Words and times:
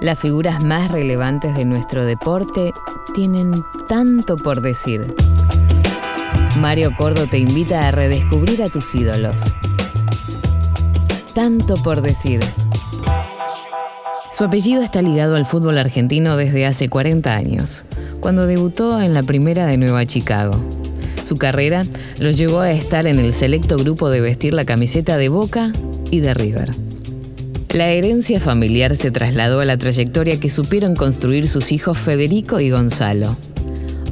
Las 0.00 0.18
figuras 0.18 0.62
más 0.62 0.90
relevantes 0.90 1.54
de 1.56 1.64
nuestro 1.64 2.04
deporte 2.04 2.72
tienen 3.14 3.54
tanto 3.88 4.36
por 4.36 4.60
decir. 4.60 5.14
Mario 6.60 6.94
Cordo 6.96 7.26
te 7.26 7.38
invita 7.38 7.88
a 7.88 7.90
redescubrir 7.90 8.62
a 8.62 8.68
tus 8.68 8.94
ídolos. 8.94 9.40
Tanto 11.34 11.76
por 11.82 12.02
decir. 12.02 12.40
Su 14.30 14.44
apellido 14.44 14.82
está 14.82 15.00
ligado 15.00 15.34
al 15.34 15.46
fútbol 15.46 15.78
argentino 15.78 16.36
desde 16.36 16.66
hace 16.66 16.90
40 16.90 17.34
años, 17.34 17.84
cuando 18.20 18.46
debutó 18.46 19.00
en 19.00 19.14
la 19.14 19.22
primera 19.22 19.66
de 19.66 19.78
Nueva 19.78 20.04
Chicago. 20.04 20.62
Su 21.24 21.36
carrera 21.36 21.84
lo 22.18 22.30
llevó 22.30 22.60
a 22.60 22.70
estar 22.70 23.06
en 23.06 23.18
el 23.18 23.32
selecto 23.32 23.76
grupo 23.78 24.10
de 24.10 24.20
vestir 24.20 24.52
la 24.52 24.66
camiseta 24.66 25.16
de 25.16 25.30
Boca 25.30 25.72
y 26.10 26.20
de 26.20 26.34
River. 26.34 26.85
La 27.76 27.88
herencia 27.88 28.40
familiar 28.40 28.94
se 28.96 29.10
trasladó 29.10 29.60
a 29.60 29.66
la 29.66 29.76
trayectoria 29.76 30.40
que 30.40 30.48
supieron 30.48 30.94
construir 30.96 31.46
sus 31.46 31.72
hijos 31.72 31.98
Federico 31.98 32.58
y 32.58 32.70
Gonzalo. 32.70 33.36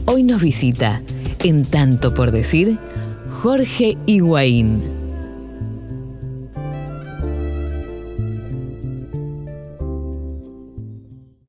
Hoy 0.05 0.23
nos 0.23 0.43
visita, 0.43 1.01
en 1.43 1.65
tanto 1.65 2.13
por 2.13 2.31
decir, 2.31 2.77
Jorge 3.41 3.97
Higuaín. 4.05 4.83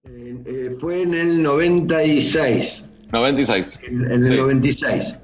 Eh, 0.08 0.38
eh, 0.46 0.76
fue 0.80 1.02
en 1.02 1.14
el 1.14 1.42
96. 1.44 2.86
96. 3.12 3.80
En, 3.88 4.06
en 4.06 4.12
el 4.24 4.28
Sí. 4.28 4.36
96. 4.38 5.20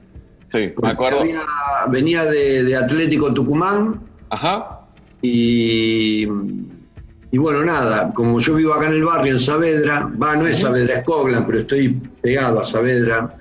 Sí, 0.45 0.73
me 0.81 0.89
acuerdo. 0.89 1.21
había- 1.21 1.41
venía 1.89 2.25
de, 2.25 2.63
de 2.63 2.75
Atlético 2.75 3.33
Tucumán 3.33 4.01
Ajá. 4.29 4.81
y, 5.21 6.25
y 7.31 7.37
bueno, 7.37 7.63
nada, 7.63 8.13
como 8.13 8.39
yo 8.39 8.55
vivo 8.55 8.73
acá 8.73 8.87
en 8.87 8.93
el 8.93 9.03
barrio, 9.05 9.31
en 9.33 9.39
Saavedra, 9.39 10.11
va, 10.21 10.35
no 10.35 10.45
es 10.47 10.59
Saavedra, 10.59 10.95
es 10.97 11.03
Coglan, 11.05 11.45
pero 11.45 11.59
estoy 11.59 11.89
pegado 12.21 12.59
a 12.59 12.63
Saavedra. 12.63 13.37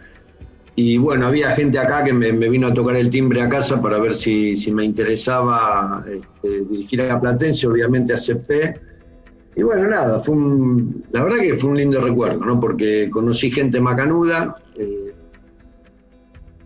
Y 0.76 0.96
bueno, 0.96 1.26
había 1.26 1.50
gente 1.50 1.78
acá 1.78 2.04
que 2.04 2.12
me, 2.12 2.32
me 2.32 2.48
vino 2.48 2.68
a 2.68 2.72
tocar 2.74 2.94
el 2.96 3.10
timbre 3.10 3.42
a 3.42 3.48
casa 3.48 3.82
para 3.82 3.98
ver 3.98 4.14
si, 4.14 4.56
si 4.56 4.70
me 4.72 4.84
interesaba 4.84 6.04
este, 6.08 6.64
dirigir 6.70 7.02
a 7.02 7.20
Platense, 7.20 7.66
obviamente 7.66 8.12
acepté. 8.12 8.80
Y 9.56 9.62
bueno, 9.64 9.88
nada, 9.88 10.20
fue 10.20 10.36
un- 10.36 11.04
la 11.10 11.24
verdad 11.24 11.38
que 11.40 11.54
fue 11.54 11.70
un 11.70 11.76
lindo 11.76 12.00
recuerdo, 12.00 12.44
¿no? 12.46 12.60
Porque 12.60 13.10
conocí 13.10 13.50
gente 13.50 13.80
macanuda, 13.80 14.56
eh, 14.78 15.12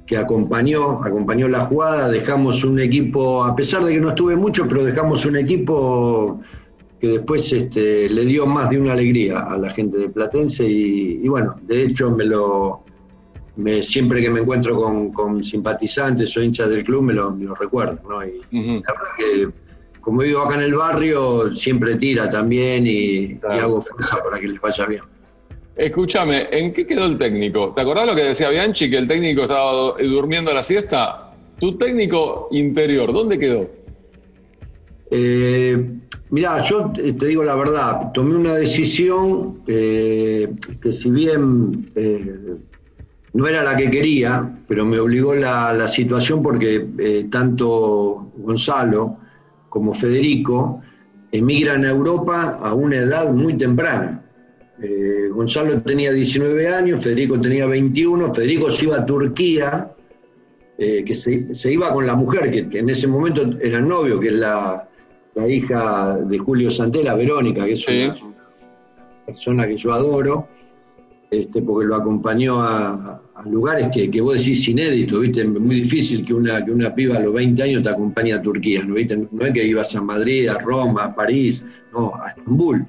que 0.07 0.19
acompañó, 0.19 1.03
acompañó 1.03 1.49
la 1.49 1.61
jugada, 1.61 2.11
dejamos 2.11 2.63
un 2.63 2.79
equipo, 2.79 3.43
a 3.45 3.57
pesar 3.57 3.83
de 3.85 3.95
que 3.95 4.01
no 4.01 4.11
estuve 4.11 4.37
mucho, 4.37 4.69
pero 4.69 4.85
dejamos 4.85 5.25
un 5.25 5.37
equipo 5.37 6.43
que 7.01 7.09
después 7.09 7.53
este, 7.53 8.09
le 8.09 8.25
dio 8.25 8.47
más 8.47 8.71
de 8.71 8.81
una 8.81 8.93
alegría 8.95 9.41
a 9.41 9.57
la 9.59 9.71
gente 9.71 9.99
de 9.99 10.09
Platense 10.09 10.67
y, 10.67 11.21
y 11.23 11.29
bueno, 11.29 11.57
de 11.63 11.83
hecho 11.85 12.11
me 12.11 12.25
lo 12.25 12.83
me, 13.57 13.83
siempre 13.83 14.21
que 14.21 14.31
me 14.31 14.41
encuentro 14.41 14.75
con, 14.77 15.13
con 15.13 15.45
simpatizantes 15.45 16.37
o 16.37 16.43
hinchas 16.43 16.69
del 16.71 16.83
club 16.85 17.03
me 17.03 17.13
lo, 17.13 17.33
me 17.33 17.45
lo 17.45 17.55
recuerdo, 17.55 18.01
¿no? 18.09 18.25
Y 18.25 18.41
la 18.51 18.93
verdad 18.93 19.09
que 19.19 19.49
como 20.01 20.21
vivo 20.23 20.43
acá 20.43 20.57
en 20.57 20.63
el 20.63 20.75
barrio, 20.75 21.53
siempre 21.55 21.95
tira 21.97 22.29
también 22.29 22.85
y, 22.87 23.37
Claro. 23.37 23.57
y 23.57 23.59
hago 23.61 23.81
fuerza 23.83 24.23
para 24.23 24.39
que 24.39 24.49
les 24.49 24.61
vaya 24.61 24.85
bien. 24.87 25.03
Escúchame, 25.77 26.49
¿en 26.51 26.73
qué 26.73 26.87
quedó 26.87 27.07
el 27.07 27.17
técnico? 27.17 27.73
¿Te 27.75 27.81
acordás 27.81 28.07
lo 28.07 28.15
que 28.15 28.23
decía 28.23 28.49
Bianchi, 28.51 28.91
que 28.91 28.99
el 28.99 29.09
técnico 29.09 29.43
estaba 29.43 29.95
durmiendo 29.99 30.53
la 30.53 30.63
siesta? 30.63 31.33
Tu 31.59 31.77
técnico 31.79 32.49
interior, 32.53 33.13
¿dónde 33.13 33.39
quedó? 33.39 33.71
Eh, 35.11 35.87
mirá, 36.35 36.61
yo 36.63 36.91
te 36.93 37.27
digo 37.27 37.45
la 37.45 37.55
verdad, 37.55 38.11
tomé 38.13 38.35
una 38.35 38.55
decisión 38.57 39.63
eh, 39.69 40.53
que 40.83 40.93
si 40.93 41.09
bien 41.09 41.93
eh, 41.95 42.57
no 43.33 43.47
era 43.47 43.63
la 43.63 43.77
que 43.77 43.89
quería, 43.89 44.59
pero 44.67 44.85
me 44.85 44.99
obligó 44.99 45.33
la, 45.37 45.73
la 45.73 45.87
situación 45.87 46.43
porque 46.43 46.89
eh, 46.99 47.29
tanto 47.31 48.33
Gonzalo 48.37 49.17
como 49.69 49.95
Federico 49.95 50.83
emigran 51.31 51.85
a 51.85 51.91
Europa 51.91 52.59
a 52.61 52.75
una 52.75 52.97
edad 52.97 53.33
muy 53.33 53.55
temprana. 53.55 54.21
Gonzalo 55.31 55.81
tenía 55.83 56.13
19 56.13 56.69
años, 56.69 57.03
Federico 57.03 57.41
tenía 57.41 57.67
21, 57.67 58.35
Federico 58.35 58.71
se 58.71 58.87
iba 58.87 58.97
a 58.99 59.07
Turquía, 59.07 59.91
que 60.77 61.15
se, 61.15 61.55
se 61.55 61.73
iba 61.73 61.93
con 61.93 62.07
la 62.07 62.17
mujer, 62.17 62.69
que 62.69 62.79
en 62.79 62.91
ese 62.91 63.07
momento 63.07 63.43
era 63.61 63.79
el 63.79 63.89
novio, 63.89 64.21
que 64.21 64.29
es 64.29 64.35
la, 64.35 64.89
la 65.35 65.49
hija 65.49 66.17
de 66.19 66.39
Julio 66.39 66.71
Santela, 66.71 67.15
Verónica, 67.15 67.65
que 67.65 67.73
es 67.73 67.83
Sí. 67.83 68.05
una, 68.05 68.35
persona 69.27 69.67
que 69.67 69.77
yo 69.77 69.93
adoro, 69.93 70.49
este, 71.31 71.63
porque 71.63 71.87
lo 71.87 71.97
acompañó 71.97 72.61
a, 72.61 73.21
a 73.35 73.49
lugares 73.49 73.89
que, 73.93 74.11
que 74.11 74.21
vos 74.21 74.35
decís 74.35 74.69
inéditos, 74.69 75.21
¿viste? 75.21 75.41
Es 75.41 75.49
muy 75.49 75.77
difícil 75.81 76.25
que 76.25 76.35
una, 76.35 76.65
que 76.65 76.71
una 76.71 76.95
piba 76.95 77.17
a 77.17 77.21
los 77.21 77.33
20 77.33 77.63
años 77.63 77.83
te 77.83 77.89
acompañe 77.89 78.33
a 78.35 78.43
Turquía, 78.43 78.85
¿no? 78.85 78.95
¿Viste? 78.95 79.17
No 79.31 79.45
es 79.47 79.53
que 79.53 79.65
ibas 79.67 79.95
a 79.97 80.03
Madrid, 80.03 80.49
a 80.49 80.59
Roma, 80.59 81.05
a 81.05 81.15
París, 81.15 81.65
no, 81.93 82.15
a 82.15 82.29
Estambul, 82.29 82.87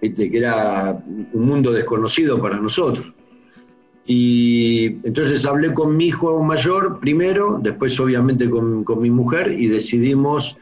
¿viste? 0.00 0.30
Que 0.30 0.38
era 0.38 1.02
un 1.32 1.44
mundo 1.44 1.72
desconocido 1.72 2.40
para 2.40 2.58
nosotros. 2.60 3.12
Y 4.06 4.86
entonces 5.04 5.44
hablé 5.44 5.72
con 5.74 5.96
mi 5.96 6.06
hijo 6.06 6.42
mayor 6.42 6.98
primero, 7.00 7.58
después 7.62 7.98
obviamente 8.00 8.48
con, 8.50 8.82
con 8.84 9.00
mi 9.00 9.10
mujer 9.10 9.52
y 9.52 9.68
decidimos 9.68 10.56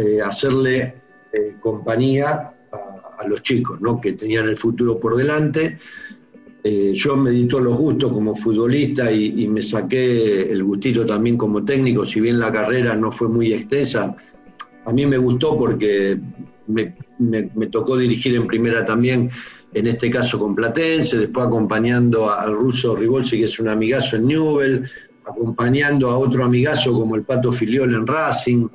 eh, 0.00 0.18
hacerle 0.22 0.94
eh, 1.30 1.56
compañía 1.60 2.54
a, 2.72 3.28
los 3.28 3.42
chicos, 3.42 3.78
¿no? 3.82 4.00
que 4.00 4.14
tenían 4.14 4.48
el 4.48 4.56
futuro 4.56 4.98
por 4.98 5.14
delante. 5.14 5.78
Eh, 6.64 6.92
yo 6.94 7.16
me 7.16 7.30
di 7.32 7.44
todos 7.44 7.64
los 7.64 7.76
gustos 7.76 8.10
como 8.10 8.34
futbolista 8.34 9.12
y, 9.12 9.46
me 9.46 9.62
saqué 9.62 10.50
el 10.50 10.64
gustito 10.64 11.04
también 11.04 11.36
como 11.36 11.66
técnico, 11.66 12.06
si 12.06 12.18
bien 12.18 12.38
la 12.38 12.50
carrera 12.50 12.96
no 12.96 13.12
fue 13.12 13.28
muy 13.28 13.52
extensa, 13.52 14.16
a 14.86 14.92
mí 14.94 15.04
me 15.04 15.18
gustó 15.18 15.58
porque 15.58 16.18
me, 16.66 17.66
tocó 17.66 17.98
dirigir 17.98 18.36
en 18.36 18.46
primera 18.46 18.86
también, 18.86 19.28
en 19.74 19.86
este 19.86 20.08
caso 20.08 20.38
con 20.38 20.54
Platense, 20.54 21.18
después 21.18 21.46
acompañando 21.46 22.32
al 22.32 22.54
ruso 22.54 22.96
Rivolsi, 22.96 23.36
que 23.38 23.44
es 23.44 23.60
un 23.60 23.68
amigazo 23.68 24.16
en 24.16 24.28
Newell, 24.28 24.90
acompañando 25.26 26.08
a 26.08 26.16
otro 26.16 26.42
amigazo 26.42 26.94
como 26.94 27.16
el 27.16 27.22
Pato 27.22 27.52
Filiol 27.52 27.94
en 27.94 28.06
Racing, 28.06 28.66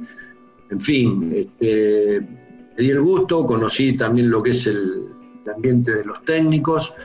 en 0.70 0.80
fin, 0.80 1.34
este, 1.36 2.22
me 2.22 2.84
di 2.84 2.90
el 2.90 3.02
gusto, 3.02 3.46
conocí 3.46 3.94
también 3.94 4.30
lo 4.30 4.42
que 4.42 4.52
es 4.52 4.68
el, 4.68 5.10
ambiente 5.54 5.94
de 5.94 6.04
los 6.04 6.26
técnicos, 6.26 6.96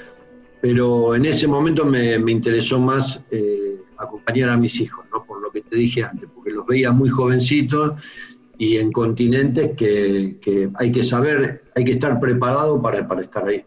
pero 0.63 1.15
en 1.15 1.27
ese 1.27 1.47
momento 1.47 1.85
me, 1.85 2.15
interesó 2.15 2.81
más 2.81 3.27
eh, 3.31 3.77
acompañar 3.99 4.49
a 4.49 4.57
mis 4.57 4.81
hijos, 4.81 5.05
¿no? 5.13 5.25
por 5.25 5.43
lo 5.43 5.51
que 5.51 5.61
te 5.61 5.77
dije 5.77 6.05
antes, 6.05 6.27
porque 6.35 6.51
los 6.51 6.67
veía 6.67 6.91
muy 6.91 7.11
jovencitos 7.11 7.93
y 8.57 8.79
en 8.79 8.93
continentes 8.93 9.73
que, 9.77 10.71
hay 10.75 10.93
que 10.93 11.03
saber, 11.03 11.65
hay 11.75 11.85
que 11.85 11.93
estar 11.93 12.19
preparado 12.19 12.81
para, 12.81 13.07
para 13.07 13.21
estar 13.23 13.47
ahí. 13.47 13.63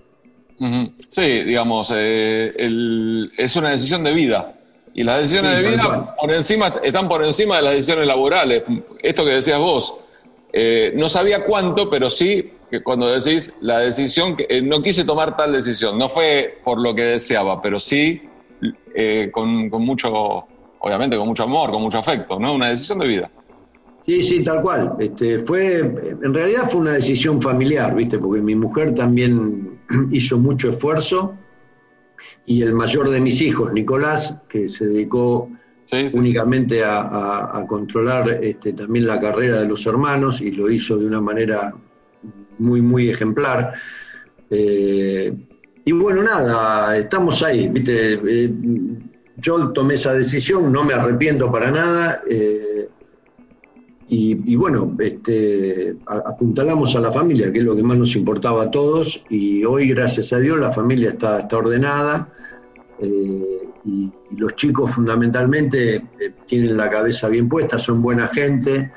Sí, 1.10 1.44
digamos, 1.44 1.92
eh, 1.96 3.30
es 3.38 3.56
una 3.56 3.72
decisión 3.72 4.04
de 4.04 4.14
vida. 4.14 4.60
Y 4.94 5.04
las 5.04 5.20
decisiones 5.20 5.58
Sí, 5.58 5.64
de 5.64 5.70
vida 5.72 6.16
por 6.16 6.32
encima, 6.32 6.76
están 6.84 7.10
por 7.10 7.24
encima 7.24 7.58
de 7.58 7.62
las 7.64 7.74
decisiones 7.74 8.08
laborales. 8.08 8.64
Esto 9.02 9.26
que 9.26 9.32
decías 9.32 9.60
vos, 9.60 9.96
eh, 10.52 10.94
no 10.96 11.10
sabía 11.10 11.44
cuánto, 11.44 11.90
pero 11.90 12.10
sí 12.10 12.52
que 12.70 12.82
cuando 12.82 13.08
decís 13.08 13.54
la 13.62 13.80
decisión, 13.80 14.36
que, 14.36 14.46
eh, 14.50 14.62
no 14.62 14.82
quise 14.82 15.04
tomar 15.04 15.36
tal 15.36 15.54
decisión, 15.54 15.98
no 15.98 16.10
fue 16.10 16.60
por 16.64 16.80
lo 16.80 16.94
que 16.94 17.04
deseaba, 17.04 17.62
pero 17.62 17.80
sí 17.80 18.22
eh, 18.96 19.30
con, 19.32 19.70
con 19.70 19.84
mucho, 19.84 20.12
obviamente 20.80 21.18
con 21.18 21.28
mucho 21.28 21.44
amor, 21.44 21.72
con 21.72 21.82
mucho 21.82 22.00
afecto, 22.00 22.40
¿no? 22.40 22.54
Una 22.54 22.70
decisión 22.70 23.00
de 23.00 23.08
vida. 23.08 23.32
Sí, 24.06 24.22
sí, 24.22 24.44
tal 24.44 24.62
cual. 24.62 24.96
Este, 25.00 25.40
fue, 25.40 25.80
en 25.80 26.34
realidad 26.34 26.70
fue 26.70 26.82
una 26.82 26.94
decisión 26.94 27.42
familiar, 27.42 27.96
¿viste? 27.96 28.20
Porque 28.20 28.42
mi 28.42 28.56
mujer 28.56 28.94
también 28.94 29.80
hizo 30.12 30.38
mucho 30.38 30.72
esfuerzo 30.72 31.36
y 32.46 32.62
el 32.62 32.74
mayor 32.74 33.10
de 33.10 33.20
mis 33.22 33.42
hijos, 33.42 33.72
Nicolás, 33.74 34.38
que 34.50 34.68
se 34.68 34.86
dedicó 34.88 35.50
Sí, 35.86 36.10
sí. 36.10 36.18
únicamente 36.18 36.84
a, 36.84 37.02
a- 37.02 37.60
a 37.60 37.68
controlar 37.68 38.40
este, 38.44 38.74
también 38.74 39.06
la 39.06 39.20
carrera 39.20 39.60
de 39.62 39.68
los 39.68 39.86
hermanos 39.86 40.42
y 40.42 40.50
lo 40.52 40.70
hizo 40.72 40.98
de 40.98 41.06
una 41.06 41.20
manera 41.22 41.74
muy, 42.58 42.82
muy 42.82 43.10
ejemplar. 43.10 43.74
Eh, 44.50 45.34
y 45.86 45.92
bueno, 45.92 46.24
nada, 46.24 46.98
estamos 46.98 47.44
ahí, 47.44 47.68
¿viste? 47.68 48.14
Eh, 48.26 48.52
yo 49.38 49.70
tomé 49.70 49.96
esa 49.96 50.14
decisión, 50.14 50.72
no 50.72 50.84
me 50.84 50.94
arrepiento 50.94 51.52
para 51.52 51.70
nada. 51.72 52.22
eh, 52.30 52.73
y, 54.16 54.56
bueno, 54.56 54.96
este, 55.00 55.96
apuntalamos 56.06 56.96
a 56.96 57.00
la 57.00 57.12
familia, 57.12 57.52
que 57.52 57.60
es 57.60 57.66
lo 57.66 57.76
que 57.76 57.82
más 57.82 57.98
nos 57.98 58.16
importaba 58.16 58.64
a 58.64 58.72
todos, 58.72 59.26
y 59.30 59.66
hoy, 59.66 59.90
gracias 59.90 60.32
a 60.34 60.40
Dios, 60.40 60.60
la 60.60 60.72
familia 60.72 61.10
está, 61.10 61.40
está 61.40 61.58
ordenada, 61.58 62.32
eh, 63.00 63.60
y, 63.86 64.12
los 64.38 64.56
chicos 64.56 64.92
fundamentalmente 64.92 65.96
eh, 65.96 66.34
tienen 66.46 66.78
la 66.78 66.90
cabeza 66.90 67.28
bien 67.28 67.50
puesta, 67.50 67.80
son 67.80 68.04
buena 68.04 68.28
gente, 68.28 68.92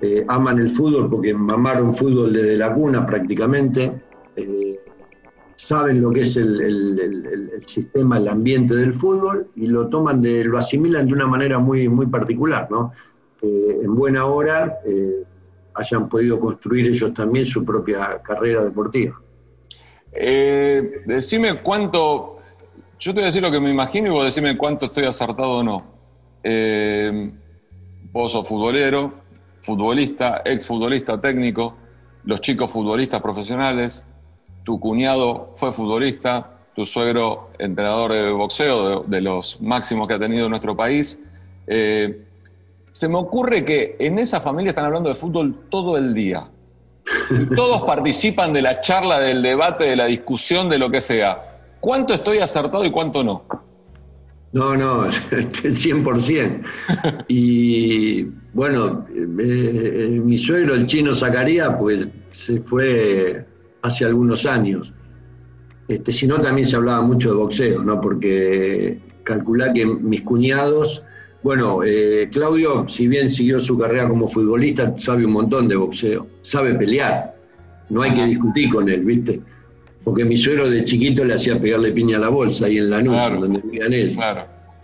eh, 0.00 0.24
aman 0.28 0.60
el 0.60 0.70
fútbol 0.70 1.10
porque 1.10 1.34
mamaron 1.34 1.92
fútbol 1.92 2.32
desde 2.32 2.56
la 2.56 2.72
cuna 2.72 3.04
prácticamente, 3.04 4.00
saben 5.54 6.00
lo 6.00 6.10
que 6.10 6.22
es 6.22 6.36
el, 6.36 7.50
sistema, 7.66 8.18
el 8.18 8.28
ambiente 8.28 8.74
del 8.74 8.94
fútbol 8.94 9.48
y 9.54 9.66
lo 9.66 9.88
toman 9.88 10.20
de, 10.20 10.44
lo 10.44 10.58
asimilan 10.58 11.06
de 11.06 11.12
una 11.12 11.26
manera 11.26 11.58
muy, 11.58 11.88
muy 11.88 12.06
particular, 12.06 12.68
¿no? 12.70 12.92
Eh, 13.42 13.80
en 13.82 13.94
buena 13.94 14.26
hora 14.26 14.78
eh, 14.86 15.24
hayan 15.74 16.08
podido 16.08 16.38
construir 16.38 16.86
ellos 16.86 17.12
también 17.12 17.44
su 17.44 17.64
propia 17.64 18.20
carrera 18.22 18.64
deportiva. 18.64 19.20
Eh, 20.12 21.02
decime 21.06 21.60
cuánto, 21.62 22.38
yo 22.98 23.12
te 23.12 23.20
voy 23.20 23.22
a 23.22 23.26
decir 23.26 23.42
lo 23.42 23.50
que 23.50 23.60
me 23.60 23.70
imagino 23.70 24.08
y 24.08 24.10
vos 24.10 24.24
decime 24.24 24.56
cuánto 24.56 24.86
estoy 24.86 25.04
acertado 25.04 25.58
o 25.58 25.62
no. 25.62 25.92
vos 28.12 28.32
sos 28.32 28.46
futbolero, 28.46 29.12
futbolista, 29.58 30.42
ex 30.44 30.66
futbolista 30.66 31.20
técnico, 31.20 31.76
los 32.24 32.40
chicos 32.40 32.70
futbolistas 32.70 33.20
profesionales, 33.20 34.04
tu 34.64 34.78
cuñado 34.78 35.52
fue 35.56 35.72
futbolista, 35.72 36.50
tu 36.74 36.86
suegro 36.86 37.50
entrenador 37.58 38.12
de 38.12 38.30
boxeo, 38.30 39.00
de, 39.00 39.20
los 39.20 39.60
máximos 39.60 40.08
que 40.08 40.14
ha 40.14 40.18
tenido 40.18 40.48
nuestro 40.48 40.76
país. 40.76 41.22
Eh, 41.66 42.24
se 42.92 43.08
me 43.08 43.16
ocurre 43.16 43.64
que 43.64 43.96
en 43.98 44.18
esa 44.18 44.40
familia 44.40 44.70
están 44.70 44.84
hablando 44.84 45.08
de 45.08 45.14
fútbol 45.14 45.66
todo 45.70 45.96
el 45.96 46.14
día. 46.14 46.48
todos 47.56 47.82
participan 47.86 48.52
de 48.52 48.62
la 48.62 48.80
charla, 48.80 49.18
del 49.18 49.42
debate, 49.42 49.84
de 49.84 49.96
la 49.96 50.06
discusión, 50.06 50.68
de 50.68 50.78
lo 50.78 50.90
que 50.90 51.00
sea. 51.00 51.74
¿Cuánto 51.80 52.14
estoy 52.14 52.38
acertado 52.38 52.84
y 52.84 52.90
cuánto 52.90 53.24
no? 53.24 53.44
No, 54.52 54.76
no, 54.76 55.06
100%. 55.08 56.62
Y 57.28 58.24
bueno, 58.52 59.06
eh, 59.10 59.24
eh, 59.38 60.20
mi 60.22 60.36
suegro, 60.36 60.74
el 60.74 60.86
chino 60.86 61.14
Zacarías, 61.14 61.74
pues 61.78 62.06
se 62.30 62.60
fue 62.60 63.46
hace 63.80 64.04
algunos 64.04 64.44
años. 64.44 64.92
Este, 65.88 66.12
si 66.12 66.26
no, 66.26 66.38
también 66.40 66.66
se 66.66 66.76
hablaba 66.76 67.00
mucho 67.00 67.30
de 67.30 67.36
boxeo, 67.36 67.82
¿no? 67.82 68.00
Porque 68.00 69.00
calculá 69.24 69.72
que 69.72 69.86
mis 69.86 70.22
cuñados, 70.22 71.02
bueno, 71.42 71.82
eh, 71.84 72.28
Claudio, 72.30 72.88
si 72.88 73.08
bien 73.08 73.30
siguió 73.30 73.60
su 73.60 73.78
carrera 73.78 74.08
como 74.08 74.28
futbolista, 74.28 74.96
sabe 74.96 75.26
un 75.26 75.32
montón 75.32 75.68
de 75.68 75.76
boxeo, 75.76 76.26
sabe 76.42 76.74
pelear, 76.74 77.34
no 77.90 78.02
hay 78.02 78.14
que 78.14 78.24
discutir 78.24 78.70
con 78.70 78.88
él, 78.88 79.04
¿viste? 79.04 79.40
Porque 80.04 80.24
mi 80.24 80.36
suegro 80.36 80.68
de 80.68 80.84
chiquito 80.84 81.24
le 81.24 81.34
hacía 81.34 81.60
pegarle 81.60 81.92
piña 81.92 82.16
a 82.16 82.20
la 82.20 82.28
bolsa 82.28 82.66
ahí 82.66 82.78
en 82.78 82.90
la 82.90 83.02
noche, 83.02 83.36
donde 83.36 83.60
vivían 83.60 83.92
él. 83.92 84.18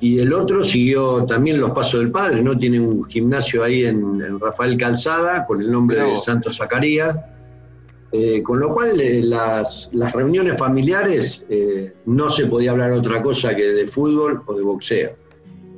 Y 0.01 0.21
el 0.21 0.33
otro 0.33 0.63
siguió 0.63 1.25
también 1.25 1.61
los 1.61 1.73
pasos 1.73 2.01
del 2.01 2.13
padre, 2.13 2.41
¿no? 2.41 2.57
Tiene 2.57 2.79
un 2.79 3.05
gimnasio 3.05 3.65
ahí 3.65 3.85
en, 3.85 4.39
Rafael 4.39 4.77
Calzada 4.77 5.45
con 5.47 5.61
el 5.61 5.71
nombre 5.73 6.03
de 6.03 6.17
Santo 6.17 6.51
Zacarías 6.51 7.19
eh, 8.11 8.43
con 8.43 8.59
lo 8.59 8.73
cual, 8.73 8.99
eh, 9.01 9.21
las, 9.23 9.91
reuniones 10.15 10.57
familiares 10.57 11.45
eh, 11.51 11.93
no 12.07 12.31
se 12.31 12.47
podía 12.47 12.71
hablar 12.71 12.93
otra 12.93 13.23
cosa 13.23 13.55
que 13.55 13.65
de 13.65 13.87
fútbol 13.87 14.43
o 14.47 14.55
de 14.55 14.63
boxeo. 14.63 15.11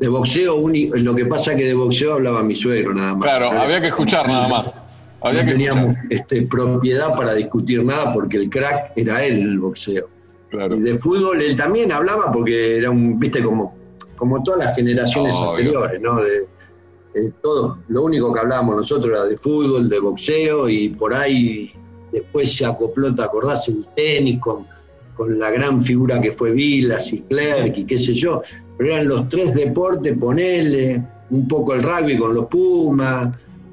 De 0.01 0.09
boxeo, 0.09 0.67
lo 0.95 1.15
que 1.15 1.27
pasa 1.27 1.55
que 1.55 1.67
de 1.67 1.75
boxeo 1.75 2.15
hablaba 2.15 2.43
mi 2.43 2.57
suegro 2.57 2.95
nada 2.95 3.15
más. 3.15 3.23
Claro, 3.23 3.51
había 3.51 3.83
que 3.83 3.89
escuchar 3.89 4.27
nada 4.27 4.49
más. 4.49 4.83
no 5.23 5.47
teníamos 5.47 5.95
este, 6.09 6.43
propiedad 6.43 7.15
para 7.15 7.35
discutir 7.35 7.85
nada 7.85 8.13
porque 8.15 8.39
el 8.39 8.49
crack 8.49 8.93
era 8.97 9.23
él 9.23 9.41
el 9.41 9.59
boxeo. 9.59 10.09
Y 10.53 10.81
de 10.81 10.99
fútbol 10.99 11.43
él 11.43 11.55
también 11.55 11.93
hablaba 11.93 12.33
porque 12.33 12.79
era 12.79 12.91
un, 12.91 13.21
viste, 13.21 13.43
como, 13.43 13.77
como 14.17 14.43
todas 14.43 14.65
las 14.65 14.75
generaciones 14.75 15.37
anteriores, 15.39 16.01
¿no? 16.01 16.17
De, 16.17 16.47
todo, 17.43 17.79
lo 17.89 18.05
único 18.05 18.33
que 18.33 18.41
hablábamos 18.41 18.77
nosotros 18.77 19.13
era 19.13 19.25
de 19.25 19.37
fútbol, 19.37 19.89
de 19.89 19.99
boxeo 19.99 20.69
y 20.69 20.91
por 20.91 21.13
ahí 21.13 21.73
después 22.13 22.55
se 22.55 22.65
acopló, 22.65 23.15
¿te 23.15 23.23
acordás? 23.23 23.69
El 23.69 23.85
tenis 23.95 24.41
con, 24.41 24.67
la 25.29 25.51
gran 25.51 25.83
figura 25.83 26.21
que 26.21 26.33
fue 26.33 26.53
Vilas 26.53 27.13
y 27.13 27.21
Clerc 27.23 27.77
y 27.77 27.85
qué 27.85 27.99
sé 27.99 28.15
yo, 28.15 28.43
pero 28.81 28.95
eran 28.95 29.09
los 29.09 29.29
tres 29.29 29.53
deportes, 29.53 30.17
ponele, 30.17 31.03
un 31.29 31.47
poco 31.47 31.75
el 31.75 31.83
rugby 31.83 32.17
con 32.17 32.33
los 32.33 32.47
Pumas, 32.47 33.29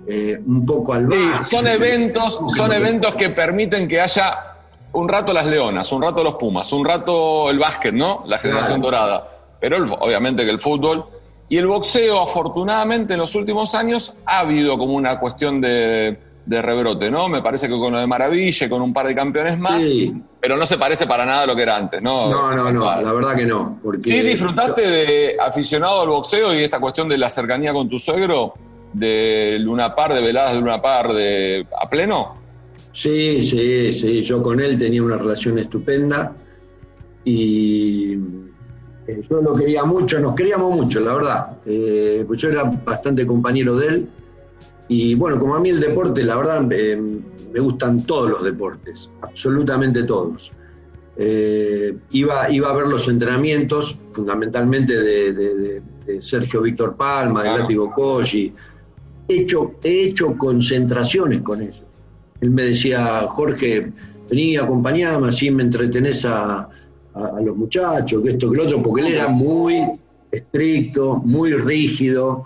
eh, 0.06 0.38
un 0.46 0.66
poco 0.66 0.94
al 0.96 1.10
sí, 1.10 1.50
son 1.50 1.66
eventos, 1.66 2.42
son 2.54 2.74
eventos 2.74 3.16
que 3.16 3.30
permiten 3.30 3.88
que 3.88 4.02
haya 4.02 4.58
un 4.92 5.08
rato 5.08 5.32
las 5.32 5.46
leonas, 5.46 5.90
un 5.94 6.02
rato 6.02 6.26
los 6.26 6.36
Pumas, 6.36 6.74
un 6.74 6.84
rato 6.84 7.50
el 7.50 7.58
básquet, 7.58 7.94
¿no? 7.94 8.26
La 8.28 8.38
generación 8.38 8.82
dorada. 8.82 9.32
Pero 9.62 9.78
obviamente 9.98 10.44
que 10.44 10.52
el 10.52 10.60
fútbol 10.60 11.06
y 11.48 11.56
el 11.56 11.68
boxeo, 11.68 12.22
afortunadamente, 12.22 13.14
en 13.14 13.22
los 13.22 13.34
últimos 13.34 13.76
años 13.76 14.14
ha 14.26 14.40
habido 14.40 14.78
como 14.78 14.96
una 14.96 15.22
cuestión 15.22 15.62
de 15.62 16.20
de 16.48 16.62
rebrote, 16.62 17.12
¿no? 17.12 17.28
Me 17.28 17.42
parece 17.42 17.68
que 17.68 17.78
con 17.78 17.92
lo 17.92 18.00
de 18.00 18.08
Maravilla, 18.08 18.70
con 18.70 18.82
un 18.82 18.94
par 18.94 19.06
de 19.06 19.14
campeones 19.14 19.60
más, 19.60 19.86
pero 20.40 20.56
no 20.56 20.66
se 20.66 20.78
parece 20.78 21.06
para 21.06 21.26
nada 21.26 21.44
a 21.44 21.46
lo 21.46 21.54
que 21.54 21.64
era 21.64 21.76
antes, 21.76 22.02
¿no? 22.02 22.30
No, 22.30 22.56
no, 22.56 22.72
no, 22.72 23.02
la 23.02 23.12
verdad 23.12 23.36
que 23.36 23.46
no. 23.46 23.82
¿Sí 24.00 24.22
disfrutaste 24.22 24.82
de 24.82 25.38
aficionado 25.38 26.02
al 26.02 26.08
boxeo 26.08 26.58
y 26.58 26.64
esta 26.64 26.80
cuestión 26.80 27.10
de 27.10 27.18
la 27.18 27.30
cercanía 27.30 27.74
con 27.74 27.90
tu 27.90 28.00
suegro? 28.00 28.54
¿De 28.94 29.58
Luna 29.60 29.94
Par, 29.94 30.14
de 30.14 30.22
veladas 30.22 30.54
de 30.54 30.62
Luna 30.62 30.82
Par 30.82 31.12
de, 31.12 31.68
a 31.78 31.90
pleno? 31.90 32.36
Sí, 32.94 33.42
sí, 33.42 33.92
sí. 33.92 34.24
Yo 34.24 34.42
con 34.42 34.62
él 34.62 34.78
tenía 34.78 35.04
una 35.04 35.18
relación 35.18 35.60
estupenda 35.60 36.34
y 37.26 38.14
eh, 39.06 39.22
yo 39.30 39.42
lo 39.42 39.54
quería 39.54 39.84
mucho, 39.84 40.18
nos 40.22 40.34
queríamos 40.34 40.74
mucho, 40.74 41.02
la 41.02 41.14
verdad. 41.14 41.48
Eh, 41.66 42.24
pues 42.26 42.40
yo 42.40 42.50
era 42.50 42.64
bastante 42.64 43.28
compañero 43.28 43.76
de 43.76 43.88
él 43.88 44.08
y 44.88 45.16
bueno, 45.16 45.40
como 45.40 45.56
a 45.56 45.60
mí 45.60 45.70
el 45.70 45.80
deporte, 45.80 46.24
la 46.24 46.38
verdad, 46.38 46.66
eh, 46.72 46.96
me 47.52 47.60
gustan 47.60 48.06
todos 48.06 48.30
los 48.32 48.44
deportes, 48.44 49.10
absolutamente 49.22 50.04
todos. 50.04 50.52
Eh, 51.18 51.98
iba, 52.12 52.50
iba 52.52 52.70
a 52.70 52.74
ver 52.74 52.88
los 52.88 53.08
entrenamientos, 53.08 53.98
fundamentalmente 54.14 54.94
de, 54.94 55.82
Sergio 56.22 56.62
Víctor 56.62 56.96
Palma, 56.96 57.44
de 57.44 57.50
Látigo 57.50 57.92
Koji. 57.94 58.54
He 59.28 59.42
hecho, 59.42 59.76
he 59.84 60.04
hecho 60.06 60.38
concentraciones 60.38 61.42
con 61.42 61.62
ellos. 61.62 61.84
Él 62.40 62.52
me 62.52 62.64
decía, 62.64 63.22
Jorge, 63.28 63.92
vení, 64.30 64.56
acompañame, 64.56 65.28
así 65.28 65.52
me 65.52 65.64
entretenés 65.64 66.24
a, 66.24 66.70
a 67.14 67.42
los 67.44 67.58
muchachos, 67.58 68.24
que 68.24 68.32
esto, 68.32 68.50
que 68.50 68.58
lo 68.58 68.64
otro, 68.64 68.82
porque 68.82 69.02
él 69.02 69.14
era 69.16 69.28
muy 69.28 69.82
estricto, 70.32 71.18
muy 71.18 71.54
rígido 71.54 72.46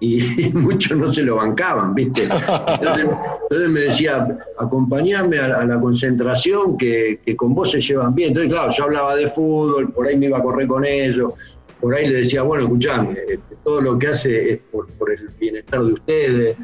y, 0.02 0.50
muchos 0.54 0.96
no 0.96 1.12
se 1.12 1.22
lo 1.22 1.36
bancaban, 1.36 1.94
¿viste? 1.94 2.22
Entonces, 2.24 3.68
me 3.68 3.80
decía, 3.80 4.38
acompañame 4.58 5.38
a, 5.38 5.64
la 5.64 5.78
concentración 5.78 6.78
que, 6.78 7.20
con 7.36 7.54
vos 7.54 7.70
se 7.70 7.80
llevan 7.80 8.14
bien. 8.14 8.28
Entonces, 8.28 8.50
claro, 8.50 8.72
yo 8.72 8.84
hablaba 8.84 9.14
de 9.14 9.28
fútbol, 9.28 9.92
por 9.92 10.06
ahí 10.06 10.16
me 10.16 10.26
iba 10.26 10.38
a 10.38 10.42
correr 10.42 10.66
con 10.66 10.86
ellos, 10.86 11.34
por 11.78 11.94
ahí 11.94 12.08
le 12.08 12.18
decía, 12.18 12.42
bueno, 12.42 12.64
escuchame, 12.64 13.12
este, 13.28 13.56
todo 13.62 13.82
lo 13.82 13.98
que 13.98 14.06
hace 14.08 14.52
es 14.52 14.58
por, 14.72 15.12
el 15.12 15.28
bienestar 15.38 15.82
de 15.82 15.92
ustedes, 15.92 16.56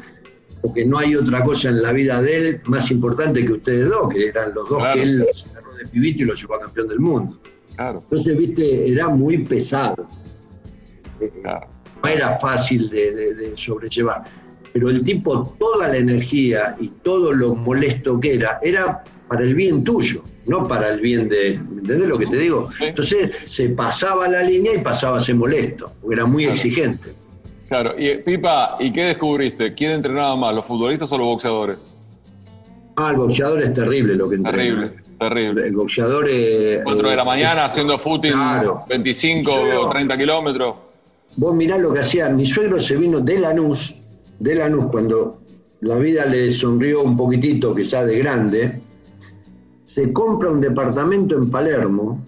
porque 0.61 0.83
no 0.83 0.97
hay 0.97 1.15
otra 1.15 1.43
cosa 1.43 1.69
en 1.69 1.83
la 1.83 1.91
vida 1.91 2.19
de 2.19 2.37
él 2.37 2.61
más 2.65 2.89
importante 2.89 3.45
que 3.45 3.53
ustedes 3.53 3.87
dos, 3.87 4.09
que 4.09 4.29
eran 4.29 4.55
los 4.55 4.67
dos 4.67 4.81
que 4.93 5.01
él 5.03 5.19
los 5.19 5.45
agarró 5.47 5.75
de 5.75 5.85
pibito 5.85 6.23
y 6.23 6.25
los 6.25 6.41
llevó 6.41 6.55
a 6.55 6.61
campeón 6.61 6.87
del 6.87 6.99
mundo. 6.99 7.39
Entonces, 7.77 8.35
viste, 8.35 8.91
era 8.91 9.09
muy 9.09 9.37
pesado. 9.45 10.07
Claro 11.43 11.76
no 12.01 12.09
era 12.09 12.37
fácil 12.39 12.89
de, 12.89 13.53
sobrellevar. 13.55 14.23
Pero 14.73 14.89
el 14.89 15.01
tipo, 15.01 15.55
toda 15.57 15.87
la 15.87 15.97
energía 15.97 16.75
y 16.79 16.89
todo 17.01 17.31
lo 17.33 17.55
molesto 17.55 18.19
que 18.19 18.35
era, 18.35 18.59
era 18.61 19.03
para 19.27 19.43
el 19.43 19.55
bien 19.55 19.83
tuyo, 19.83 20.23
no 20.45 20.67
para 20.67 20.89
el 20.89 20.99
bien 20.99 21.29
de. 21.29 21.53
¿Entendés 21.53 22.07
lo 22.07 22.17
que 22.17 22.27
te 22.27 22.37
digo? 22.37 22.69
Entonces 22.79 23.31
se 23.45 23.69
pasaba 23.69 24.27
la 24.27 24.43
línea 24.43 24.75
y 24.75 24.81
pasaba 24.81 25.17
a 25.17 25.21
ser 25.21 25.35
molesto, 25.35 25.91
porque 26.01 26.15
era 26.15 26.25
muy 26.25 26.45
exigente. 26.45 27.13
Claro, 27.67 27.95
y 27.97 28.17
Pipa, 28.19 28.77
¿y 28.79 28.91
qué 28.91 29.03
descubriste? 29.03 29.73
¿Quién 29.73 29.91
entrenaba 29.91 30.35
más, 30.35 30.55
los 30.55 30.65
futbolistas 30.65 31.11
o 31.11 31.17
los 31.17 31.27
boxeadores? 31.27 31.77
Ah, 32.95 33.11
el 33.11 33.17
boxeador 33.17 33.61
es 33.61 33.73
terrible 33.73 34.15
lo 34.15 34.29
que 34.29 34.35
entrena. 34.35 34.57
Terrible, 34.57 35.03
terrible. 35.19 35.67
El 35.67 35.75
boxeador 35.75 36.29
es. 36.29 36.83
4 36.83 37.09
de 37.09 37.15
la 37.15 37.25
mañana 37.25 37.65
haciendo 37.65 37.97
footing, 37.97 38.33
25 38.87 39.51
o 39.81 39.89
30 39.89 40.17
kilómetros. 40.17 40.75
Vos 41.37 41.55
mirá 41.55 41.77
lo 41.77 41.93
que 41.93 41.99
hacía, 41.99 42.29
mi 42.29 42.45
suegro 42.45 42.79
se 42.79 42.97
vino 42.97 43.19
de 43.19 43.37
Lanús, 43.39 43.95
de 44.39 44.55
Lanús 44.55 44.87
cuando 44.87 45.39
la 45.81 45.97
vida 45.97 46.25
le 46.25 46.49
sonrió 46.49 47.03
un 47.03 47.15
poquitito, 47.15 47.75
quizá 47.75 48.03
de 48.03 48.17
grande, 48.17 48.81
se 49.85 50.11
compra 50.11 50.49
un 50.49 50.59
departamento 50.59 51.37
en 51.37 51.51
Palermo 51.51 52.25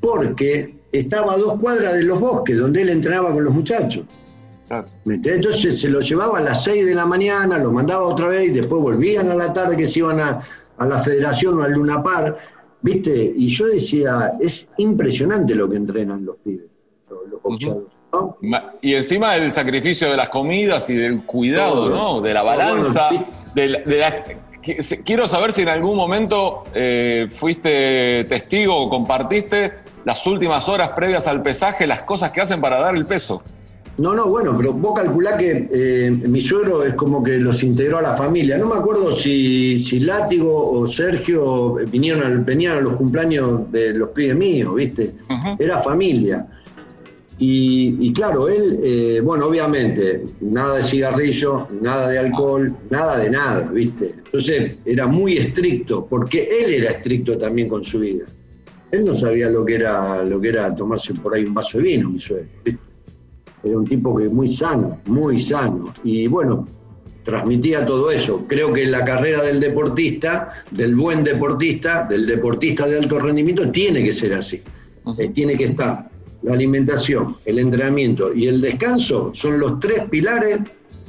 porque 0.00 0.74
estaba 0.90 1.34
a 1.34 1.36
dos 1.36 1.60
cuadras 1.60 1.94
de 1.94 2.02
los 2.02 2.18
bosques 2.18 2.58
donde 2.58 2.82
él 2.82 2.88
entrenaba 2.88 3.32
con 3.32 3.44
los 3.44 3.54
muchachos. 3.54 4.04
Entonces 5.06 5.80
se 5.80 5.88
lo 5.88 6.00
llevaba 6.00 6.38
a 6.38 6.42
las 6.42 6.64
seis 6.64 6.84
de 6.84 6.94
la 6.94 7.06
mañana, 7.06 7.58
lo 7.58 7.72
mandaba 7.72 8.04
otra 8.04 8.28
vez 8.28 8.48
y 8.48 8.52
después 8.52 8.82
volvían 8.82 9.30
a 9.30 9.34
la 9.34 9.52
tarde 9.52 9.76
que 9.76 9.86
se 9.86 10.00
iban 10.00 10.20
a, 10.20 10.40
a 10.76 10.86
la 10.86 10.98
federación 10.98 11.58
o 11.58 11.62
al 11.62 11.72
Lunapar, 11.72 12.36
¿viste? 12.82 13.32
Y 13.36 13.48
yo 13.48 13.66
decía, 13.66 14.32
es 14.40 14.68
impresionante 14.76 15.54
lo 15.54 15.70
que 15.70 15.76
entrenan 15.76 16.24
los 16.24 16.36
pibes. 16.38 16.67
Y 18.80 18.94
encima 18.94 19.36
el 19.36 19.50
sacrificio 19.50 20.10
de 20.10 20.16
las 20.16 20.30
comidas 20.30 20.88
y 20.90 20.94
del 20.94 21.22
cuidado, 21.22 21.90
¿no? 21.90 22.20
De 22.20 22.32
la 22.32 22.42
balanza, 22.42 23.10
de, 23.54 23.82
quiero 25.04 25.26
saber 25.26 25.52
si 25.52 25.62
en 25.62 25.68
algún 25.68 25.96
momento 25.96 26.64
eh, 26.74 27.28
fuiste 27.30 28.24
testigo 28.24 28.76
o 28.76 28.88
compartiste 28.88 29.72
las 30.04 30.26
últimas 30.26 30.68
horas 30.68 30.90
previas 30.90 31.26
al 31.26 31.42
pesaje, 31.42 31.86
las 31.86 32.02
cosas 32.02 32.30
que 32.30 32.40
hacen 32.40 32.60
para 32.60 32.78
dar 32.78 32.96
el 32.96 33.04
peso. 33.04 33.42
No, 33.98 34.14
no, 34.14 34.28
bueno, 34.28 34.56
pero 34.56 34.72
vos 34.72 34.94
calculá 34.94 35.36
que 35.36 35.68
eh, 35.72 36.10
mi 36.10 36.40
suegro 36.40 36.84
es 36.84 36.94
como 36.94 37.20
que 37.20 37.38
los 37.38 37.64
integró 37.64 37.98
a 37.98 38.02
la 38.02 38.16
familia. 38.16 38.56
No 38.56 38.66
me 38.66 38.76
acuerdo 38.76 39.16
si, 39.16 39.80
si 39.80 39.98
Látigo 39.98 40.70
o 40.70 40.86
Sergio 40.86 41.74
vinieron 41.90 42.44
venían 42.44 42.78
a 42.78 42.80
los 42.80 42.92
cumpleaños 42.92 43.70
de 43.72 43.94
los 43.94 44.10
pibes 44.10 44.36
míos, 44.36 44.72
¿viste? 44.76 45.14
Era 45.58 45.78
familia. 45.78 46.46
Y, 47.40 48.12
claro, 48.12 48.48
él, 48.48 48.80
eh, 48.82 49.20
bueno, 49.22 49.46
obviamente, 49.46 50.24
nada 50.40 50.76
de 50.76 50.82
cigarrillo, 50.82 51.68
nada 51.80 52.08
de 52.08 52.18
alcohol, 52.18 52.74
nada 52.90 53.16
de 53.16 53.30
nada, 53.30 53.70
¿viste? 53.70 54.14
Entonces 54.24 54.74
era 54.84 55.06
muy 55.06 55.38
estricto, 55.38 56.04
porque 56.06 56.48
él 56.50 56.74
era 56.74 56.90
estricto 56.92 57.38
también 57.38 57.68
con 57.68 57.84
su 57.84 58.00
vida. 58.00 58.24
Él 58.90 59.04
no 59.04 59.14
sabía 59.14 59.48
lo 59.50 59.64
que 59.64 59.76
era, 59.76 60.24
lo 60.24 60.40
que 60.40 60.48
era 60.48 60.74
tomarse 60.74 61.14
por 61.14 61.34
ahí 61.34 61.44
un 61.44 61.54
vaso 61.54 61.78
de 61.78 61.84
vino, 61.84 62.10
mi 62.10 62.18
suegro, 62.18 62.48
¿viste? 62.64 62.80
Era 63.62 63.78
un 63.78 63.84
tipo 63.84 64.16
que 64.16 64.28
muy 64.28 64.48
sano, 64.48 65.00
muy 65.06 65.40
sano. 65.40 65.92
Y 66.02 66.26
bueno, 66.26 66.66
transmitía 67.22 67.84
todo 67.84 68.10
eso. 68.10 68.44
Creo 68.48 68.72
que 68.72 68.86
la 68.86 69.04
carrera 69.04 69.42
del 69.42 69.60
deportista, 69.60 70.64
del 70.70 70.96
buen 70.96 71.22
deportista, 71.22 72.04
del 72.04 72.26
deportista 72.26 72.86
de 72.86 72.98
alto 72.98 73.18
rendimiento, 73.18 73.70
tiene 73.70 74.02
que 74.02 74.12
ser 74.12 74.34
así. 74.34 74.60
Eh, 75.18 75.28
tiene 75.28 75.56
que 75.56 75.64
estar 75.64 76.07
la 76.42 76.52
alimentación, 76.52 77.36
el 77.44 77.58
entrenamiento 77.58 78.32
y 78.34 78.46
el 78.46 78.60
descanso 78.60 79.32
son 79.34 79.58
los 79.58 79.80
tres 79.80 80.04
pilares 80.08 80.60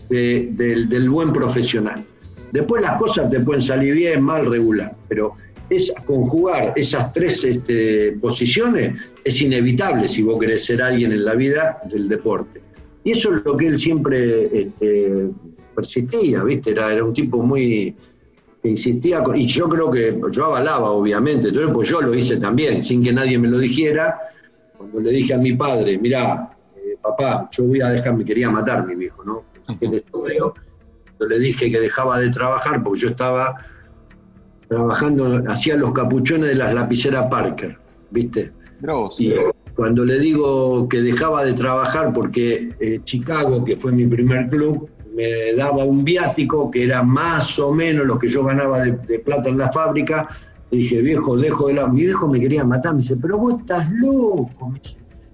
del, 0.09 1.09
buen 1.09 1.31
profesional. 1.31 2.03
Después 2.51 2.81
las 2.81 2.97
cosas 2.97 3.29
te 3.29 3.39
pueden 3.39 3.61
salir 3.61 3.93
bien, 3.93 4.23
mal, 4.23 4.47
regular, 4.47 4.95
pero 5.07 5.33
es 5.69 5.93
conjugar 6.05 6.73
esas 6.75 7.13
tres 7.13 7.43
este, 7.43 8.13
posiciones 8.13 8.99
es 9.23 9.41
inevitable 9.41 10.07
si 10.07 10.23
vos 10.23 10.39
querés 10.39 10.65
ser 10.65 10.81
alguien 10.81 11.11
en 11.11 11.23
la 11.23 11.35
vida 11.35 11.79
del 11.91 12.09
deporte. 12.09 12.61
Y 13.03 13.11
eso 13.11 13.35
es 13.35 13.45
lo 13.45 13.55
que 13.55 13.67
él 13.67 13.77
siempre 13.77 14.49
este, 14.51 15.29
persistía, 15.75 16.43
¿viste? 16.43 16.71
Era, 16.71 16.91
era 16.91 17.03
un 17.03 17.13
tipo 17.13 17.41
muy 17.43 17.95
que 18.61 18.69
insistía, 18.69 19.23
y 19.35 19.47
yo 19.47 19.69
creo 19.69 19.89
que 19.89 20.19
yo 20.31 20.45
avalaba, 20.45 20.91
obviamente, 20.91 21.47
entonces 21.47 21.71
pues 21.73 21.87
yo 21.87 22.01
lo 22.01 22.13
hice 22.13 22.37
también, 22.37 22.83
sin 22.83 23.01
que 23.01 23.13
nadie 23.13 23.37
me 23.37 23.47
lo 23.47 23.57
dijera, 23.57 24.19
cuando 24.79 25.01
le 25.01 25.11
dije 25.11 25.33
a 25.33 25.37
mi 25.37 25.51
padre, 25.53 25.97
mirá, 25.97 26.57
eh, 26.77 26.95
papá, 27.01 27.49
yo 27.51 27.65
voy 27.65 27.81
a 27.81 27.89
dejar, 27.89 28.15
me 28.15 28.23
quería 28.23 28.49
matar 28.49 28.87
mi 28.87 28.95
viejo, 28.95 29.25
¿no? 29.25 29.43
Yo 31.19 31.27
le 31.27 31.37
dije 31.37 31.69
que 31.69 31.81
dejaba 31.81 32.17
de 32.17 32.29
trabajar 32.29 32.81
porque 32.81 33.01
yo 33.01 33.09
estaba 33.09 33.57
trabajando, 34.69 35.43
hacía 35.49 35.75
los 35.75 35.91
capuchones 35.91 36.47
de 36.47 36.55
las 36.55 36.73
lapiceras 36.73 37.25
Parker, 37.29 37.77
¿viste? 38.09 38.53
Y 39.19 39.33
cuando 39.75 40.05
le 40.05 40.17
digo 40.17 40.87
que 40.87 41.01
dejaba 41.01 41.43
de 41.43 41.53
trabajar 41.55 42.13
porque 42.13 42.73
eh, 42.79 43.01
Chicago, 43.03 43.65
que 43.65 43.75
fue 43.75 43.91
mi 43.91 44.07
primer 44.07 44.47
club, 44.47 44.89
me 45.13 45.53
daba 45.55 45.83
un 45.83 46.05
viático 46.05 46.71
que 46.71 46.85
era 46.85 47.03
más 47.03 47.59
o 47.59 47.73
menos 47.73 48.05
lo 48.05 48.17
que 48.17 48.29
yo 48.29 48.45
ganaba 48.45 48.79
de, 48.79 48.91
de 48.91 49.19
plata 49.19 49.49
en 49.49 49.57
la 49.57 49.69
fábrica, 49.73 50.29
dije, 50.77 51.01
viejo, 51.01 51.35
dejo 51.35 51.67
de 51.67 51.73
la... 51.75 51.87
Mi 51.87 52.03
viejo 52.03 52.27
me 52.27 52.39
quería 52.39 52.63
matar, 52.63 52.93
me 52.93 52.99
dice, 52.99 53.17
pero 53.17 53.37
vos 53.37 53.59
estás 53.59 53.91
loco, 53.93 54.73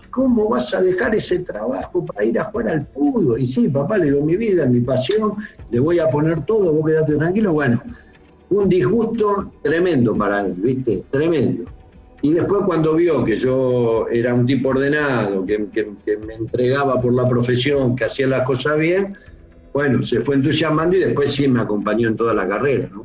¿cómo 0.09 0.49
vas 0.49 0.73
a 0.73 0.81
dejar 0.81 1.13
ese 1.15 1.39
trabajo 1.39 2.05
para 2.05 2.23
ir 2.23 2.39
a 2.39 2.45
jugar 2.45 2.69
al 2.69 2.87
fútbol? 2.93 3.39
Y 3.39 3.45
sí, 3.45 3.67
papá, 3.67 3.97
le 3.97 4.05
digo, 4.05 4.25
mi 4.25 4.37
vida, 4.37 4.65
mi 4.65 4.79
pasión, 4.79 5.33
le 5.71 5.79
voy 5.79 5.99
a 5.99 6.09
poner 6.09 6.45
todo, 6.45 6.73
vos 6.73 6.89
quedate 6.89 7.15
tranquilo. 7.15 7.53
Bueno, 7.53 7.81
un 8.49 8.69
disgusto 8.69 9.51
tremendo 9.61 10.15
para 10.15 10.45
él, 10.45 10.53
¿viste? 10.57 11.03
Tremendo. 11.11 11.65
Y 12.21 12.33
después 12.33 12.63
cuando 12.65 12.95
vio 12.95 13.23
que 13.23 13.35
yo 13.37 14.07
era 14.09 14.33
un 14.33 14.45
tipo 14.45 14.69
ordenado, 14.69 15.45
que, 15.45 15.67
que 15.73 16.17
me 16.17 16.35
entregaba 16.35 16.99
por 16.99 17.13
la 17.13 17.27
profesión, 17.27 17.95
que 17.95 18.05
hacía 18.05 18.27
las 18.27 18.43
cosas 18.43 18.79
bien, 18.79 19.17
bueno, 19.73 20.01
se 20.03 20.21
fue 20.21 20.35
entusiasmando 20.35 20.95
y 20.95 21.01
después 21.01 21.33
sí 21.33 21.49
me 21.49 21.59
acompañó 21.59 22.07
en 22.07 22.15
toda 22.15 22.33
la 22.33 22.47
carrera, 22.47 22.89
¿no? 22.91 23.03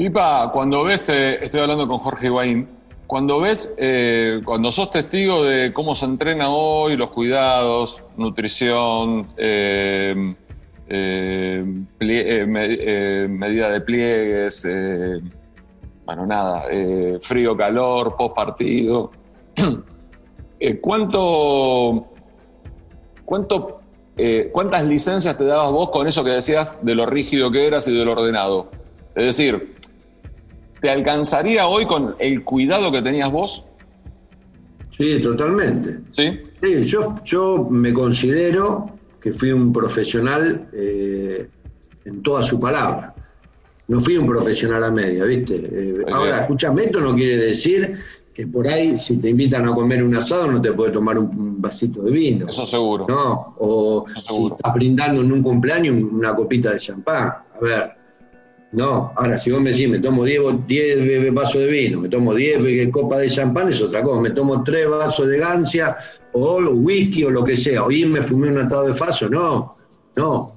Ipa, 0.00 0.50
cuando 0.50 0.82
ves, 0.82 1.10
eh, 1.10 1.44
estoy 1.44 1.60
hablando 1.60 1.86
con 1.86 1.98
Jorge 1.98 2.28
Higuaín, 2.28 2.66
cuando 3.06 3.38
ves, 3.38 3.74
eh, 3.76 4.40
cuando 4.46 4.70
sos 4.70 4.90
testigo 4.90 5.44
de 5.44 5.74
cómo 5.74 5.94
se 5.94 6.06
entrena 6.06 6.48
hoy, 6.48 6.96
los 6.96 7.10
cuidados, 7.10 8.02
nutrición, 8.16 9.28
eh, 9.36 10.14
medida 13.28 13.68
de 13.68 13.80
pliegues, 13.82 14.66
bueno, 16.06 16.24
nada, 16.24 16.64
frío, 17.20 17.54
calor, 17.54 18.16
post 18.16 18.34
partido, 18.34 19.10
¿cuánto, 20.80 22.08
cuánto, 23.26 23.82
¿cuántas 24.50 24.82
licencias 24.84 25.36
te 25.36 25.44
dabas 25.44 25.70
vos 25.70 25.90
con 25.90 26.06
eso 26.06 26.24
que 26.24 26.30
decías 26.30 26.78
de 26.80 26.94
lo 26.94 27.04
rígido 27.04 27.50
que 27.50 27.66
eras 27.66 27.86
y 27.86 27.94
de 27.94 28.02
lo 28.02 28.12
ordenado? 28.12 28.70
Es 29.14 29.26
decir, 29.36 29.79
¿Te 30.80 30.90
alcanzaría 30.90 31.66
hoy 31.66 31.86
con 31.86 32.14
el 32.18 32.42
cuidado 32.42 32.90
que 32.90 33.02
tenías 33.02 33.30
vos? 33.30 33.64
Sí, 34.96 35.20
totalmente. 35.20 35.98
Sí. 36.12 36.40
Sí, 36.62 36.84
yo, 36.84 37.16
yo 37.24 37.68
me 37.70 37.92
considero 37.92 38.90
que 39.20 39.32
fui 39.32 39.50
un 39.52 39.72
profesional 39.72 40.68
eh, 40.72 41.48
en 42.04 42.22
toda 42.22 42.42
su 42.42 42.60
palabra. 42.60 43.14
No 43.88 44.00
fui 44.00 44.16
un 44.16 44.26
profesional 44.26 44.84
a 44.84 44.90
media, 44.90 45.24
¿viste? 45.24 45.56
Eh, 45.56 46.04
ahora, 46.12 46.42
escúchame, 46.42 46.84
esto 46.84 47.00
no 47.00 47.14
quiere 47.14 47.36
decir 47.36 47.98
que 48.32 48.46
por 48.46 48.68
ahí, 48.68 48.96
si 48.96 49.18
te 49.18 49.30
invitan 49.30 49.66
a 49.66 49.74
comer 49.74 50.02
un 50.02 50.14
asado, 50.14 50.50
no 50.50 50.62
te 50.62 50.72
puedes 50.72 50.92
tomar 50.92 51.18
un 51.18 51.60
vasito 51.60 52.02
de 52.02 52.10
vino. 52.10 52.48
Eso 52.48 52.64
seguro. 52.64 53.06
No, 53.08 53.56
o 53.58 54.06
si 54.28 54.46
estás 54.46 54.74
brindando 54.74 55.22
en 55.22 55.32
un 55.32 55.42
cumpleaños 55.42 55.96
una 56.10 56.34
copita 56.34 56.72
de 56.72 56.78
champán. 56.78 57.28
A 57.28 57.58
ver, 57.60 57.92
no, 58.72 59.12
ahora 59.16 59.36
si 59.36 59.50
vos 59.50 59.60
me 59.60 59.72
decís, 59.72 59.88
me 59.88 59.98
tomo 59.98 60.24
10, 60.24 61.34
vasos 61.34 61.62
de 61.62 61.66
vino, 61.66 62.00
me 62.00 62.08
tomo 62.08 62.34
10 62.34 62.90
copas 62.90 63.18
de 63.18 63.28
champán, 63.28 63.68
es 63.70 63.82
otra 63.82 64.02
cosa. 64.02 64.20
Me 64.20 64.30
tomo 64.30 64.62
3 64.62 64.88
vasos 64.88 65.26
de 65.26 65.38
gancia 65.38 65.96
o 66.32 66.60
whisky 66.60 67.24
o 67.24 67.30
lo 67.30 67.42
que 67.42 67.56
sea. 67.56 67.82
Hoy 67.82 68.04
me 68.04 68.22
fumé 68.22 68.48
un 68.48 68.58
atado 68.58 68.86
de 68.86 68.94
faso. 68.94 69.28
No, 69.28 69.74
no. 70.14 70.52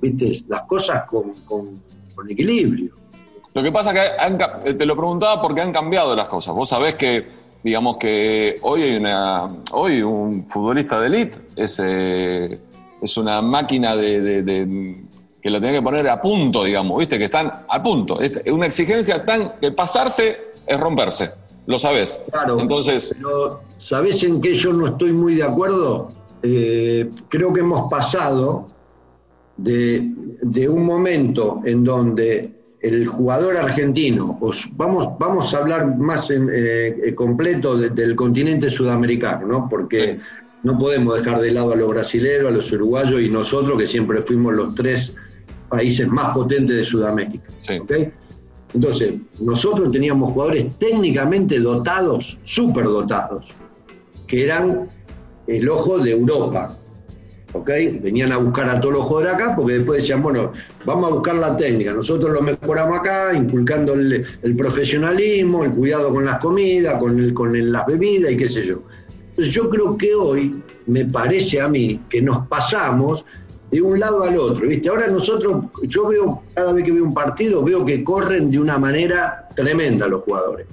Viste, 0.00 0.32
las 0.48 0.62
cosas 0.64 1.04
con, 1.06 1.80
equilibrio. 2.28 2.92
Lo 3.54 3.62
que 3.62 3.72
pasa 3.72 3.94
que 3.94 4.74
te 4.74 4.84
lo 4.84 4.94
preguntaba 4.94 5.40
porque 5.40 5.62
han 5.62 5.72
cambiado 5.72 6.14
las 6.14 6.28
cosas. 6.28 6.54
Vos 6.54 6.68
sabés 6.68 6.96
que, 6.96 7.26
digamos 7.62 7.96
que 7.96 8.58
hoy 8.60 8.82
hay 8.82 10.02
un 10.02 10.46
futbolista 10.48 11.00
de 11.00 11.06
élite 11.06 11.38
es, 11.56 11.80
eh, 11.82 12.60
es 13.00 13.16
una 13.16 13.40
máquina 13.40 13.96
de 13.96 14.42
que 15.48 15.52
lo 15.52 15.60
tenés 15.60 15.76
que 15.76 15.82
poner 15.82 16.06
a 16.08 16.20
punto, 16.20 16.64
digamos, 16.64 16.98
¿viste? 16.98 17.18
Que 17.18 17.24
están 17.24 17.50
a 17.66 17.82
punto. 17.82 18.20
Es 18.20 18.40
una 18.52 18.66
exigencia 18.66 19.24
tan 19.24 19.54
que 19.58 19.72
pasarse 19.72 20.48
es 20.66 20.78
romperse, 20.78 21.30
lo 21.66 21.78
sabés. 21.78 22.22
Claro. 22.30 22.60
Entonces. 22.60 23.14
Pero, 23.14 23.62
¿sabés 23.78 24.22
en 24.24 24.42
qué 24.42 24.52
yo 24.52 24.74
no 24.74 24.88
estoy 24.88 25.12
muy 25.12 25.36
de 25.36 25.44
acuerdo? 25.44 26.12
Eh, 26.42 27.08
creo 27.30 27.52
que 27.52 27.60
hemos 27.60 27.90
pasado 27.90 28.68
de, 29.56 30.12
un 30.68 30.84
momento 30.84 31.62
en 31.64 31.82
donde 31.82 32.52
el 32.80 33.06
jugador 33.06 33.56
argentino, 33.56 34.38
vamos, 34.72 35.18
vamos 35.18 35.54
a 35.54 35.58
hablar 35.58 35.96
más 35.96 36.30
en, 36.30 36.50
eh, 36.52 37.14
completo 37.16 37.74
del 37.76 38.14
continente 38.14 38.68
sudamericano, 38.68 39.46
¿no? 39.46 39.66
Porque 39.68 40.20
no 40.62 40.78
podemos 40.78 41.18
dejar 41.18 41.40
de 41.40 41.52
lado 41.52 41.72
a 41.72 41.76
los 41.76 41.88
brasileños, 41.88 42.48
a 42.48 42.54
los 42.54 42.70
uruguayos 42.70 43.22
y 43.22 43.30
nosotros, 43.30 43.78
que 43.78 43.86
siempre 43.86 44.20
fuimos 44.20 44.52
los 44.52 44.74
tres 44.74 45.14
países 45.68 46.08
más 46.08 46.34
potentes 46.34 46.76
de 46.76 46.82
Sudamérica. 46.82 47.48
Entonces, 48.74 49.14
nosotros 49.40 49.90
teníamos 49.92 50.32
jugadores 50.32 50.76
técnicamente 50.78 51.58
dotados, 51.58 52.38
súper 52.44 52.84
dotados, 52.84 53.54
que 54.26 54.44
eran 54.44 54.88
el 55.46 55.68
ojo 55.68 55.98
de 55.98 56.12
Europa. 56.12 56.76
Venían 58.02 58.30
a 58.32 58.36
buscar 58.36 58.68
a 58.68 58.78
todos 58.78 58.94
los 58.94 59.04
jugadores 59.04 59.34
acá 59.34 59.56
porque 59.56 59.78
después 59.78 60.02
decían, 60.02 60.22
bueno, 60.22 60.52
vamos 60.84 61.10
a 61.10 61.14
buscar 61.14 61.34
la 61.36 61.56
técnica. 61.56 61.92
Nosotros 61.92 62.30
lo 62.30 62.42
mejoramos 62.42 62.98
acá, 62.98 63.32
inculcando 63.34 63.94
el, 63.94 64.26
profesionalismo, 64.56 65.64
el 65.64 65.72
cuidado 65.72 66.12
con 66.12 66.26
las 66.26 66.38
comidas, 66.40 66.98
con, 66.98 67.18
el, 67.18 67.32
con 67.32 67.72
las 67.72 67.86
bebidas 67.86 68.32
y 68.32 68.36
qué 68.36 68.48
sé 68.48 68.66
yo. 68.66 68.82
Entonces, 69.30 69.54
yo 69.54 69.70
creo 69.70 69.96
que 69.96 70.14
hoy, 70.14 70.62
me 70.86 71.06
parece 71.06 71.60
a 71.60 71.68
mí, 71.68 72.00
que 72.10 72.20
nos 72.20 72.46
pasamos 72.48 73.24
de 73.70 73.82
un 73.82 73.98
lado 73.98 74.22
al 74.22 74.36
otro, 74.38 74.66
¿viste? 74.66 74.88
Ahora 74.88 75.08
nosotros, 75.08 75.64
yo 75.82 76.08
veo, 76.08 76.42
cada 76.54 76.72
vez 76.72 76.84
que 76.84 76.92
veo 76.92 77.04
un 77.04 77.14
partido, 77.14 77.62
veo 77.62 77.84
que 77.84 78.02
corren 78.02 78.50
de 78.50 78.58
una 78.58 78.78
manera 78.78 79.48
tremenda 79.54 80.06
los 80.08 80.22
jugadores. 80.22 80.66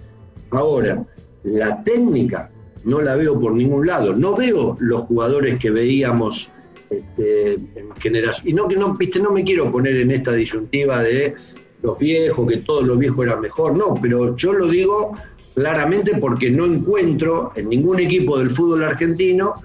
Ahora, 0.52 1.06
la 1.44 1.84
técnica 1.84 2.50
no 2.86 3.02
la 3.02 3.16
veo 3.16 3.40
por 3.40 3.54
ningún 3.54 3.86
lado. 3.86 4.16
No 4.16 4.36
veo 4.36 4.78
los 4.80 5.02
jugadores 5.02 5.60
que 5.60 5.72
veíamos 5.72 6.50
este, 6.90 7.54
en 7.54 7.92
generación. 8.00 8.48
Y 8.48 8.54
no 8.54 8.68
que 8.68 8.78
no, 8.78 8.94
viste, 8.94 9.20
no 9.20 9.32
me 9.32 9.44
quiero 9.44 9.72
poner 9.72 9.98
en 9.98 10.12
esta 10.12 10.32
disyuntiva 10.32 11.02
de 11.02 11.36
los 11.82 11.98
viejos, 11.98 12.48
que 12.48 12.58
todo 12.58 12.82
lo 12.82 12.98
viejo 12.98 13.24
era 13.24 13.36
mejor, 13.36 13.78
no, 13.78 13.96
pero 14.02 14.36
yo 14.36 14.54
lo 14.54 14.68
digo 14.68 15.16
claramente 15.54 16.18
porque 16.20 16.50
no 16.50 16.66
encuentro 16.66 17.52
en 17.56 17.70
ningún 17.70 18.00
equipo 18.00 18.38
del 18.38 18.50
fútbol 18.50 18.84
argentino 18.84 19.56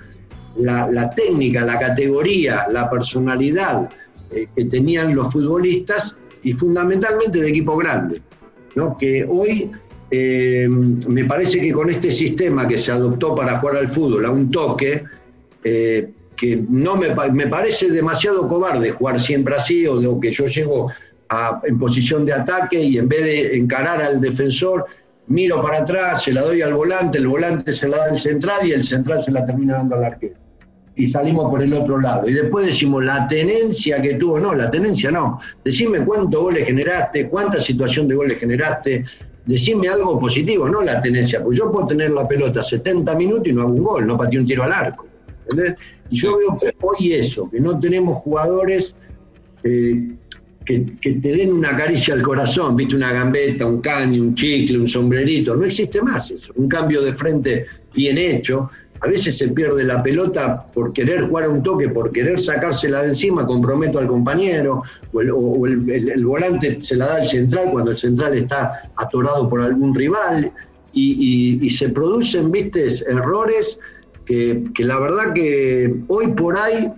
la, 0.57 1.11
técnica, 1.11 1.65
la 1.65 1.79
categoría, 1.79 2.67
la 2.71 2.91
personalidad 2.91 3.89
eh, 4.31 4.47
que 4.55 4.65
tenían 4.65 5.15
los 5.15 5.33
futbolistas 5.33 6.17
y 6.43 6.53
fundamentalmente 6.53 7.41
de 7.41 7.49
equipo 7.49 7.77
grande, 7.77 8.21
¿no? 8.75 8.97
que 8.97 9.27
hoy 9.29 9.71
eh, 10.11 10.69
me 10.69 11.25
parece 11.25 11.61
que 11.61 11.73
con 11.73 11.91
este 11.91 12.11
sistema 12.11 12.67
que 12.67 12.79
se 12.79 12.91
adoptó 12.91 13.35
para 13.35 13.59
jugar 13.59 13.77
al 13.77 13.89
fútbol 13.89 14.27
a 14.27 14.31
un 14.31 14.51
toque, 14.51 15.05
eh, 15.63 16.11
que 16.37 16.65
no 16.69 16.97
me, 16.97 17.15
me, 17.33 17.47
parece 17.49 17.91
demasiado 17.91 18.49
cobarde 18.49 18.93
jugar 18.93 19.21
siempre 19.21 19.55
así, 19.57 19.87
o, 19.87 20.19
que 20.19 20.33
yo 20.33 20.47
llego 20.47 20.91
en 21.63 21.79
posición 21.79 22.25
de 22.25 22.33
ataque 22.33 22.83
y 22.83 22.99
en 22.99 23.09
vez 23.09 23.23
de 23.23 23.57
encarar 23.57 24.03
al 24.03 24.21
defensor, 24.21 24.87
miro 25.31 25.63
para 25.63 25.79
atrás, 25.79 26.25
se 26.25 26.33
la 26.33 26.43
doy 26.43 26.61
al 26.61 26.75
volante, 26.75 27.19
el 27.19 27.29
volante 27.29 27.73
se 27.73 27.89
la 27.89 27.99
da 27.99 28.05
al 28.11 28.19
central 28.19 28.67
y 28.67 28.73
el 28.73 28.85
central 28.85 29.23
se 29.23 29.31
la 29.31 29.47
termina 29.47 29.75
dando 29.75 29.95
al 29.95 30.05
arquero. 30.05 30.35
Y 30.97 31.07
salimos 31.07 31.49
por 31.49 31.63
el 31.63 31.73
otro 31.73 31.99
lado. 31.99 32.29
Y 32.29 32.35
después 32.35 32.67
decimos 32.67 33.05
la 33.05 33.29
tenencia 33.29 34.03
que 34.03 34.15
tuvo, 34.15 34.41
no, 34.41 34.55
la 34.55 34.71
tenencia 34.71 35.11
no. 35.11 35.41
Decime 35.65 36.05
cuántos 36.05 36.43
goles 36.43 36.67
generaste, 36.67 37.29
cuánta 37.29 37.61
situación 37.61 38.09
de 38.09 38.17
goles 38.17 38.39
generaste, 38.39 39.05
decime 39.47 39.89
algo 39.89 40.19
positivo, 40.19 40.69
no 40.69 40.83
la 40.83 41.01
tenencia, 41.01 41.43
porque 41.43 41.59
yo 41.59 41.71
puedo 41.71 41.87
tener 41.87 42.11
la 42.11 42.27
pelota 42.27 42.63
70 42.63 43.15
minutos 43.15 43.47
y 43.47 43.53
no 43.53 43.63
hago 43.63 43.73
un 43.73 43.83
gol, 43.85 44.07
no 44.09 44.19
pateé 44.19 44.41
un 44.41 44.47
tiro 44.47 44.65
al 44.65 44.73
arco. 44.73 45.07
Y 46.11 46.17
yo 46.17 46.39
veo 46.39 46.57
que 46.61 46.75
hoy 46.83 47.15
eso, 47.15 47.49
que 47.49 47.61
no 47.61 47.79
tenemos 47.79 48.19
jugadores 48.19 48.97
eh, 49.63 50.17
que, 50.65 50.81
te 51.01 51.29
den 51.37 51.53
una 51.53 51.77
caricia 51.77 52.15
al 52.15 52.23
corazón, 52.23 52.77
viste, 52.77 52.97
una 52.97 53.13
gambeta, 53.13 53.67
un 53.67 53.81
caño, 53.81 54.23
un 54.23 54.35
chicle, 54.35 54.79
un 54.79 54.89
sombrerito, 54.89 55.57
no 55.57 55.65
existe 55.65 56.01
más 56.03 56.31
eso. 56.31 56.53
Un 56.57 56.69
cambio 56.69 57.03
de 57.03 57.15
frente 57.15 57.67
bien 57.95 58.19
hecho. 58.19 58.71
A 59.01 59.09
veces 59.09 59.39
se 59.39 59.49
pierde 59.49 59.83
la 59.83 60.03
pelota 60.03 60.67
por 60.75 60.93
querer 60.93 61.23
jugar 61.23 61.45
a 61.45 61.49
un 61.49 61.63
toque, 61.63 61.89
por 61.89 62.13
querer 62.13 62.39
sacársela 62.39 63.03
de 63.03 63.11
encima, 63.11 63.47
comprometo 63.47 63.99
al 63.99 64.07
compañero, 64.07 64.83
o, 65.13 65.67
el, 65.67 66.25
volante 66.25 66.79
se 66.83 66.97
la 66.97 67.07
da 67.07 67.15
al 67.17 67.27
central 67.27 67.71
cuando 67.73 67.93
el 67.93 67.99
central 67.99 68.37
está 68.37 68.91
atorado 68.97 69.49
por 69.49 69.63
algún 69.63 69.95
rival, 69.95 70.53
y, 70.93 71.71
se 71.71 71.89
producen, 71.89 72.51
viste, 72.51 72.89
errores 73.09 73.79
que, 74.27 74.65
que 74.75 74.85
la 74.85 74.99
verdad 74.99 75.33
que 75.33 75.95
hoy 76.09 76.33
por 76.33 76.59
ahí 76.59 76.93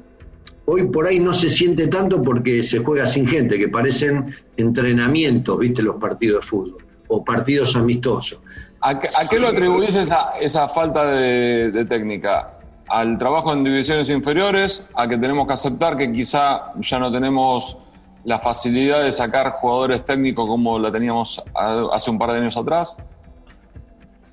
hoy 0.73 0.85
por 0.87 1.07
ahí 1.07 1.21
no 1.21 1.35
se 1.35 1.51
siente 1.51 1.87
tanto 1.89 2.23
porque 2.23 2.63
se 2.63 2.79
juega 2.79 3.07
sin 3.07 3.27
gente, 3.27 3.59
que 3.59 3.69
parecen 3.69 4.35
entrenamientos, 4.57 5.59
viste, 5.59 5.83
los 5.83 5.97
partidos 5.97 6.41
de 6.41 6.47
fútbol, 6.47 6.85
o 7.09 7.23
partidos 7.23 7.77
amistosos. 7.77 8.41
¿A, 8.81 8.99
qué, 8.99 9.39
lo 9.39 9.49
atribuís 9.49 9.95
esa, 9.95 10.33
esa 10.41 10.69
falta 10.69 11.05
de, 11.05 11.85
técnica? 11.89 12.59
¿Al 12.89 13.19
trabajo 13.19 13.53
en 13.53 13.65
divisiones 13.65 14.09
inferiores? 14.09 14.87
¿A 14.95 15.07
que 15.07 15.19
tenemos 15.19 15.47
que 15.47 15.53
aceptar 15.53 15.97
que 15.97 16.11
quizá 16.11 16.73
ya 16.81 16.99
no 16.99 17.13
tenemos 17.13 17.77
la 18.25 18.41
facilidad 18.41 19.03
de 19.03 19.13
sacar 19.13 19.53
jugadores 19.53 20.05
técnicos 20.05 20.49
como 20.49 20.79
la 20.79 20.91
teníamos 20.91 21.43
hace 21.55 22.11
un 22.11 22.19
par 22.19 22.33
de 22.33 22.39
años 22.39 22.57
atrás? 22.57 22.99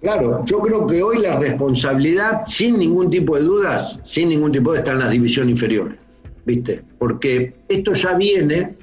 Claro, 0.02 0.46
yo 0.46 0.60
creo 0.60 0.88
que 0.88 1.04
hoy 1.04 1.20
la 1.20 1.38
responsabilidad, 1.38 2.44
sin 2.48 2.80
ningún 2.80 3.10
tipo 3.10 3.36
de 3.36 3.42
dudas, 3.42 4.00
sin 4.04 4.30
ningún 4.30 4.54
tipo 4.54 4.72
de, 4.72 4.80
está 4.80 4.92
en 4.92 5.00
las 5.00 5.12
divisiones 5.12 5.52
inferiores. 5.52 5.99
Porque 6.98 7.54
esto 7.68 7.94
ya 7.94 8.14
viene, 8.14 8.76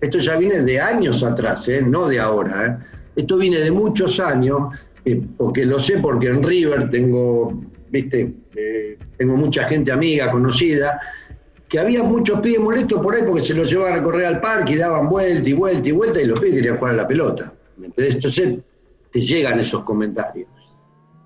esto 0.00 0.18
ya 0.18 0.36
viene 0.36 0.62
de 0.62 0.80
años 0.80 1.22
atrás, 1.22 1.68
¿eh? 1.68 1.82
no 1.82 2.08
de 2.08 2.20
ahora. 2.20 2.66
¿eh? 2.66 3.00
Esto 3.16 3.36
viene 3.36 3.60
de 3.60 3.70
muchos 3.70 4.20
años, 4.20 4.74
eh, 5.04 5.20
porque 5.36 5.64
lo 5.64 5.78
sé 5.78 5.98
porque 5.98 6.28
en 6.28 6.42
River 6.42 6.90
tengo, 6.90 7.62
¿viste? 7.90 8.34
tengo 9.16 9.36
mucha 9.36 9.64
gente 9.64 9.92
amiga, 9.92 10.30
conocida, 10.30 11.00
que 11.68 11.78
había 11.78 12.02
muchos 12.02 12.40
pibes 12.40 12.60
molestos 12.60 13.00
por 13.00 13.14
ahí 13.14 13.22
porque 13.26 13.42
se 13.42 13.54
los 13.54 13.70
llevaban 13.70 14.00
a 14.00 14.02
correr 14.02 14.26
al 14.26 14.40
parque 14.40 14.72
y 14.72 14.76
daban 14.76 15.08
vuelta 15.08 15.48
y 15.48 15.52
vuelta 15.52 15.88
y 15.88 15.92
vuelta 15.92 16.20
y 16.20 16.26
los 16.26 16.38
pibes 16.40 16.56
querían 16.56 16.76
jugar 16.76 16.94
a 16.94 16.96
la 16.96 17.08
pelota. 17.08 17.54
Entonces 17.80 18.58
te 19.12 19.20
llegan 19.20 19.60
esos 19.60 19.84
comentarios. 19.84 20.48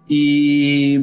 Y 0.06 0.96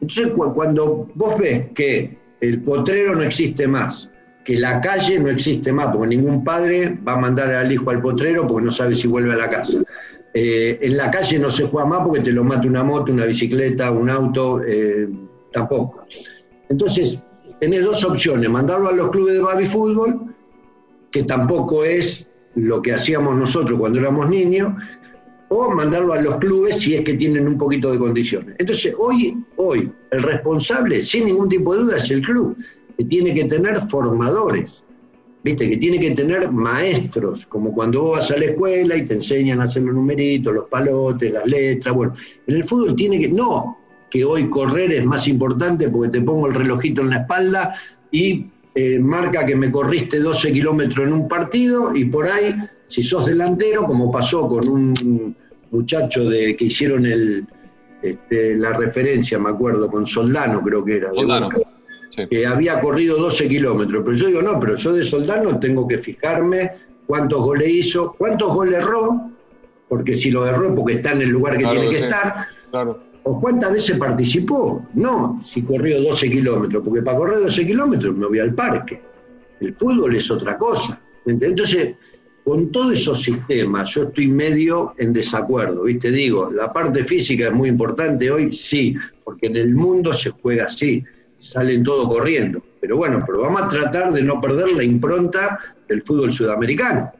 entonces 0.00 0.28
cuando 0.54 1.08
vos 1.14 1.38
ves 1.38 1.66
que 1.74 2.18
el 2.40 2.62
potrero 2.62 3.14
no 3.14 3.22
existe 3.22 3.66
más, 3.66 4.10
que 4.48 4.56
la 4.56 4.80
calle 4.80 5.18
no 5.18 5.28
existe 5.28 5.70
más, 5.74 5.88
porque 5.94 6.16
ningún 6.16 6.42
padre 6.42 6.98
va 7.06 7.12
a 7.12 7.18
mandar 7.18 7.52
al 7.52 7.70
hijo 7.70 7.90
al 7.90 8.00
potrero 8.00 8.46
porque 8.46 8.64
no 8.64 8.70
sabe 8.70 8.94
si 8.94 9.06
vuelve 9.06 9.34
a 9.34 9.36
la 9.36 9.50
casa. 9.50 9.80
Eh, 10.32 10.78
en 10.80 10.96
la 10.96 11.10
calle 11.10 11.38
no 11.38 11.50
se 11.50 11.66
juega 11.66 11.86
más 11.86 12.00
porque 12.02 12.20
te 12.20 12.32
lo 12.32 12.44
mata 12.44 12.66
una 12.66 12.82
moto, 12.82 13.12
una 13.12 13.26
bicicleta, 13.26 13.90
un 13.90 14.08
auto, 14.08 14.62
eh, 14.66 15.06
tampoco. 15.52 16.06
Entonces, 16.70 17.22
tenés 17.60 17.84
dos 17.84 18.02
opciones, 18.04 18.48
mandarlo 18.48 18.88
a 18.88 18.92
los 18.92 19.10
clubes 19.10 19.34
de 19.34 19.40
baby 19.42 19.66
fútbol, 19.66 20.34
que 21.10 21.24
tampoco 21.24 21.84
es 21.84 22.30
lo 22.54 22.80
que 22.80 22.94
hacíamos 22.94 23.36
nosotros 23.36 23.78
cuando 23.78 23.98
éramos 23.98 24.30
niños, 24.30 24.72
o 25.50 25.70
mandarlo 25.72 26.14
a 26.14 26.22
los 26.22 26.36
clubes 26.36 26.76
si 26.76 26.94
es 26.94 27.04
que 27.04 27.18
tienen 27.18 27.46
un 27.46 27.58
poquito 27.58 27.92
de 27.92 27.98
condiciones. 27.98 28.56
Entonces, 28.58 28.94
hoy, 28.96 29.44
hoy, 29.56 29.92
el 30.10 30.22
responsable, 30.22 31.02
sin 31.02 31.26
ningún 31.26 31.50
tipo 31.50 31.74
de 31.74 31.82
duda, 31.82 31.98
es 31.98 32.10
el 32.10 32.22
club 32.22 32.56
que 32.98 33.04
tiene 33.04 33.32
que 33.32 33.44
tener 33.44 33.78
formadores, 33.88 34.84
¿viste? 35.44 35.70
que 35.70 35.76
tiene 35.76 36.00
que 36.00 36.10
tener 36.10 36.50
maestros, 36.50 37.46
como 37.46 37.72
cuando 37.72 38.02
vos 38.02 38.18
vas 38.18 38.30
a 38.32 38.36
la 38.36 38.46
escuela 38.46 38.96
y 38.96 39.06
te 39.06 39.14
enseñan 39.14 39.60
a 39.60 39.64
hacer 39.64 39.84
los 39.84 39.94
numeritos, 39.94 40.52
los 40.52 40.68
palotes, 40.68 41.32
las 41.32 41.46
letras. 41.46 41.94
Bueno, 41.94 42.14
en 42.48 42.56
el 42.56 42.64
fútbol 42.64 42.96
tiene 42.96 43.20
que, 43.20 43.28
no 43.28 43.78
que 44.10 44.24
hoy 44.24 44.50
correr 44.50 44.90
es 44.90 45.04
más 45.04 45.28
importante 45.28 45.88
porque 45.90 46.18
te 46.18 46.22
pongo 46.22 46.48
el 46.48 46.54
relojito 46.54 47.02
en 47.02 47.10
la 47.10 47.18
espalda 47.18 47.76
y 48.10 48.46
eh, 48.74 48.98
marca 48.98 49.46
que 49.46 49.54
me 49.54 49.70
corriste 49.70 50.18
12 50.18 50.52
kilómetros 50.52 51.06
en 51.06 51.12
un 51.12 51.28
partido 51.28 51.94
y 51.94 52.06
por 52.06 52.26
ahí, 52.26 52.52
si 52.86 53.04
sos 53.04 53.26
delantero, 53.26 53.84
como 53.84 54.10
pasó 54.10 54.48
con 54.48 54.68
un 54.68 55.36
muchacho 55.70 56.28
de 56.28 56.56
que 56.56 56.64
hicieron 56.64 57.06
el, 57.06 57.46
este, 58.02 58.56
la 58.56 58.72
referencia, 58.72 59.38
me 59.38 59.50
acuerdo, 59.50 59.88
con 59.88 60.04
Soldano 60.04 60.60
creo 60.62 60.84
que 60.84 60.96
era. 60.96 61.10
Soldano 61.10 61.48
que 62.28 62.46
había 62.46 62.80
corrido 62.80 63.16
12 63.18 63.48
kilómetros. 63.48 64.02
Pero 64.04 64.16
yo 64.16 64.26
digo, 64.28 64.42
no, 64.42 64.58
pero 64.58 64.76
yo 64.76 64.92
de 64.92 65.04
soldado 65.04 65.58
tengo 65.58 65.86
que 65.86 65.98
fijarme 65.98 66.72
cuántos 67.06 67.40
goles 67.40 67.68
hizo, 67.68 68.14
cuántos 68.16 68.52
goles 68.52 68.78
erró, 68.78 69.30
porque 69.88 70.16
si 70.16 70.30
lo 70.30 70.46
erró 70.46 70.74
porque 70.74 70.94
está 70.94 71.12
en 71.12 71.22
el 71.22 71.30
lugar 71.30 71.56
que 71.56 71.64
tiene 71.64 71.90
que 71.90 71.98
estar, 71.98 72.46
o 73.22 73.40
cuántas 73.40 73.72
veces 73.72 73.96
participó. 73.98 74.86
No, 74.94 75.40
si 75.42 75.62
corrió 75.62 76.02
12 76.02 76.30
kilómetros, 76.30 76.82
porque 76.84 77.02
para 77.02 77.18
correr 77.18 77.38
12 77.40 77.66
kilómetros 77.66 78.16
me 78.16 78.26
voy 78.26 78.38
al 78.38 78.54
parque. 78.54 79.00
El 79.60 79.74
fútbol 79.74 80.14
es 80.14 80.30
otra 80.30 80.56
cosa. 80.56 81.02
Entonces, 81.26 81.94
con 82.44 82.70
todos 82.70 82.94
esos 82.94 83.22
sistemas, 83.22 83.90
yo 83.90 84.04
estoy 84.04 84.28
medio 84.28 84.94
en 84.96 85.12
desacuerdo, 85.12 85.82
¿viste? 85.84 86.10
Digo, 86.10 86.50
la 86.50 86.72
parte 86.72 87.04
física 87.04 87.48
es 87.48 87.52
muy 87.52 87.68
importante 87.68 88.30
hoy, 88.30 88.52
sí, 88.52 88.94
porque 89.24 89.48
en 89.48 89.56
el 89.56 89.74
mundo 89.74 90.14
se 90.14 90.30
juega 90.30 90.64
así 90.64 91.04
salen 91.38 91.82
todo 91.82 92.08
corriendo. 92.08 92.62
Pero 92.80 92.96
bueno, 92.96 93.22
pero 93.26 93.42
vamos 93.42 93.62
a 93.62 93.68
tratar 93.68 94.12
de 94.12 94.22
no 94.22 94.40
perder 94.40 94.68
la 94.72 94.82
impronta 94.82 95.58
del 95.88 96.02
fútbol 96.02 96.32
sudamericano. 96.32 97.12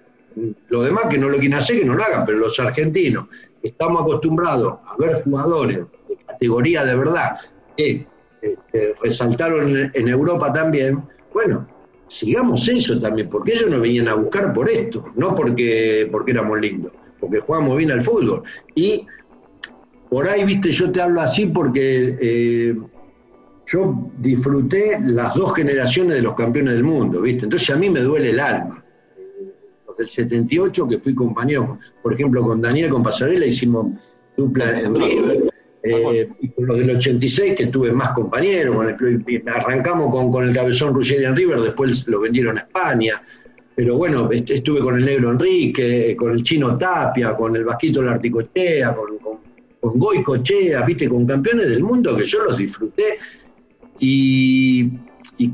Lo 0.68 0.82
demás 0.82 1.06
que 1.10 1.18
no 1.18 1.28
lo 1.28 1.38
quieren 1.38 1.58
hacer, 1.58 1.80
que 1.80 1.84
no 1.84 1.94
lo 1.94 2.02
hagan, 2.02 2.24
pero 2.26 2.38
los 2.38 2.58
argentinos 2.60 3.26
estamos 3.62 4.02
acostumbrados 4.02 4.78
a 4.84 4.96
ver 4.98 5.22
jugadores 5.22 5.78
de 6.08 6.16
categoría 6.26 6.84
de 6.84 6.96
verdad 6.96 7.38
que 7.76 8.06
este, 8.40 8.94
resaltaron 9.02 9.90
en, 9.92 10.08
Europa 10.08 10.52
también. 10.52 11.02
Bueno, 11.32 11.66
sigamos 12.06 12.68
eso 12.68 12.98
también, 13.00 13.28
porque 13.28 13.54
ellos 13.54 13.70
nos 13.70 13.80
venían 13.80 14.08
a 14.08 14.14
buscar 14.14 14.52
por 14.52 14.68
esto, 14.68 15.06
no 15.16 15.34
porque, 15.34 16.08
porque 16.10 16.32
éramos 16.32 16.60
lindos, 16.60 16.92
porque 17.18 17.40
jugamos 17.40 17.76
bien 17.76 17.90
al 17.90 18.02
fútbol. 18.02 18.42
Y 18.74 19.06
por 20.08 20.28
ahí, 20.28 20.44
viste, 20.44 20.70
yo 20.70 20.90
te 20.92 21.02
hablo 21.02 21.20
así 21.20 21.46
porque 21.46 22.16
eh, 22.20 22.76
yo 23.68 24.10
disfruté 24.18 24.98
las 24.98 25.34
dos 25.34 25.54
generaciones 25.54 26.16
de 26.16 26.22
los 26.22 26.34
campeones 26.34 26.74
del 26.74 26.84
mundo, 26.84 27.20
¿viste? 27.20 27.44
Entonces 27.44 27.68
a 27.70 27.76
mí 27.76 27.90
me 27.90 28.00
duele 28.00 28.30
el 28.30 28.40
alma. 28.40 28.82
Los 29.86 29.96
del 29.96 30.08
78, 30.08 30.88
que 30.88 30.98
fui 30.98 31.14
compañero, 31.14 31.78
por 32.02 32.14
ejemplo, 32.14 32.42
con 32.42 32.62
Daniel, 32.62 32.90
con 32.90 33.02
Pasarela, 33.02 33.44
hicimos 33.44 33.92
dupla 34.36 34.78
en 34.78 34.94
River. 34.94 35.50
Eh, 35.82 36.28
y 36.40 36.48
con 36.48 36.66
los 36.66 36.78
del 36.78 36.96
86, 36.96 37.56
que 37.56 37.66
tuve 37.66 37.92
más 37.92 38.10
compañeros, 38.10 38.76
arrancamos 39.46 40.10
con, 40.10 40.32
con 40.32 40.48
el 40.48 40.54
cabezón 40.54 40.94
Ruggeri 40.94 41.24
en 41.24 41.36
River, 41.36 41.60
después 41.60 42.08
lo 42.08 42.20
vendieron 42.20 42.56
a 42.56 42.62
España. 42.62 43.22
Pero 43.74 43.96
bueno, 43.96 44.28
estuve 44.32 44.80
con 44.80 44.96
el 44.96 45.04
negro 45.04 45.30
Enrique, 45.30 46.16
con 46.18 46.32
el 46.32 46.42
chino 46.42 46.76
Tapia, 46.76 47.36
con 47.36 47.54
el 47.54 47.64
Vasquito 47.64 48.02
Larticochea, 48.02 48.94
con, 48.94 49.18
con, 49.18 49.38
con 49.78 49.98
Goy 49.98 50.22
Cochea, 50.22 50.82
viste, 50.84 51.08
con 51.08 51.26
campeones 51.26 51.68
del 51.68 51.84
mundo 51.84 52.16
que 52.16 52.24
yo 52.24 52.42
los 52.44 52.56
disfruté 52.58 53.18
y, 53.98 54.90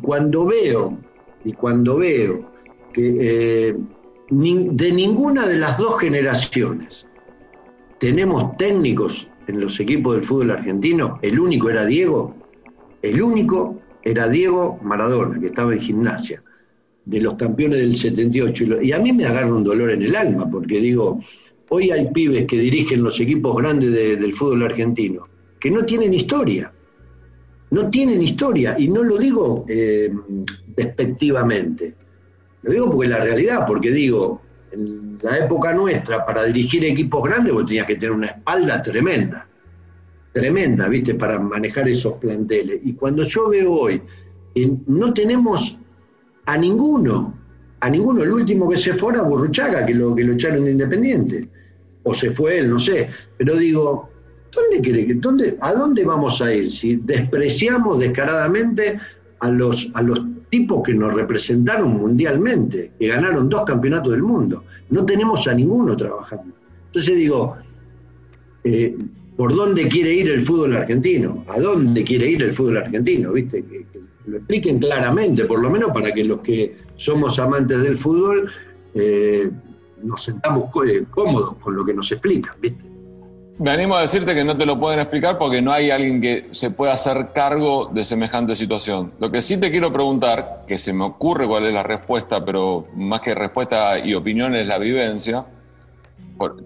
cuando 0.02 0.46
veo, 0.46 0.98
y 1.44 1.52
cuando 1.52 1.98
veo 1.98 2.50
que 2.92 3.16
eh, 3.20 3.76
de 4.30 4.92
ninguna 4.92 5.46
de 5.46 5.58
las 5.58 5.78
dos 5.78 5.98
generaciones 6.00 7.06
tenemos 7.98 8.56
técnicos 8.56 9.28
en 9.46 9.60
los 9.60 9.78
equipos 9.80 10.16
del 10.16 10.24
fútbol 10.24 10.50
argentino. 10.50 11.18
El 11.22 11.40
único 11.40 11.70
era 11.70 11.86
Diego. 11.86 12.34
El 13.00 13.22
único 13.22 13.80
era 14.02 14.28
Diego 14.28 14.78
Maradona, 14.82 15.40
que 15.40 15.46
estaba 15.46 15.72
en 15.72 15.80
gimnasia, 15.80 16.42
de 17.06 17.20
los 17.20 17.34
campeones 17.34 17.78
del 17.78 17.96
78. 17.96 18.82
Y 18.82 18.92
a 18.92 18.98
mí 18.98 19.12
me 19.12 19.24
agarra 19.24 19.54
un 19.54 19.64
dolor 19.64 19.90
en 19.90 20.02
el 20.02 20.14
alma, 20.16 20.50
porque 20.50 20.80
digo, 20.80 21.20
hoy 21.70 21.90
hay 21.90 22.10
pibes 22.12 22.46
que 22.46 22.58
dirigen 22.58 23.02
los 23.02 23.18
equipos 23.20 23.56
grandes 23.56 23.92
del 23.92 24.34
fútbol 24.34 24.64
argentino, 24.64 25.28
que 25.58 25.70
no 25.70 25.86
tienen 25.86 26.12
historia. 26.12 26.73
No 27.74 27.90
tienen 27.90 28.22
historia, 28.22 28.76
y 28.78 28.86
no 28.86 29.02
lo 29.02 29.18
digo 29.18 29.64
eh, 29.68 30.08
despectivamente. 30.76 31.94
Lo 32.62 32.72
digo 32.72 32.92
porque 32.92 33.08
la 33.08 33.24
realidad, 33.24 33.66
porque 33.66 33.90
digo, 33.90 34.40
en 34.70 35.18
la 35.20 35.38
época 35.38 35.74
nuestra, 35.74 36.24
para 36.24 36.44
dirigir 36.44 36.84
equipos 36.84 37.24
grandes, 37.24 37.52
vos 37.52 37.66
tenías 37.66 37.88
que 37.88 37.96
tener 37.96 38.12
una 38.12 38.28
espalda 38.28 38.80
tremenda, 38.80 39.48
tremenda, 40.32 40.86
¿viste? 40.86 41.14
Para 41.16 41.40
manejar 41.40 41.88
esos 41.88 42.12
planteles. 42.14 42.80
Y 42.84 42.92
cuando 42.92 43.24
yo 43.24 43.48
veo 43.48 43.72
hoy, 43.72 44.00
no 44.86 45.12
tenemos 45.12 45.76
a 46.46 46.56
ninguno, 46.56 47.34
a 47.80 47.90
ninguno, 47.90 48.22
el 48.22 48.30
último 48.30 48.68
que 48.68 48.76
se 48.76 48.94
fue 48.94 49.14
era 49.14 49.22
Burruchaga, 49.22 49.84
que 49.84 49.94
lo, 49.94 50.14
que 50.14 50.22
lo 50.22 50.34
echaron 50.34 50.64
de 50.64 50.70
Independiente, 50.70 51.48
o 52.04 52.14
se 52.14 52.30
fue 52.30 52.58
él, 52.58 52.70
no 52.70 52.78
sé, 52.78 53.10
pero 53.36 53.56
digo, 53.56 54.13
¿dónde 54.54 54.80
quiere 54.80 55.06
que, 55.06 55.14
dónde, 55.14 55.56
¿a 55.60 55.72
dónde 55.72 56.04
vamos 56.04 56.40
a 56.40 56.52
ir 56.52 56.70
si 56.70 56.96
despreciamos 56.96 57.98
descaradamente 57.98 59.00
a 59.40 59.50
los, 59.50 59.90
a 59.94 60.02
los 60.02 60.20
tipos 60.54 60.82
que 60.84 60.94
nos 60.94 61.12
representaron 61.12 61.96
mundialmente, 61.96 62.92
que 62.98 63.08
ganaron 63.08 63.48
dos 63.48 63.64
campeonatos 63.64 64.12
del 64.12 64.22
mundo. 64.22 64.64
No 64.90 65.04
tenemos 65.04 65.48
a 65.48 65.52
ninguno 65.52 65.96
trabajando. 65.96 66.54
Entonces 66.86 67.16
digo, 67.16 67.56
eh, 68.62 68.96
¿por 69.36 69.54
dónde 69.54 69.88
quiere 69.88 70.14
ir 70.14 70.30
el 70.30 70.42
fútbol 70.42 70.76
argentino? 70.76 71.44
¿A 71.48 71.58
dónde 71.58 72.04
quiere 72.04 72.30
ir 72.30 72.42
el 72.42 72.52
fútbol 72.52 72.76
argentino? 72.76 73.32
¿Viste? 73.32 73.64
Lo 74.26 74.36
expliquen 74.36 74.78
claramente, 74.78 75.44
por 75.44 75.60
lo 75.60 75.68
menos 75.68 75.90
para 75.90 76.12
que 76.12 76.24
los 76.24 76.38
que 76.40 76.76
somos 76.94 77.38
amantes 77.40 77.82
del 77.82 77.96
fútbol 77.96 78.48
eh, 78.94 79.50
nos 80.04 80.22
sentamos 80.22 80.70
eh, 80.86 81.04
cómodos 81.10 81.56
con 81.56 81.74
lo 81.74 81.84
que 81.84 81.94
nos 81.94 82.12
explican, 82.12 82.54
¿viste? 82.60 82.93
Me 83.56 83.70
animo 83.70 83.94
a 83.94 84.00
decirte 84.00 84.34
que 84.34 84.44
no 84.44 84.56
te 84.56 84.66
lo 84.66 84.80
pueden 84.80 84.98
explicar 84.98 85.38
porque 85.38 85.62
no 85.62 85.70
hay 85.72 85.90
alguien 85.90 86.20
que 86.20 86.48
se 86.50 86.72
pueda 86.72 86.92
hacer 86.92 87.28
cargo 87.32 87.88
de 87.92 88.02
semejante 88.02 88.56
situación. 88.56 89.12
Lo 89.20 89.30
que 89.30 89.40
sí 89.42 89.58
te 89.58 89.70
quiero 89.70 89.92
preguntar, 89.92 90.64
que 90.66 90.76
se 90.76 90.92
me 90.92 91.04
ocurre 91.04 91.46
cuál 91.46 91.66
es 91.66 91.72
la 91.72 91.84
respuesta, 91.84 92.44
pero 92.44 92.84
más 92.96 93.20
que 93.20 93.32
respuesta 93.32 93.96
y 94.00 94.12
opinión 94.14 94.56
es 94.56 94.66
la 94.66 94.78
vivencia. 94.78 95.44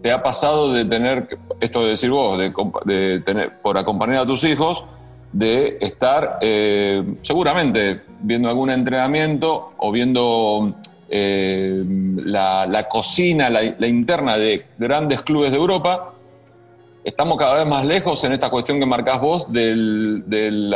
¿Te 0.03 0.11
ha 0.11 0.22
pasado 0.22 0.72
de 0.72 0.87
tener, 0.87 1.29
esto 1.61 1.83
de 1.83 1.90
decir 1.90 2.09
vos, 2.09 2.38
de, 2.38 3.20
tener, 3.20 3.61
por 3.61 3.77
acompañar 3.77 4.22
a 4.22 4.27
tus 4.27 4.42
hijos, 4.44 4.83
de 5.31 5.77
estar 5.83 6.38
eh, 6.40 7.05
seguramente 7.20 8.01
viendo 8.20 8.48
algún 8.48 8.70
entrenamiento 8.70 9.72
o 9.77 9.92
viendo 9.92 10.74
eh, 11.11 11.85
la, 12.24 12.87
cocina, 12.88 13.51
la 13.51 13.87
interna 13.87 14.38
de 14.38 14.64
grandes 14.79 15.20
clubes 15.20 15.51
de 15.51 15.59
Europa? 15.59 16.14
¿Estamos 17.09 17.38
cada 17.38 17.55
vez 17.55 17.66
más 17.66 17.87
lejos 17.87 18.23
en 18.25 18.33
esta 18.33 18.51
cuestión 18.51 18.79
que 18.79 18.85
marcás 18.85 19.18
vos 19.18 19.51
del, 19.51 20.25
del, 20.27 20.75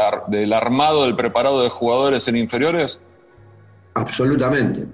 armado, 0.55 1.05
del 1.05 1.15
preparado 1.15 1.63
de 1.63 1.69
jugadores 1.69 2.27
en 2.27 2.39
inferiores? 2.39 2.99
Absolutamente. 3.93 4.87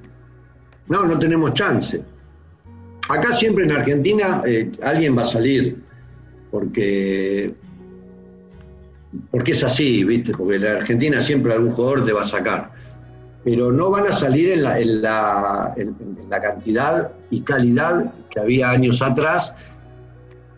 No, 0.89 1.05
no 1.05 1.17
tenemos 1.17 1.55
chance. 1.55 2.03
Acá 3.09 3.33
siempre 3.35 3.67
en 3.67 3.71
Argentina 3.71 4.43
eh, 4.45 4.73
alguien 4.83 5.17
va 5.17 5.23
a 5.23 5.27
salir, 5.27 5.81
porque, 6.51 7.55
porque 9.31 9.53
es 9.53 9.63
así, 9.63 10.03
¿viste? 10.03 10.33
Porque 10.33 10.57
en 10.57 10.67
Argentina 10.67 11.21
siempre 11.21 11.53
algún 11.53 11.71
jugador 11.71 12.05
te 12.05 12.13
va 12.13 12.23
a 12.23 12.27
sacar. 12.27 12.73
Pero 13.45 13.71
no 13.71 13.93
van 13.93 14.09
a 14.09 14.13
salir 14.13 14.55
en 14.55 14.65
la, 14.65 14.81
en 14.81 15.03
la, 15.03 15.73
en 15.77 15.95
la 16.29 16.43
cantidad 16.43 17.13
y 17.31 17.43
calidad 17.43 18.13
que 18.29 18.41
había 18.41 18.71
años 18.71 19.01
atrás 19.03 19.55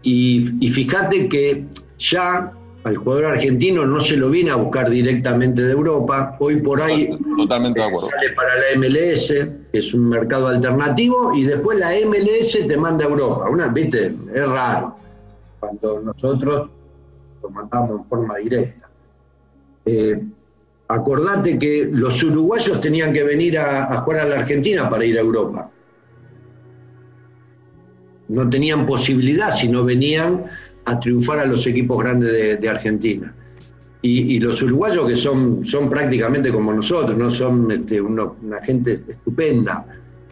y, 0.02 0.68
fíjate 0.68 1.28
que 1.28 1.64
ya 1.98 2.52
al 2.84 2.96
jugador 2.96 3.26
argentino 3.26 3.84
no 3.84 4.00
se 4.00 4.16
lo 4.16 4.30
viene 4.30 4.50
a 4.50 4.54
buscar 4.54 4.88
directamente 4.88 5.62
de 5.62 5.72
Europa. 5.72 6.36
Hoy 6.40 6.56
por 6.62 6.80
ahí 6.80 7.10
Totalmente 7.36 7.80
sale 7.80 8.30
para 8.34 8.50
la 8.54 8.78
MLS, 8.78 9.28
que 9.28 9.78
es 9.78 9.92
un 9.92 10.08
mercado 10.08 10.48
alternativo, 10.48 11.34
y 11.34 11.44
después 11.44 11.78
la 11.78 11.90
MLS 12.06 12.52
te 12.66 12.76
manda 12.76 13.04
a 13.04 13.08
Europa. 13.08 13.50
Una, 13.50 13.68
viste, 13.68 14.14
es 14.34 14.48
raro 14.48 14.96
cuando 15.58 16.00
nosotros 16.00 16.70
lo 17.42 17.50
mandamos 17.50 18.00
en 18.00 18.04
forma 18.06 18.36
directa. 18.36 18.88
Eh, 19.84 20.22
acordate 20.88 21.58
que 21.58 21.86
los 21.92 22.22
uruguayos 22.22 22.80
tenían 22.80 23.12
que 23.12 23.22
venir 23.24 23.58
a 23.58 23.98
jugar 23.98 24.20
a 24.20 24.24
la 24.24 24.38
Argentina 24.40 24.88
para 24.88 25.04
ir 25.04 25.18
a 25.18 25.20
Europa 25.20 25.70
no 28.30 28.48
tenían 28.48 28.86
posibilidad 28.86 29.54
si 29.54 29.68
no 29.68 29.84
venían 29.84 30.44
a 30.84 31.00
triunfar 31.00 31.40
a 31.40 31.46
los 31.46 31.66
equipos 31.66 31.98
grandes 31.98 32.60
de, 32.60 32.68
Argentina. 32.68 33.34
Y, 34.02 34.38
los 34.38 34.62
uruguayos 34.62 35.06
que 35.08 35.16
son, 35.16 35.66
son 35.66 35.90
prácticamente 35.90 36.50
como 36.50 36.72
nosotros, 36.72 37.18
no 37.18 37.28
son 37.28 37.70
este, 37.70 38.00
una 38.00 38.62
gente 38.64 39.02
estupenda. 39.06 39.84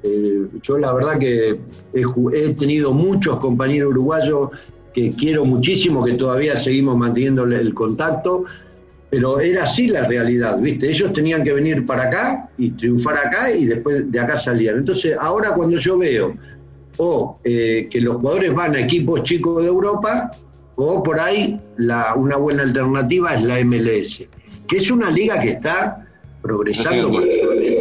Eh, 0.02 0.46
yo 0.62 0.78
la 0.78 0.92
verdad 0.94 1.18
que 1.18 1.58
he, 1.92 2.54
tenido 2.54 2.92
muchos 2.92 3.40
compañeros 3.40 3.90
uruguayos 3.90 4.50
que 4.94 5.10
quiero 5.10 5.44
muchísimo, 5.44 6.04
que 6.04 6.14
todavía 6.14 6.56
seguimos 6.56 6.96
manteniendo 6.96 7.44
el 7.44 7.74
contacto, 7.74 8.44
pero 9.10 9.40
era 9.40 9.64
así 9.64 9.88
la 9.88 10.06
realidad, 10.06 10.58
¿viste? 10.58 10.88
Ellos 10.88 11.12
tenían 11.12 11.42
que 11.42 11.52
venir 11.52 11.84
para 11.84 12.04
acá 12.04 12.50
y 12.56 12.70
triunfar 12.70 13.16
acá 13.16 13.50
y 13.50 13.66
después 13.66 14.10
de 14.10 14.20
acá 14.20 14.36
salían. 14.36 14.78
Entonces, 14.78 15.16
ahora 15.18 15.52
cuando 15.54 15.76
yo 15.76 15.98
veo 15.98 16.34
o 16.98 17.40
eh, 17.44 17.88
que 17.90 18.00
los 18.00 18.16
jugadores 18.16 18.54
van 18.54 18.74
a 18.74 18.80
equipos 18.80 19.22
chicos 19.22 19.62
de 19.62 19.68
Europa, 19.68 20.30
o 20.76 21.02
por 21.02 21.18
ahí 21.18 21.58
la, 21.76 22.14
una 22.14 22.36
buena 22.36 22.62
alternativa 22.62 23.34
es 23.34 23.42
la 23.42 23.64
MLS, 23.64 24.28
que 24.66 24.76
es 24.76 24.90
una 24.90 25.10
liga 25.10 25.40
que 25.40 25.50
está 25.50 26.06
progresando 26.40 27.20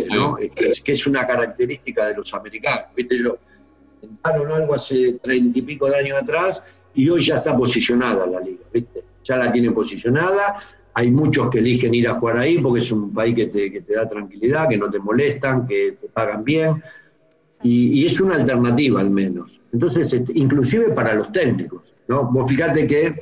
¿no? 0.10 0.36
que 0.38 0.92
es 0.92 1.08
una 1.08 1.28
característica 1.28 2.08
de 2.08 2.16
los 2.16 2.34
americanos. 2.34 2.88
¿Viste? 2.96 3.18
Yo 3.18 3.38
intentaron 4.02 4.52
algo 4.52 4.74
hace 4.74 5.14
treinta 5.14 5.60
y 5.60 5.62
pico 5.62 5.88
de 5.88 5.98
años 5.98 6.18
atrás 6.22 6.64
y 6.96 7.10
hoy 7.10 7.22
ya 7.22 7.38
está 7.38 7.56
posicionada 7.56 8.26
la 8.26 8.40
liga, 8.40 8.64
¿viste? 8.74 9.04
ya 9.24 9.38
la 9.38 9.52
tienen 9.52 9.74
posicionada. 9.74 10.60
Hay 10.94 11.12
muchos 11.12 11.52
que 11.52 11.60
eligen 11.60 11.94
ir 11.94 12.08
a 12.08 12.16
jugar 12.16 12.38
ahí 12.38 12.58
porque 12.58 12.80
es 12.80 12.92
un 12.92 13.14
país 13.14 13.36
que 13.36 13.46
te, 13.48 13.72
que 13.72 13.82
te 13.82 13.94
da 13.94 14.10
tranquilidad, 14.10 14.68
que 14.68 14.78
no 14.78 14.90
te 14.90 14.98
molestan, 14.98 15.68
que 15.68 15.98
te 16.02 16.08
pagan 16.08 16.44
bien 16.44 16.82
y, 17.64 18.06
es 18.06 18.22
una 18.22 18.36
alternativa 18.36 19.02
al 19.02 19.10
menos. 19.10 19.60
Entonces, 19.74 20.14
este, 20.14 20.32
inclusive 20.36 20.92
para 20.92 21.14
los 21.16 21.32
técnicos, 21.32 21.94
¿no? 22.08 22.26
Vos 22.32 22.50
fíjate 22.50 22.88
que 22.88 23.20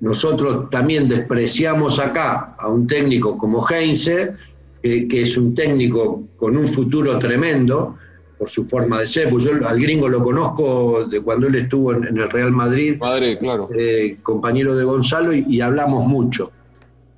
nosotros 0.00 0.70
también 0.70 1.08
despreciamos 1.08 1.98
acá 1.98 2.56
a 2.58 2.68
un 2.68 2.86
técnico 2.86 3.36
como 3.36 3.66
Heinze, 3.66 4.34
que, 4.82 5.06
es 5.12 5.36
un 5.36 5.54
técnico 5.54 6.22
con 6.36 6.56
un 6.56 6.66
futuro 6.66 7.18
tremendo 7.18 7.96
por 8.38 8.48
su 8.48 8.66
forma 8.66 9.00
de 9.00 9.06
ser, 9.06 9.28
pues 9.28 9.44
yo 9.44 9.52
al 9.66 9.78
gringo 9.78 10.08
lo 10.08 10.22
conozco 10.24 11.04
de 11.04 11.20
cuando 11.20 11.46
él 11.46 11.56
estuvo 11.56 11.92
en, 11.92 12.04
el 12.16 12.30
Real 12.30 12.50
Madrid, 12.52 12.96
Madrid 12.98 13.36
claro. 13.38 13.68
Eh, 13.76 14.16
compañero 14.22 14.74
de 14.74 14.84
Gonzalo, 14.84 15.34
y 15.34 15.60
hablamos 15.60 16.06
mucho. 16.06 16.50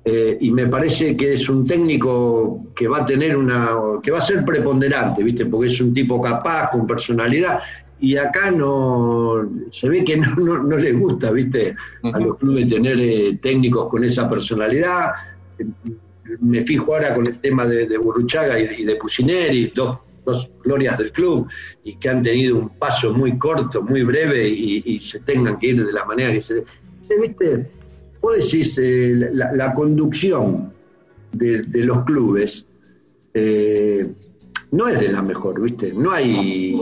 Eh, 0.05 0.37
y 0.41 0.51
me 0.51 0.67
parece 0.67 1.15
que 1.15 1.33
es 1.33 1.47
un 1.47 1.65
técnico 1.65 2.65
que 2.75 2.89
va 2.89 2.99
a 2.99 3.05
tener 3.05 3.37
una, 3.37 3.69
que 4.01 4.11
va 4.11 4.17
a 4.17 4.21
ser 4.21 4.43
preponderante, 4.43 5.23
¿viste? 5.23 5.45
Porque 5.45 5.67
es 5.67 5.79
un 5.79 5.93
tipo 5.93 6.21
capaz, 6.21 6.71
con 6.71 6.85
personalidad, 6.85 7.61
y 8.01 8.17
acá 8.17 8.51
no, 8.51 9.49
se 9.71 9.87
ve 9.87 10.03
que 10.03 10.17
no, 10.17 10.35
no, 10.35 10.77
les 10.77 10.99
gusta, 10.99 11.31
¿viste? 11.31 11.75
A 12.11 12.19
los 12.19 12.35
clubes 12.35 12.67
tener 12.67 12.99
eh, 12.99 13.39
técnicos 13.41 13.87
con 13.87 14.03
esa 14.03 14.29
personalidad. 14.29 15.11
Me 16.41 16.65
fijo 16.65 16.93
ahora 16.93 17.15
con 17.15 17.25
el 17.25 17.39
tema 17.39 17.65
de, 17.65 17.85
de 17.85 17.97
Burruchaga 17.97 18.59
y, 18.59 18.83
de 18.83 18.95
Pusineri, 18.97 19.71
dos, 19.73 19.99
dos 20.25 20.51
glorias 20.65 20.97
del 20.97 21.13
club, 21.13 21.47
y 21.85 21.95
que 21.95 22.09
han 22.09 22.21
tenido 22.21 22.57
un 22.57 22.77
paso 22.77 23.13
muy 23.13 23.37
corto, 23.37 23.81
muy 23.81 24.03
breve, 24.03 24.49
y, 24.49 24.83
y 24.85 24.99
se 24.99 25.21
tengan 25.21 25.57
que 25.59 25.67
ir 25.67 25.85
de 25.85 25.93
la 25.93 26.03
manera 26.03 26.33
que 26.33 26.41
se... 26.41 26.65
se 26.99 27.21
¿Viste? 27.21 27.82
Vos 28.23 28.37
decís, 28.37 28.77
eh, 28.81 29.31
la, 29.33 29.73
conducción 29.73 30.71
de, 31.33 31.65
los 31.83 32.03
clubes 32.05 32.65
eh, 33.33 34.09
no 34.71 34.87
es 34.87 34.99
de 35.01 35.09
la 35.09 35.21
mejor, 35.21 35.61
¿viste? 35.61 35.91
No 35.91 36.11
hay, 36.11 36.73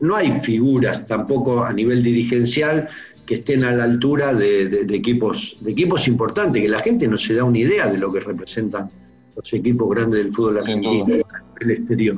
no 0.00 0.16
hay 0.16 0.32
figuras 0.40 1.06
tampoco 1.06 1.62
a 1.62 1.72
nivel 1.74 2.02
dirigencial 2.02 2.88
que 3.26 3.36
estén 3.36 3.64
a 3.64 3.72
la 3.72 3.84
altura 3.84 4.32
de, 4.34 4.86
equipos, 4.88 5.58
de 5.60 5.72
equipos 5.72 6.08
importantes, 6.08 6.62
que 6.62 6.68
la 6.68 6.80
gente 6.80 7.06
no 7.06 7.18
se 7.18 7.34
da 7.34 7.44
una 7.44 7.58
idea 7.58 7.92
de 7.92 7.98
lo 7.98 8.10
que 8.10 8.20
representan 8.20 8.90
los 9.36 9.52
equipos 9.52 9.90
grandes 9.90 10.24
del 10.24 10.32
fútbol 10.32 10.58
argentino 10.58 11.04
en 11.06 11.22
el 11.60 11.70
exterior. 11.70 12.16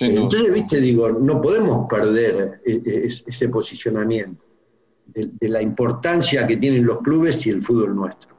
Entonces, 0.00 0.52
viste, 0.52 0.80
digo, 0.80 1.08
no 1.10 1.40
podemos 1.40 1.88
perder 1.88 2.60
eh, 2.66 3.06
ese 3.06 3.48
posicionamiento 3.48 4.45
de, 5.16 5.48
la 5.48 5.62
importancia 5.62 6.46
que 6.46 6.56
tienen 6.56 6.84
los 6.84 6.98
clubes 6.98 7.44
y 7.46 7.50
el 7.50 7.62
fútbol 7.62 7.96
nuestro. 7.96 8.34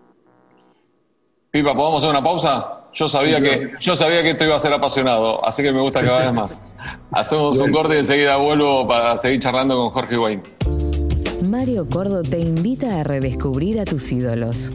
Pipa, 1.50 1.76
¿podemos 1.76 2.04
hacer 2.04 2.12
una 2.12 2.24
pausa? 2.24 2.74
Yo 2.94 3.08
sabía, 3.08 3.42
que, 3.42 3.74
yo 3.80 3.96
sabía 3.96 4.24
que 4.24 4.32
esto 4.32 4.46
iba 4.46 4.56
a 4.56 4.60
ser 4.60 4.74
apasionado, 4.74 5.46
así 5.46 5.62
que 5.62 5.72
me 5.72 5.82
gusta 5.82 6.02
cada 6.02 6.26
vez 6.26 6.34
más. 6.34 6.64
Hacemos 7.12 7.60
un 7.60 7.72
corte 7.72 7.96
y 7.96 8.00
enseguida 8.00 8.38
vuelvo 8.38 8.88
para 8.88 9.18
seguir 9.18 9.40
charlando 9.40 9.76
con 9.76 9.90
Jorge 9.90 10.18
Wayne. 10.18 10.44
Mario 11.48 11.88
Cordo 11.88 12.22
te 12.22 12.40
invita 12.40 13.00
a 13.00 13.04
redescubrir 13.04 13.80
a 13.80 13.86
tus 13.86 14.12
ídolos. 14.12 14.72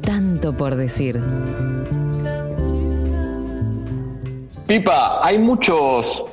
Tanto 0.00 0.56
por 0.56 0.76
decir. 0.76 1.20
Pipa, 4.66 5.26
hay 5.26 5.38
muchos 5.38 6.32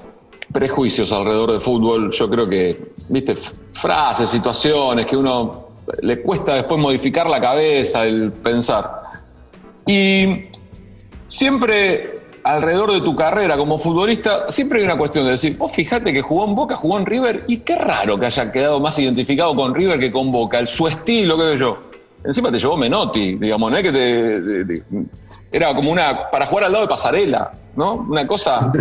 prejuicios 0.51 1.11
alrededor 1.11 1.51
del 1.51 1.61
fútbol. 1.61 2.11
Yo 2.11 2.29
creo 2.29 2.47
que, 2.47 2.93
viste, 3.09 3.35
frases, 3.75 4.29
situaciones 4.29 5.05
que 5.05 5.15
uno 5.15 5.67
le 6.01 6.21
cuesta 6.21 6.55
después 6.55 6.79
modificar 6.79 7.29
la 7.29 7.39
cabeza, 7.39 8.05
el 8.05 8.31
pensar. 8.31 9.03
Y 9.85 10.45
siempre 11.27 12.21
alrededor 12.43 12.91
de 12.91 13.01
tu 13.01 13.15
carrera 13.15 13.57
como 13.57 13.77
futbolista, 13.77 14.49
siempre 14.49 14.79
hay 14.79 14.85
una 14.85 14.97
cuestión 14.97 15.25
de 15.25 15.31
decir, 15.31 15.57
vos 15.57 15.71
fíjate 15.71 16.13
que 16.13 16.21
jugó 16.21 16.47
en 16.47 16.55
Boca, 16.55 16.75
jugó 16.75 16.97
en 16.99 17.05
River, 17.05 17.43
y 17.47 17.57
qué 17.57 17.75
raro 17.75 18.19
que 18.19 18.27
haya 18.27 18.51
quedado 18.51 18.79
más 18.79 18.97
identificado 18.99 19.55
con 19.55 19.73
River 19.73 19.99
que 19.99 20.11
con 20.11 20.31
Boca, 20.31 20.59
el, 20.59 20.67
su 20.67 20.87
estilo, 20.87 21.37
qué 21.37 21.51
sé 21.51 21.57
yo. 21.57 21.83
Encima 22.23 22.51
te 22.51 22.57
llevó 22.57 22.77
Menotti, 22.77 23.35
digamos, 23.35 23.71
¿no? 23.71 23.77
Que 23.77 23.91
te, 23.91 24.83
era 25.55 25.73
como 25.73 25.89
una, 25.89 26.29
para 26.29 26.45
jugar 26.45 26.65
al 26.65 26.73
lado 26.73 26.83
de 26.83 26.89
pasarela, 26.89 27.53
¿no? 27.77 27.93
Una 27.93 28.27
cosa... 28.27 28.73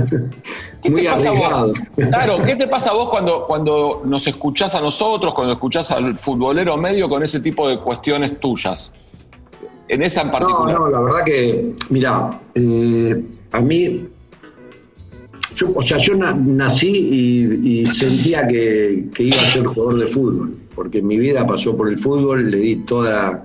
Muy 0.83 1.07
arriesgado. 1.07 1.73
Claro, 1.95 2.39
¿qué 2.45 2.57
te 2.57 2.67
pasa 2.67 2.91
a 2.91 2.95
vos 2.95 3.09
cuando, 3.09 3.47
cuando 3.47 4.03
nos 4.05 4.27
escuchás 4.27 4.75
a 4.75 4.81
nosotros, 4.81 5.35
cuando 5.35 5.53
escuchás 5.53 5.93
al 5.93 6.19
futbolero 6.19 6.77
medio 6.77 7.09
con 7.09 7.23
ese 7.23 7.39
tipo 7.39 7.69
de 7.69 7.79
cuestiones 7.79 8.41
tuyas? 8.41 8.93
En 9.87 10.03
esa 10.03 10.23
en 10.23 10.33
particular. 10.33 10.75
No, 10.75 10.81
no, 10.81 10.91
la 10.91 11.01
verdad 11.01 11.25
que, 11.25 11.75
mira, 11.91 12.41
eh, 12.57 13.25
a 13.53 13.61
mí, 13.61 14.09
yo, 15.55 15.69
o 15.77 15.81
sea, 15.81 15.99
yo 15.99 16.17
nací 16.17 16.89
y, 17.63 17.87
sentía 17.87 18.49
que, 18.49 19.11
iba 19.17 19.37
a 19.37 19.47
ser 19.47 19.65
jugador 19.65 20.01
de 20.01 20.09
fútbol, 20.09 20.57
porque 20.75 21.01
mi 21.01 21.19
vida 21.19 21.47
pasó 21.47 21.77
por 21.77 21.89
el 21.89 21.99
fútbol, 21.99 22.51
le 22.51 22.57
di 22.57 22.77
toda 22.77 23.45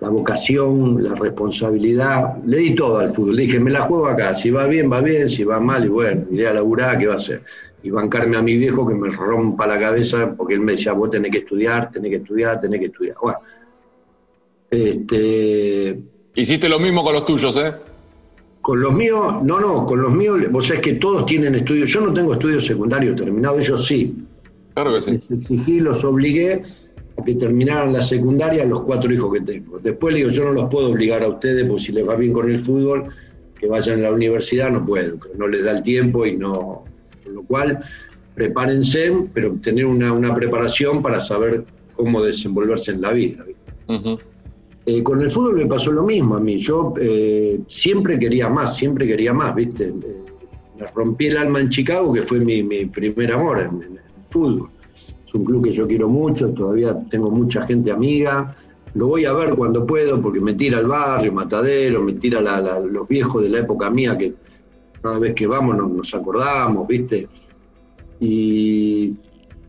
la 0.00 0.08
vocación, 0.08 1.02
la 1.02 1.14
responsabilidad, 1.14 2.38
le 2.46 2.56
di 2.56 2.74
todo 2.74 2.98
al 2.98 3.12
fútbol. 3.12 3.36
Le 3.36 3.42
dije, 3.42 3.60
me 3.60 3.70
la 3.70 3.82
juego 3.82 4.08
acá, 4.08 4.34
si 4.34 4.50
va 4.50 4.66
bien, 4.66 4.90
va 4.90 5.00
bien, 5.00 5.28
si 5.28 5.44
va 5.44 5.60
mal, 5.60 5.84
y 5.84 5.88
bueno, 5.88 6.24
iré 6.30 6.48
a 6.48 6.54
laburar, 6.54 6.98
¿qué 6.98 7.06
va 7.06 7.14
a 7.14 7.16
hacer? 7.16 7.42
Y 7.82 7.90
bancarme 7.90 8.36
a 8.36 8.42
mi 8.42 8.56
viejo 8.56 8.86
que 8.86 8.94
me 8.94 9.10
rompa 9.10 9.66
la 9.66 9.78
cabeza, 9.78 10.34
porque 10.34 10.54
él 10.54 10.60
me 10.60 10.72
decía, 10.72 10.92
vos 10.92 11.10
tenés 11.10 11.30
que 11.30 11.38
estudiar, 11.38 11.90
tenés 11.90 12.10
que 12.10 12.16
estudiar, 12.16 12.60
tenés 12.60 12.80
que 12.80 12.86
estudiar. 12.86 13.16
Bueno, 13.22 13.38
este... 14.70 16.00
Hiciste 16.34 16.68
lo 16.68 16.78
mismo 16.78 17.04
con 17.04 17.12
los 17.12 17.24
tuyos, 17.24 17.56
¿eh? 17.58 17.74
Con 18.62 18.80
los 18.80 18.94
míos, 18.94 19.42
no, 19.42 19.60
no, 19.60 19.86
con 19.86 20.00
los 20.00 20.12
míos, 20.12 20.38
vos 20.50 20.66
sabés 20.66 20.82
que 20.82 20.94
todos 20.94 21.26
tienen 21.26 21.54
estudios. 21.54 21.90
Yo 21.90 22.00
no 22.02 22.12
tengo 22.12 22.34
estudios 22.34 22.64
secundarios 22.64 23.16
terminados, 23.16 23.58
ellos 23.60 23.86
sí. 23.86 24.14
Claro 24.74 24.94
que 24.94 25.00
sí. 25.00 25.10
Les 25.12 25.30
exigí, 25.30 25.80
los 25.80 26.04
obligué 26.04 26.62
que 27.24 27.34
terminaran 27.34 27.92
la 27.92 28.02
secundaria 28.02 28.64
los 28.64 28.82
cuatro 28.82 29.12
hijos 29.12 29.32
que 29.32 29.40
tengo. 29.40 29.78
Después 29.78 30.12
le 30.12 30.20
digo, 30.20 30.30
yo 30.30 30.44
no 30.44 30.52
los 30.52 30.70
puedo 30.70 30.90
obligar 30.90 31.22
a 31.22 31.28
ustedes, 31.28 31.66
porque 31.66 31.82
si 31.82 31.92
les 31.92 32.08
va 32.08 32.16
bien 32.16 32.32
con 32.32 32.50
el 32.50 32.58
fútbol, 32.58 33.08
que 33.58 33.66
vayan 33.66 34.00
a 34.00 34.02
la 34.02 34.12
universidad, 34.12 34.70
no 34.70 34.84
puedo, 34.84 35.18
no 35.36 35.46
les 35.46 35.62
da 35.62 35.72
el 35.72 35.82
tiempo 35.82 36.24
y 36.24 36.36
no. 36.36 36.84
Con 37.24 37.34
lo 37.34 37.42
cual, 37.42 37.84
prepárense, 38.34 39.12
pero 39.34 39.54
tener 39.62 39.84
una, 39.84 40.34
preparación 40.34 41.02
para 41.02 41.20
saber 41.20 41.64
cómo 41.94 42.22
desenvolverse 42.22 42.92
en 42.92 43.00
la 43.02 43.12
vida. 43.12 43.44
Eh, 44.86 45.02
con 45.02 45.20
el 45.20 45.30
fútbol 45.30 45.56
me 45.56 45.66
pasó 45.66 45.92
lo 45.92 46.04
mismo 46.04 46.36
a 46.36 46.40
mí. 46.40 46.58
Yo 46.58 46.94
eh, 46.98 47.60
siempre 47.68 48.18
quería 48.18 48.48
más, 48.48 48.76
siempre 48.76 49.06
quería 49.06 49.32
más, 49.34 49.54
¿viste? 49.54 49.84
Eh, 49.84 49.92
me 50.78 50.86
rompí 50.86 51.26
el 51.26 51.36
alma 51.36 51.60
en 51.60 51.68
Chicago, 51.68 52.12
que 52.12 52.22
fue 52.22 52.40
mi, 52.40 52.62
primer 52.86 53.32
amor 53.32 53.60
en, 53.60 53.82
el 53.82 54.00
fútbol. 54.28 54.70
Es 55.30 55.34
un 55.36 55.44
club 55.44 55.62
que 55.62 55.70
yo 55.70 55.86
quiero 55.86 56.08
mucho, 56.08 56.52
todavía 56.52 56.92
tengo 57.08 57.30
mucha 57.30 57.64
gente 57.64 57.92
amiga. 57.92 58.52
Lo 58.94 59.06
voy 59.06 59.26
a 59.26 59.32
ver 59.32 59.50
cuando 59.50 59.86
puedo, 59.86 60.20
porque 60.20 60.40
me 60.40 60.54
tira 60.54 60.78
al 60.78 60.88
barrio, 60.88 61.32
Matadero, 61.32 62.02
me 62.02 62.14
tira 62.14 62.40
los 62.80 63.06
viejos 63.06 63.40
de 63.44 63.48
la 63.48 63.60
época 63.60 63.90
mía, 63.90 64.18
que 64.18 64.34
cada 65.00 65.20
vez 65.20 65.36
que 65.36 65.46
vamos 65.46 65.76
nos, 65.76 66.12
acordamos, 66.16 66.84
¿viste? 66.88 67.28
Y, 68.18 69.14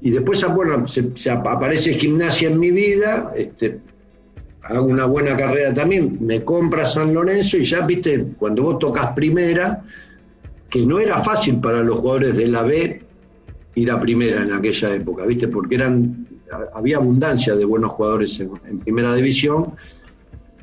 después, 0.01 0.43
bueno, 0.51 0.87
se, 0.87 1.11
se 1.15 1.29
aparece 1.29 1.93
gimnasia 1.93 2.49
en 2.49 2.59
mi 2.59 2.71
vida, 2.71 3.31
este, 3.35 3.81
hago 4.63 4.85
una 4.85 5.05
buena 5.05 5.37
carrera 5.37 5.75
también, 5.75 6.17
me 6.21 6.43
compra 6.43 6.87
San 6.87 7.13
Lorenzo 7.13 7.57
y 7.57 7.65
ya, 7.65 7.85
viste, 7.85 8.29
cuando 8.39 8.63
vos 8.63 8.79
tocas 8.79 9.13
primera, 9.13 9.83
que 10.71 10.83
no 10.87 10.99
era 10.99 11.21
fácil 11.21 11.59
para 11.61 11.83
los 11.83 11.99
jugadores 11.99 12.35
de 12.35 12.47
la 12.47 12.63
B 12.63 13.10
ir 13.75 13.91
a 13.91 13.99
primera 13.99 14.41
en 14.41 14.53
aquella 14.53 14.95
época, 14.95 15.25
viste, 15.25 15.47
porque 15.47 15.75
eran, 15.75 16.27
había 16.73 16.97
abundancia 16.97 17.55
de 17.55 17.65
buenos 17.65 17.91
jugadores 17.91 18.39
en, 18.39 18.79
primera 18.79 19.15
división, 19.15 19.73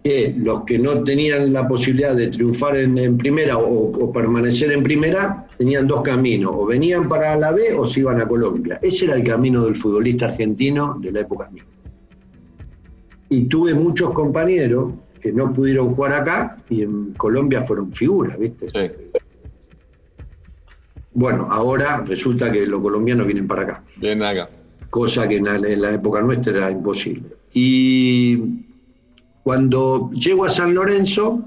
que 0.05 0.35
los 0.39 0.65
que 0.65 0.79
no 0.79 1.03
tenían 1.03 1.53
la 1.53 1.67
posibilidad 1.67 2.15
de 2.15 2.29
triunfar 2.29 2.77
en, 2.77 3.19
primera 3.19 3.59
o, 3.59 4.13
permanecer 4.13 4.73
en 4.73 4.83
primera, 4.83 5.47
tenían 5.57 5.87
dos 5.87 6.03
caminos, 6.03 6.53
o 6.55 6.67
venían 6.67 7.09
para 7.09 7.37
la 7.37 7.53
B 7.53 7.75
o 7.77 7.85
se 7.85 8.01
iban 8.01 8.21
a 8.21 8.29
Colombia. 8.29 8.79
Ese 8.83 9.07
era 9.07 9.17
el 9.17 9.25
camino 9.25 9.65
del 9.65 9.75
futbolista 9.75 10.27
argentino 10.27 10.99
de 11.01 11.13
la 11.13 11.21
época 11.21 11.49
misma 11.51 11.69
y 13.29 13.45
tuve 13.45 13.75
muchos 13.75 14.13
compañeros 14.13 14.93
que 15.21 15.33
no 15.33 15.53
pudieron 15.53 15.91
jugar 15.91 16.13
acá 16.13 16.59
y 16.71 16.83
en 16.83 17.13
Colombia 17.15 17.63
fueron 17.65 17.93
figuras, 17.93 18.39
¿viste? 18.39 18.69
Sí. 18.69 19.08
Bueno, 21.19 21.49
ahora 21.51 22.05
resulta 22.07 22.53
que 22.53 22.65
los 22.65 22.79
colombianos 22.79 23.27
vienen 23.27 23.49
para 23.49 23.63
acá. 23.63 23.83
Vienen 23.97 24.23
acá. 24.23 24.49
Cosa 24.89 25.27
que 25.27 25.39
en 25.39 25.81
la, 25.83 25.93
época 25.93 26.23
nuestra 26.23 26.57
era 26.57 26.71
imposible. 26.71 27.25
Y 27.53 28.63
cuando 29.43 30.13
llego 30.13 30.45
a 30.45 30.49
San 30.49 30.73
Lorenzo, 30.77 31.45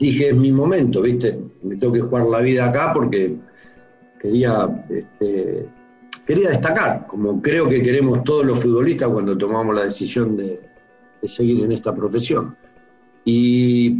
dije, 0.00 0.30
es 0.30 0.36
mi 0.36 0.50
momento, 0.50 1.00
¿viste? 1.00 1.38
Me 1.62 1.76
tengo 1.76 1.92
que 1.92 2.00
jugar 2.00 2.26
la 2.26 2.40
vida 2.40 2.70
acá 2.70 2.92
porque 2.92 3.36
quería, 4.20 4.84
este, 4.90 5.68
quería 6.26 6.48
destacar, 6.48 7.06
como 7.06 7.40
creo 7.40 7.68
que 7.68 7.84
queremos 7.84 8.24
todos 8.24 8.44
los 8.44 8.58
futbolistas 8.58 9.10
cuando 9.10 9.38
tomamos 9.38 9.76
la 9.76 9.84
decisión 9.84 10.36
de, 10.36 10.58
de 11.22 11.28
seguir 11.28 11.62
en 11.62 11.70
esta 11.70 11.94
profesión. 11.94 12.56
Y, 13.24 13.90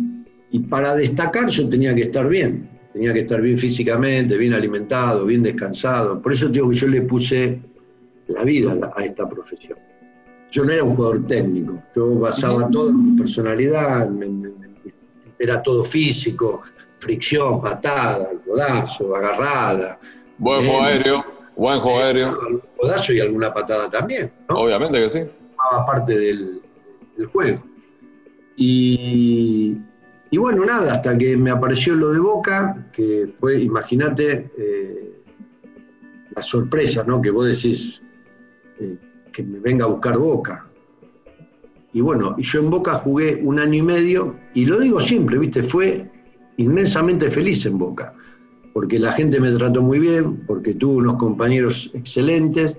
para 0.68 0.96
destacar 0.96 1.48
yo 1.50 1.68
tenía 1.68 1.94
que 1.94 2.02
estar 2.02 2.28
bien, 2.28 2.68
tenía 2.92 3.12
que 3.12 3.20
estar 3.20 3.40
bien 3.40 3.58
físicamente, 3.58 4.36
bien 4.36 4.52
alimentado, 4.52 5.24
bien 5.24 5.42
descansado. 5.42 6.20
Por 6.20 6.32
eso 6.32 6.48
digo 6.48 6.68
que 6.70 6.76
yo 6.76 6.88
le 6.88 7.02
puse 7.02 7.60
la 8.28 8.44
vida 8.44 8.92
a 8.94 9.04
esta 9.04 9.28
profesión. 9.28 9.78
Yo 10.50 10.64
no 10.64 10.72
era 10.72 10.84
un 10.84 10.94
jugador 10.94 11.26
técnico, 11.26 11.82
yo 11.96 12.18
basaba 12.18 12.68
todo 12.68 12.90
en 12.90 13.12
mi 13.12 13.18
personalidad, 13.18 14.06
era 15.38 15.62
todo 15.62 15.82
físico, 15.82 16.62
fricción, 16.98 17.60
patada, 17.60 18.30
codazo, 18.46 19.16
agarrada. 19.16 19.98
Buen 20.36 20.66
juego 20.66 20.82
aéreo, 20.82 21.24
buen 21.56 21.80
juego 21.80 21.98
aéreo. 22.00 22.62
Codazo 22.76 23.14
y 23.14 23.20
alguna 23.20 23.52
patada 23.52 23.90
también, 23.90 24.30
Obviamente 24.48 25.00
que 25.00 25.08
sí. 25.10 25.20
parte 25.86 26.18
del, 26.18 26.60
el 27.16 27.26
juego. 27.26 27.64
Y, 28.56 29.78
bueno, 30.38 30.64
nada, 30.64 30.92
hasta 30.92 31.16
que 31.16 31.36
me 31.36 31.50
apareció 31.50 31.94
lo 31.94 32.12
de 32.12 32.18
Boca, 32.18 32.88
que 32.92 33.30
fue, 33.34 33.60
imagínate, 33.60 34.50
eh, 34.56 35.12
la 36.34 36.42
sorpresa, 36.42 37.04
¿no? 37.06 37.20
Que 37.20 37.30
vos 37.30 37.46
decís 37.46 38.00
eh, 38.80 38.96
que 39.32 39.42
me 39.42 39.58
venga 39.58 39.84
a 39.84 39.88
buscar 39.88 40.16
Boca. 40.16 40.66
Y 41.92 42.00
bueno, 42.00 42.36
yo 42.38 42.60
en 42.60 42.70
Boca 42.70 42.94
jugué 42.94 43.40
un 43.42 43.58
año 43.58 43.74
y 43.74 43.82
medio, 43.82 44.36
y 44.54 44.64
lo 44.64 44.80
digo 44.80 45.00
siempre, 45.00 45.38
¿viste? 45.38 45.62
Fue 45.62 46.10
inmensamente 46.56 47.30
feliz 47.30 47.66
en 47.66 47.76
Boca, 47.76 48.14
porque 48.72 48.98
la 48.98 49.12
gente 49.12 49.38
me 49.38 49.52
trató 49.52 49.82
muy 49.82 49.98
bien, 49.98 50.46
porque 50.46 50.74
tuve 50.74 50.96
unos 50.96 51.16
compañeros 51.16 51.90
excelentes 51.92 52.76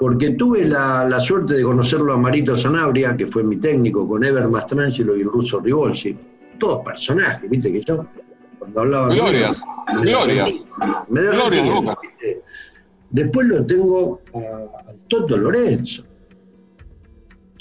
porque 0.00 0.30
tuve 0.30 0.64
la, 0.64 1.20
suerte 1.20 1.52
de 1.52 1.62
conocerlo 1.62 2.14
a 2.14 2.16
Marito 2.16 2.56
Sanabria, 2.56 3.14
que 3.14 3.26
fue 3.26 3.44
mi 3.44 3.58
técnico, 3.58 4.08
con 4.08 4.24
Ever 4.24 4.48
Mastrangelo 4.48 5.14
y 5.14 5.20
el 5.20 5.26
ruso 5.26 5.60
Rivolsi. 5.60 6.16
Todos 6.60 6.84
personajes, 6.84 7.50
viste 7.50 7.72
que 7.72 7.80
yo, 7.80 8.06
cuando 8.58 8.80
hablaba. 8.80 9.08
Glorias, 9.08 9.62
glorias. 10.00 10.68
Me 11.08 11.22
glorias, 11.22 11.96
Después 13.10 13.46
lo 13.48 13.66
tengo 13.66 14.20
al 14.34 14.98
Toto 15.08 15.36
Lorenzo. 15.36 16.04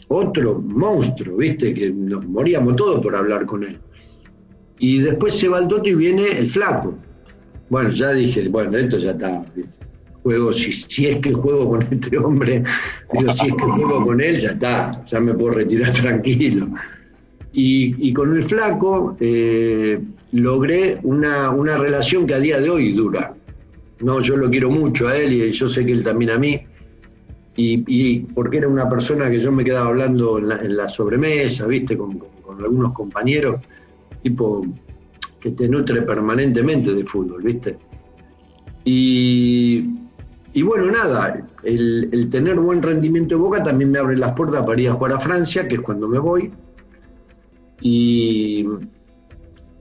Otro 0.09 0.59
monstruo, 0.59 1.37
viste, 1.37 1.73
que 1.73 1.91
nos 1.91 2.25
moríamos 2.27 2.75
todos 2.75 3.01
por 3.01 3.15
hablar 3.15 3.45
con 3.45 3.63
él. 3.63 3.79
Y 4.77 4.99
después 4.99 5.37
se 5.37 5.47
va 5.47 5.59
el 5.59 5.67
Toto 5.67 5.87
y 5.89 5.95
viene 5.95 6.27
el 6.37 6.49
flaco. 6.49 6.97
bueno, 7.69 7.91
ya 7.91 8.11
dije, 8.11 8.47
bueno, 8.49 8.77
esto 8.77 8.97
ya 8.97 9.11
está. 9.11 9.45
Juego, 10.23 10.51
si, 10.51 10.73
si 10.73 11.07
es 11.07 11.19
que 11.19 11.31
juego 11.31 11.69
con 11.69 11.87
este 11.89 12.17
hombre, 12.17 12.63
digo, 13.13 13.31
si 13.31 13.47
es 13.47 13.53
que 13.55 13.63
juego 13.63 14.05
con 14.05 14.19
él, 14.19 14.39
ya 14.39 14.49
está, 14.49 15.03
ya 15.05 15.19
me 15.19 15.33
puedo 15.33 15.53
retirar 15.53 15.93
tranquilo. 15.93 16.67
Y, 17.51 18.13
con 18.13 18.35
el 18.35 18.43
flaco 18.43 19.17
eh, 19.19 19.99
logré 20.33 20.99
una, 21.03 21.49
una, 21.49 21.77
relación 21.77 22.27
que 22.27 22.35
a 22.35 22.39
día 22.39 22.59
de 22.59 22.69
hoy 22.69 22.93
dura. 22.93 23.33
No, 24.01 24.21
yo 24.21 24.37
lo 24.37 24.49
quiero 24.49 24.69
mucho 24.69 25.07
a 25.07 25.17
él 25.17 25.33
y 25.33 25.51
yo 25.51 25.67
sé 25.67 25.85
que 25.85 25.91
él 25.91 26.03
también 26.03 26.31
a 26.31 26.37
mí. 26.37 26.61
Y, 27.61 28.19
porque 28.33 28.59
era 28.59 28.69
una 28.69 28.87
persona 28.87 29.29
que 29.29 29.41
yo 29.41 29.51
me 29.51 29.65
quedaba 29.65 29.87
hablando 29.87 30.37
en 30.37 30.77
la, 30.77 30.87
sobremesa, 30.87 31.65
¿viste? 31.67 31.97
Con, 31.97 32.17
con, 32.17 32.63
algunos 32.63 32.93
compañeros, 32.93 33.59
tipo 34.23 34.65
que 35.41 35.51
te 35.51 35.67
nutre 35.67 36.01
permanentemente 36.03 36.93
de 36.93 37.03
fútbol, 37.03 37.41
¿viste? 37.43 37.77
Y, 38.85 39.89
y 40.53 40.61
bueno, 40.61 40.89
nada, 40.89 41.47
el, 41.63 42.09
el, 42.11 42.29
tener 42.29 42.55
buen 42.55 42.81
rendimiento 42.81 43.35
de 43.35 43.41
Boca 43.41 43.63
también 43.63 43.91
me 43.91 43.99
abre 43.99 44.17
las 44.17 44.33
puertas 44.33 44.65
para 44.65 44.79
ir 44.79 44.89
a 44.89 44.93
jugar 44.93 45.13
a 45.13 45.19
Francia, 45.19 45.67
que 45.67 45.75
es 45.75 45.81
cuando 45.81 46.07
me 46.07 46.19
voy. 46.19 46.51
Y, 47.81 48.65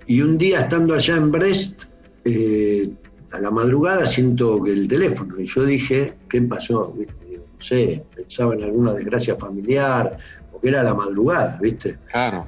y 0.07 0.21
un 0.21 0.39
día 0.39 0.61
estando 0.61 0.95
allá 0.95 1.17
en 1.17 1.31
Brest, 1.31 1.85
eh, 2.25 2.91
a 3.31 3.41
la 3.41 3.51
madrugada 3.51 4.07
siento 4.07 4.63
que 4.63 4.73
el 4.73 4.89
teléfono, 4.89 5.39
y 5.39 5.47
yo 5.47 5.65
dije, 5.65 6.15
¿qué 6.29 6.41
pasó? 6.43 6.95
No 6.97 7.45
sé, 7.59 8.05
pensaba 8.15 8.55
en 8.55 8.63
alguna 8.65 8.93
desgracia 8.93 9.37
familiar, 9.37 10.19
porque 10.51 10.69
era 10.69 10.83
la 10.83 10.95
madrugada, 10.95 11.59
¿viste? 11.61 11.99
Claro. 12.11 12.47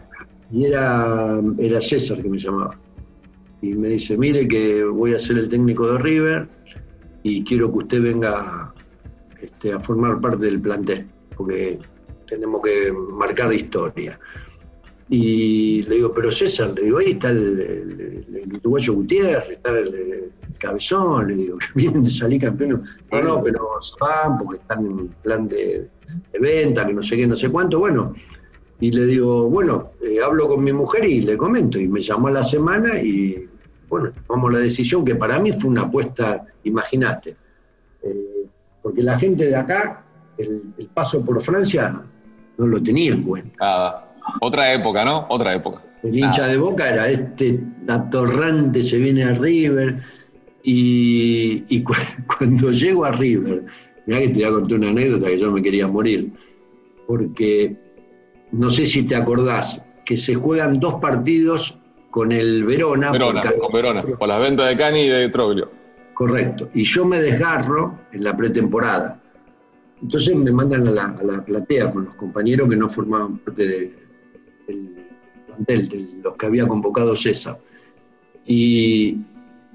Y 0.52 0.64
era, 0.66 1.40
era 1.58 1.80
César 1.80 2.22
que 2.22 2.28
me 2.28 2.38
llamaba. 2.38 2.78
Y 3.62 3.74
me 3.74 3.88
dice, 3.88 4.16
mire 4.16 4.48
que 4.48 4.84
voy 4.84 5.14
a 5.14 5.18
ser 5.18 5.38
el 5.38 5.48
técnico 5.48 5.86
de 5.92 5.98
River 5.98 6.48
y 7.22 7.44
quiero 7.44 7.70
que 7.70 7.78
usted 7.78 8.02
venga 8.02 8.72
este, 9.40 9.72
a 9.72 9.80
formar 9.80 10.20
parte 10.20 10.46
del 10.46 10.60
plantel, 10.60 11.06
porque 11.36 11.78
tenemos 12.26 12.62
que 12.62 12.92
marcar 12.92 13.52
historia. 13.52 14.18
Y 15.12 15.82
le 15.82 15.96
digo, 15.96 16.14
pero 16.14 16.30
César, 16.30 16.72
le 16.72 16.84
digo, 16.84 16.98
ahí 16.98 17.10
está 17.10 17.30
el, 17.30 18.24
uruguayo 18.62 18.94
Gutiérrez, 18.94 19.56
está 19.56 19.76
el, 19.76 20.32
Cabezón, 20.56 21.26
le 21.26 21.34
digo, 21.34 21.58
vienen 21.74 22.04
de 22.04 22.10
salir 22.10 22.40
campeones. 22.40 22.80
No, 23.10 23.20
no, 23.20 23.42
pero 23.42 23.66
van 24.00 24.38
porque 24.38 24.60
están 24.60 24.86
en 24.86 25.08
plan 25.08 25.48
de, 25.48 25.88
venta, 26.40 26.86
que 26.86 26.94
no 26.94 27.02
sé 27.02 27.16
qué, 27.16 27.26
no 27.26 27.34
sé 27.34 27.48
cuánto. 27.48 27.80
Bueno, 27.80 28.14
y 28.78 28.92
le 28.92 29.06
digo, 29.06 29.50
bueno, 29.50 29.90
eh, 30.00 30.18
hablo 30.24 30.46
con 30.46 30.62
mi 30.62 30.72
mujer 30.72 31.04
y 31.04 31.22
le 31.22 31.36
comento. 31.36 31.78
Y 31.78 31.88
me 31.88 32.00
llamó 32.00 32.28
a 32.28 32.32
la 32.32 32.42
semana 32.44 33.00
y, 33.00 33.48
bueno, 33.88 34.12
tomamos 34.26 34.52
la 34.52 34.58
decisión 34.60 35.04
que 35.04 35.16
para 35.16 35.40
mí 35.40 35.52
fue 35.52 35.70
una 35.70 35.82
apuesta, 35.82 36.46
imagínate. 36.62 37.36
Eh, 38.02 38.46
porque 38.80 39.02
la 39.02 39.18
gente 39.18 39.46
de 39.46 39.56
acá, 39.56 40.04
el, 40.38 40.62
paso 40.94 41.24
por 41.24 41.40
Francia, 41.42 42.00
no 42.56 42.66
lo 42.66 42.80
tenía 42.80 43.12
en 43.12 43.22
cuenta. 43.24 44.09
Otra 44.40 44.72
época, 44.72 45.04
¿no? 45.04 45.26
Otra 45.28 45.54
época. 45.54 45.82
El 46.02 46.18
hincha 46.18 46.46
de 46.46 46.56
Boca 46.56 46.88
era 46.88 47.08
este 47.08 47.60
atorrante, 47.88 48.82
se 48.82 48.98
viene 48.98 49.24
a 49.24 49.34
River. 49.34 50.02
Y, 50.62 51.82
cuando 52.38 52.70
llego 52.70 53.04
a 53.04 53.12
River, 53.12 53.64
mira 54.06 54.20
que 54.20 54.28
te 54.28 54.34
voy 54.34 54.44
a 54.44 54.50
contar 54.50 54.78
una 54.78 54.90
anécdota 54.90 55.26
que 55.26 55.38
yo 55.38 55.50
me 55.50 55.62
quería 55.62 55.86
morir. 55.88 56.32
Porque 57.06 57.76
no 58.52 58.70
sé 58.70 58.86
si 58.86 59.06
te 59.06 59.16
acordás 59.16 59.84
que 60.04 60.16
se 60.16 60.34
juegan 60.34 60.80
dos 60.80 60.94
partidos 60.94 61.78
con 62.10 62.32
el 62.32 62.64
Verona. 62.64 63.12
Verona, 63.12 63.42
con 63.58 63.72
Verona, 63.72 64.02
con 64.02 64.28
las 64.28 64.40
ventas 64.40 64.68
de 64.68 64.76
Cani 64.76 65.00
y 65.00 65.08
de 65.08 65.28
Troglio. 65.28 65.70
Correcto. 66.14 66.68
Y 66.74 66.82
yo 66.82 67.04
me 67.04 67.20
desgarro 67.20 67.98
en 68.12 68.24
la 68.24 68.36
pretemporada. 68.36 69.20
Entonces 70.02 70.34
me 70.34 70.50
mandan 70.50 70.88
a 70.88 70.90
la, 70.90 71.04
a 71.04 71.22
la 71.22 71.44
platea 71.44 71.90
con 71.90 72.04
los 72.04 72.14
compañeros 72.14 72.68
que 72.68 72.76
no 72.76 72.88
formaban 72.88 73.38
parte 73.38 73.66
de, 73.66 73.99
de 75.58 76.06
los 76.22 76.36
que 76.36 76.46
había 76.46 76.66
convocado 76.66 77.14
César. 77.16 77.58
Y 78.46 79.18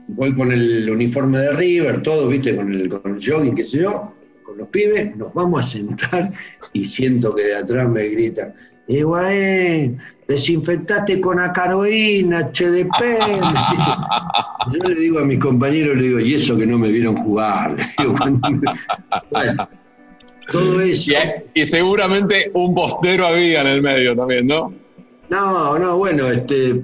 voy 0.08 0.34
con 0.34 0.51
el 0.51 0.89
uniforme 0.89 1.39
de 1.39 1.53
River, 1.53 2.01
todo, 2.01 2.27
viste, 2.27 2.55
con 2.55 2.71
el, 2.71 2.89
con 2.89 3.15
el 3.15 3.25
jogging, 3.25 3.55
qué 3.55 3.65
sé 3.65 3.79
yo, 3.79 4.13
con 4.43 4.58
los 4.58 4.67
pibes, 4.69 5.15
nos 5.15 5.34
vamos 5.34 5.65
a 5.65 5.69
sentar 5.69 6.31
y 6.73 6.86
siento 6.86 7.34
que 7.36 7.43
de 7.43 7.55
atrás 7.55 7.89
me 7.89 8.08
grita, 8.10 8.53
Higuaín, 8.88 9.97
desinfectate 10.27 11.19
con 11.19 11.39
acaroína, 11.39 12.51
HDP. 12.51 13.01
Yo 14.73 14.84
le 14.84 14.95
digo 14.95 15.19
a 15.19 15.25
mis 15.25 15.39
compañeros, 15.39 15.97
le 15.97 16.03
digo, 16.03 16.19
y 16.19 16.36
eso 16.36 16.55
que 16.58 16.67
no 16.67 16.77
me 16.77 16.91
vieron 16.91 17.15
jugar. 17.17 17.75
todo 20.51 20.81
eso. 20.81 21.13
Y, 21.55 21.65
seguramente 21.65 22.51
un 22.53 22.75
postero 22.75 23.25
había 23.27 23.62
en 23.62 23.67
el 23.67 23.81
medio 23.81 24.15
también, 24.15 24.45
¿no? 24.45 24.85
No, 25.30 25.78
no, 25.80 25.98
bueno, 25.98 26.28
este, 26.28 26.82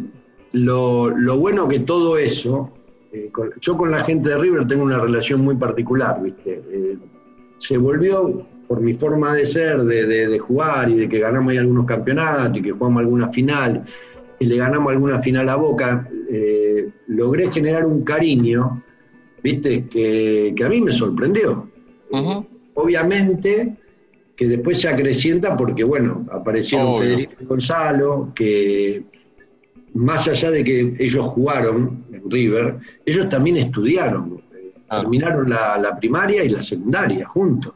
lo, 0.53 1.37
bueno 1.37 1.67
que 1.67 1.79
todo 1.79 2.17
eso, 2.17 2.71
eh, 3.11 3.29
yo 3.59 3.77
con 3.77 3.91
la 3.91 4.03
gente 4.03 4.29
de 4.29 4.37
River 4.37 4.67
tengo 4.67 4.83
una 4.83 4.99
relación 4.99 5.41
muy 5.41 5.55
particular, 5.55 6.21
¿viste? 6.21 6.61
Eh, 6.69 6.97
se 7.57 7.77
volvió 7.77 8.45
por 8.67 8.81
mi 8.81 8.93
forma 8.93 9.35
de 9.35 9.45
ser, 9.45 9.83
de, 9.83 10.39
jugar 10.39 10.89
y 10.89 10.95
de 10.95 11.09
que 11.09 11.19
ganamos 11.19 11.51
ahí 11.51 11.57
algunos 11.57 11.85
campeonatos 11.85 12.57
y 12.57 12.61
que 12.61 12.71
jugamos 12.71 13.01
alguna 13.01 13.27
final 13.27 13.83
y 14.39 14.45
le 14.45 14.55
ganamos 14.55 14.91
alguna 14.91 15.21
final 15.21 15.49
a 15.49 15.55
Boca, 15.55 16.09
eh, 16.29 16.89
logré 17.07 17.51
generar 17.51 17.85
un 17.85 18.03
cariño, 18.03 18.81
¿viste? 19.43 19.87
Que, 19.87 20.55
a 20.63 20.69
mí 20.69 20.81
me 20.81 20.91
sorprendió. 20.91 21.69
Obviamente 22.73 23.77
que 24.41 24.47
después 24.47 24.81
se 24.81 24.89
acrecienta 24.89 25.55
porque, 25.55 25.83
bueno, 25.83 26.25
aparecieron 26.31 26.97
Federico 26.97 27.33
y 27.41 27.45
Gonzalo, 27.45 28.31
que 28.33 29.03
más 29.93 30.27
allá 30.27 30.49
de 30.49 30.63
que 30.63 30.95
ellos 30.97 31.23
jugaron 31.27 32.05
en 32.11 32.23
River, 32.27 32.79
ellos 33.05 33.29
también 33.29 33.57
estudiaron, 33.57 34.41
terminaron 34.89 35.47
la, 35.47 35.95
primaria 35.99 36.43
y 36.43 36.49
la 36.49 36.63
secundaria 36.63 37.27
juntos. 37.27 37.71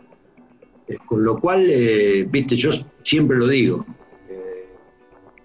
Eh, 0.88 0.96
con 1.06 1.24
lo 1.24 1.40
cual, 1.40 1.68
eh, 1.70 2.28
viste, 2.28 2.56
yo 2.56 2.72
siempre 3.04 3.38
lo 3.38 3.48
digo, 3.48 3.86
eh, 4.28 4.66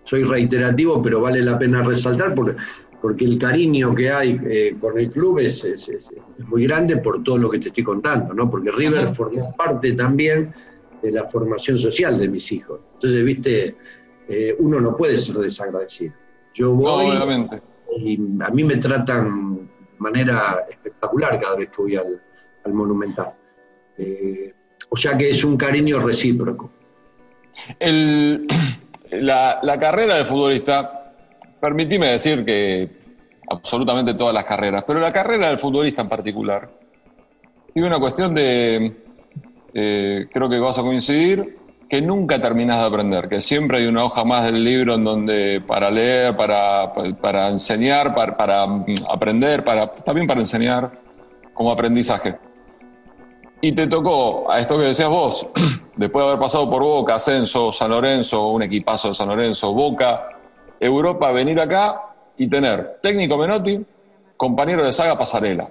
soy 0.02 0.24
reiterativo, 0.24 1.02
pero 1.02 1.20
vale 1.20 1.42
la 1.42 1.58
pena 1.58 1.82
resaltar 1.82 2.34
porque, 2.34 2.56
porque 3.02 3.26
el 3.26 3.38
cariño 3.38 3.94
que 3.94 4.10
hay 4.10 4.72
con 4.80 4.98
el 4.98 5.10
club 5.10 5.40
es, 5.40 5.64
es, 5.64 6.10
muy 6.48 6.62
grande 6.62 6.96
por 6.96 7.22
todo 7.22 7.36
lo 7.36 7.50
que 7.50 7.58
te 7.58 7.68
estoy 7.68 7.84
contando, 7.84 8.32
¿no? 8.32 8.48
Porque 8.50 8.70
River 8.70 9.14
formó 9.14 9.54
parte 9.54 9.92
también 9.92 10.54
de 11.02 11.10
la 11.12 11.24
formación 11.24 11.78
social 11.78 12.18
de 12.18 12.28
mis 12.28 12.50
hijos. 12.52 12.80
Entonces, 12.94 13.24
viste, 13.24 13.76
eh, 14.28 14.54
uno 14.58 14.80
no 14.80 14.96
puede 14.96 15.18
ser 15.18 15.36
desagradecido. 15.36 16.14
Yo 16.54 16.74
voy 16.74 17.06
y 17.96 18.16
a 18.40 18.50
mí 18.50 18.64
me 18.64 18.76
tratan 18.76 19.56
de 19.56 19.98
manera 19.98 20.66
espectacular 20.68 21.40
cada 21.40 21.56
vez 21.56 21.70
que 21.70 21.82
voy 21.82 21.96
al, 21.96 22.20
Monumental. 22.72 23.32
Eh, 23.98 24.54
o 24.90 24.96
sea 24.96 25.16
que 25.16 25.30
es 25.30 25.42
un 25.42 25.56
cariño 25.56 25.98
recíproco. 25.98 26.70
la, 27.80 29.58
la, 29.62 29.80
carrera 29.80 30.16
de 30.16 30.24
futbolista, 30.24 31.14
permitime 31.60 32.12
decir 32.12 32.44
que 32.44 32.88
absolutamente 33.48 34.14
todas 34.14 34.32
las 34.34 34.44
carreras, 34.44 34.84
pero 34.86 35.00
la 35.00 35.12
carrera 35.12 35.48
del 35.48 35.58
futbolista 35.58 36.02
en 36.02 36.08
particular, 36.08 36.70
tiene 37.72 37.88
una 37.88 37.98
cuestión 37.98 38.34
de, 38.34 39.09
eh, 39.74 40.26
creo 40.32 40.48
que 40.48 40.58
vas 40.58 40.78
a 40.78 40.82
coincidir, 40.82 41.58
que 41.88 42.00
nunca 42.00 42.40
terminas 42.40 42.78
de 42.78 42.86
aprender, 42.86 43.28
que 43.28 43.40
siempre 43.40 43.78
hay 43.78 43.86
una 43.86 44.04
hoja 44.04 44.24
más 44.24 44.44
del 44.44 44.62
libro 44.62 44.94
en 44.94 45.04
donde 45.04 45.60
para 45.60 45.90
leer, 45.90 46.36
para, 46.36 46.92
para 47.20 47.48
enseñar, 47.48 48.14
para, 48.14 48.36
para, 48.36 48.66
mm, 48.66 48.84
aprender, 49.10 49.64
para, 49.64 49.92
también 49.92 50.26
para 50.26 50.40
enseñar 50.40 50.92
como 51.52 51.72
aprendizaje. 51.72 52.38
Y 53.60 53.72
te 53.72 53.86
tocó, 53.88 54.50
a 54.50 54.60
esto 54.60 54.78
que 54.78 54.84
decías 54.84 55.08
vos, 55.08 55.46
después 55.96 56.24
de 56.24 56.28
haber 56.30 56.40
pasado 56.40 56.70
por 56.70 56.82
Boca, 56.82 57.16
Ascenso, 57.16 57.72
San 57.72 57.90
Lorenzo, 57.90 58.48
un 58.48 58.62
equipazo 58.62 59.08
de 59.08 59.14
San 59.14 59.28
Lorenzo, 59.28 59.74
Boca, 59.74 60.28
Europa, 60.78 61.30
venir 61.32 61.60
acá 61.60 62.00
y 62.38 62.48
tener 62.48 63.00
técnico 63.02 63.36
Menotti, 63.36 63.84
compañero 64.36 64.84
de 64.84 64.92
saga 64.92 65.18
Pasarela. 65.18 65.68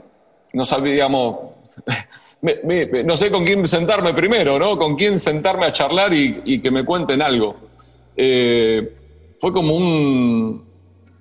No 0.54 0.66
sabíamos, 0.66 1.38
no 2.42 3.18
sé 3.18 3.32
con 3.32 3.46
quién 3.46 3.68
sentarme 3.68 4.14
primero, 4.14 4.58
¿no? 4.58 4.78
Con 4.78 4.96
quién 4.96 5.20
sentarme 5.20 5.66
a 5.66 5.74
charlar 5.74 6.14
y, 6.14 6.60
que 6.60 6.72
me 6.72 6.86
cuenten 6.86 7.22
algo. 7.22 7.56
Eh, 8.16 8.96
fue 9.38 9.52
como 9.54 9.74
un, 9.76 10.66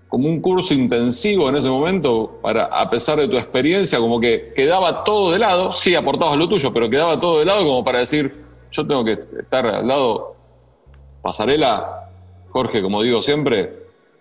como 0.09 0.29
un 0.29 0.41
curso 0.41 0.75
intensivo 0.75 1.49
en 1.49 1.57
ese 1.57 1.69
momento, 1.69 2.39
para, 2.43 2.64
a 2.64 2.89
pesar 2.89 3.19
de 3.19 3.29
tu 3.29 3.37
experiencia, 3.37 3.99
como 3.99 4.21
que 4.21 4.53
quedaba 4.55 5.05
todo 5.05 5.33
de 5.33 5.39
lado, 5.39 5.71
sí 5.71 5.95
aportabas 5.95 6.37
lo 6.37 6.49
tuyo, 6.49 6.73
pero 6.73 6.89
quedaba 6.89 7.19
todo 7.19 7.41
de 7.41 7.45
lado 7.45 7.64
como 7.64 7.85
para 7.85 7.99
decir, 7.99 8.45
yo 8.71 8.87
tengo 8.87 9.05
que 9.05 9.19
estar 9.41 9.66
al 9.66 9.87
lado. 9.87 10.35
Pasarela, 11.21 12.11
Jorge, 12.49 12.81
como 12.81 13.03
digo 13.03 13.21
siempre, 13.21 13.73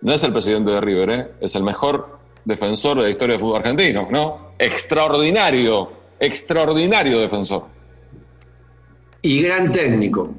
no 0.01 0.13
es 0.13 0.23
el 0.23 0.31
presidente 0.31 0.71
de 0.71 0.81
River, 0.81 1.09
¿eh? 1.09 1.27
es 1.41 1.55
el 1.55 1.63
mejor 1.63 2.17
defensor 2.43 2.97
de 2.97 3.03
la 3.03 3.09
historia 3.09 3.33
del 3.33 3.41
fútbol 3.41 3.57
argentino, 3.57 4.07
¿no? 4.09 4.51
Extraordinario, 4.57 5.89
extraordinario 6.19 7.19
defensor. 7.19 7.65
Y 9.21 9.41
gran 9.41 9.71
técnico. 9.71 10.33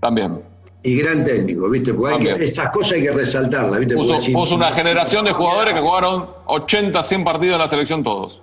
También. 0.00 0.42
Y 0.82 0.96
gran 0.96 1.24
técnico, 1.24 1.70
¿viste? 1.70 1.94
Porque 1.94 2.36
esas 2.40 2.70
cosas 2.70 2.94
hay 2.94 3.02
que 3.02 3.12
resaltarlas, 3.12 3.78
¿viste? 3.78 3.94
Puso, 3.94 4.54
una 4.56 4.72
generación 4.72 5.24
de 5.24 5.32
jugadores 5.32 5.74
que 5.74 5.80
jugaron 5.80 6.26
80, 6.46 7.02
100 7.02 7.24
partidos 7.24 7.54
en 7.54 7.60
la 7.60 7.68
selección 7.68 8.02
todos. 8.02 8.42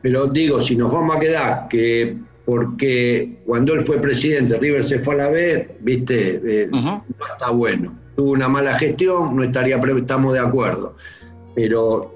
Pero 0.00 0.26
digo, 0.26 0.60
si 0.62 0.76
nos 0.76 0.90
vamos 0.90 1.16
a 1.16 1.20
quedar 1.20 1.68
que 1.68 2.16
porque 2.44 3.38
cuando 3.46 3.74
él 3.74 3.80
fue 3.80 3.98
presidente, 3.98 4.58
River 4.58 4.84
se 4.84 4.98
fue 4.98 5.14
a 5.14 5.18
la 5.18 5.30
B, 5.30 5.76
¿viste? 5.80 6.40
Eh, 6.44 6.68
no 6.70 7.04
está 7.32 7.50
bueno. 7.50 7.94
Tuvo 8.16 8.32
una 8.32 8.48
mala 8.48 8.78
gestión, 8.78 9.34
no 9.36 9.42
estaría, 9.42 9.76
estamos 9.76 10.34
de 10.34 10.40
acuerdo. 10.40 10.96
Pero 11.54 12.13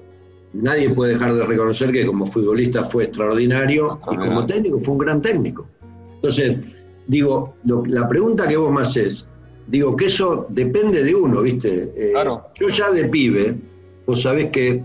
nadie 0.53 0.89
puede 0.89 1.13
dejar 1.13 1.33
de 1.33 1.45
reconocer 1.45 1.91
que 1.91 2.05
como 2.05 2.25
futbolista 2.25 2.83
fue 2.83 3.05
extraordinario 3.05 3.99
y 4.11 4.17
como 4.17 4.45
técnico 4.45 4.79
fue 4.79 4.93
un 4.93 4.97
gran 4.99 5.21
técnico. 5.21 5.67
Entonces, 6.15 6.57
digo, 7.07 7.55
la 7.63 8.07
pregunta 8.07 8.47
que 8.47 8.57
vos 8.57 8.71
me 8.71 8.81
haces, 8.81 9.29
digo 9.67 9.95
que 9.95 10.05
eso 10.05 10.47
depende 10.49 11.03
de 11.03 11.15
uno, 11.15 11.41
¿viste? 11.41 11.91
Eh, 11.95 12.09
claro. 12.11 12.47
Yo 12.59 12.67
ya 12.67 12.91
de 12.91 13.05
pibe, 13.05 13.55
vos 14.05 14.21
sabés 14.21 14.49
que 14.49 14.83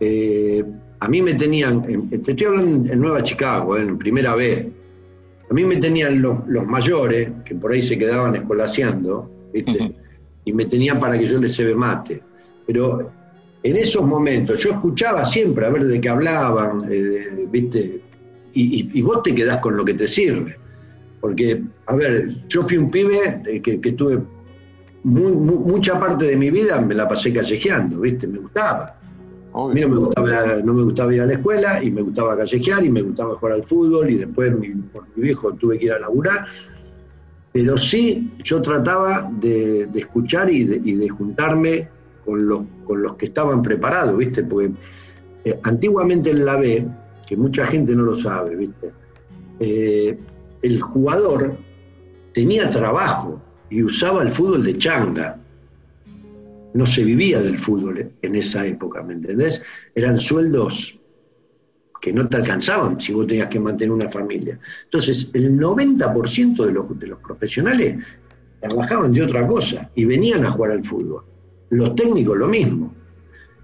eh, 0.00 0.64
a 1.00 1.08
mí 1.08 1.22
me 1.22 1.34
tenían, 1.34 2.10
te 2.10 2.30
estoy 2.30 2.46
hablando 2.46 2.92
en 2.92 3.00
Nueva 3.00 3.22
Chicago, 3.22 3.76
en 3.76 3.98
primera 3.98 4.34
vez, 4.36 4.66
a 5.50 5.54
mí 5.54 5.64
me 5.64 5.76
tenían 5.76 6.22
los, 6.22 6.46
mayores, 6.66 7.28
que 7.44 7.54
por 7.54 7.72
ahí 7.72 7.82
se 7.82 7.98
quedaban 7.98 8.34
escolaseando, 8.36 9.30
¿viste? 9.52 9.94
Y 10.44 10.52
me 10.52 10.64
tenían 10.64 10.98
para 10.98 11.18
que 11.18 11.26
yo 11.26 11.38
les 11.38 11.54
se 11.54 11.74
mate. 11.74 12.22
Pero 12.66 13.10
en 13.62 13.76
esos 13.76 14.02
momentos 14.04 14.62
yo 14.62 14.70
escuchaba 14.70 15.24
siempre 15.24 15.66
a 15.66 15.70
ver 15.70 15.86
de 15.86 16.00
qué 16.00 16.08
hablaban, 16.08 16.84
eh, 16.90 17.46
¿viste? 17.50 18.00
Y, 18.54 19.00
vos 19.00 19.22
te 19.22 19.34
quedás 19.34 19.58
con 19.58 19.76
lo 19.76 19.84
que 19.84 19.94
te 19.94 20.06
sirve. 20.06 20.56
Porque, 21.20 21.62
a 21.86 21.96
ver, 21.96 22.36
yo 22.48 22.62
fui 22.62 22.76
un 22.76 22.90
pibe 22.90 23.60
que, 23.62 23.80
que 23.80 23.92
tuve 23.92 24.18
mucha 25.04 25.98
parte 25.98 26.26
de 26.26 26.36
mi 26.36 26.50
vida 26.50 26.80
me 26.80 26.94
la 26.94 27.08
pasé 27.08 27.32
callejeando, 27.32 28.00
¿viste? 28.00 28.26
Me 28.26 28.38
gustaba. 28.38 28.96
A 29.54 29.68
mí 29.68 29.80
no 29.80 29.88
me, 29.88 29.96
gustaba, 29.96 30.56
no 30.64 30.72
me 30.72 30.82
gustaba 30.82 31.14
ir 31.14 31.20
a 31.20 31.26
la 31.26 31.34
escuela 31.34 31.82
y 31.82 31.90
me 31.90 32.00
gustaba 32.00 32.36
callejear 32.36 32.84
y 32.84 32.90
me 32.90 33.02
gustaba 33.02 33.34
jugar 33.34 33.54
al 33.54 33.64
fútbol 33.64 34.08
y 34.08 34.16
después 34.16 34.50
por 34.92 35.06
mi 35.14 35.22
viejo 35.22 35.52
tuve 35.54 35.78
que 35.78 35.86
ir 35.86 35.92
a 35.92 35.98
laburar. 35.98 36.46
Pero 37.52 37.76
sí, 37.76 38.32
yo 38.42 38.62
trataba 38.62 39.30
de, 39.30 39.88
escuchar 39.94 40.50
y 40.50 40.64
de, 40.64 41.08
juntarme 41.10 41.88
con 42.24 42.46
los, 42.46 42.62
con 42.86 43.02
los 43.02 43.16
que 43.16 43.26
estaban 43.26 43.62
preparados, 43.62 44.16
¿viste? 44.16 44.42
Porque 44.44 44.72
eh, 45.44 45.58
antiguamente 45.62 46.30
en 46.30 46.44
la 46.44 46.56
B, 46.56 46.86
que 47.26 47.36
mucha 47.36 47.66
gente 47.66 47.94
no 47.94 48.02
lo 48.02 48.14
sabe, 48.14 48.56
¿viste? 48.56 48.90
Eh, 49.60 50.18
el 50.62 50.80
jugador 50.80 51.56
tenía 52.32 52.70
trabajo 52.70 53.40
y 53.70 53.82
usaba 53.82 54.22
el 54.22 54.30
fútbol 54.30 54.64
de 54.64 54.78
changa. 54.78 55.38
No 56.74 56.86
se 56.86 57.04
vivía 57.04 57.40
del 57.40 57.58
fútbol 57.58 58.12
en 58.22 58.34
esa 58.34 58.66
época, 58.66 59.02
¿me 59.02 59.14
entendés? 59.14 59.62
Eran 59.94 60.18
sueldos 60.18 60.98
que 62.00 62.12
no 62.12 62.28
te 62.28 62.36
alcanzaban 62.36 63.00
si 63.00 63.12
vos 63.12 63.26
tenías 63.26 63.48
que 63.48 63.60
mantener 63.60 63.92
una 63.92 64.08
familia. 64.08 64.58
Entonces, 64.84 65.30
el 65.34 65.58
90% 65.58 66.66
de 66.66 66.72
los, 66.72 66.98
de 66.98 67.06
los 67.06 67.18
profesionales 67.20 68.04
trabajaban 68.60 69.12
de 69.12 69.22
otra 69.22 69.46
cosa 69.46 69.90
y 69.94 70.04
venían 70.04 70.44
a 70.44 70.50
jugar 70.50 70.72
al 70.72 70.84
fútbol. 70.84 71.24
Los 71.72 71.94
técnicos 71.94 72.36
lo 72.36 72.48
mismo. 72.48 72.92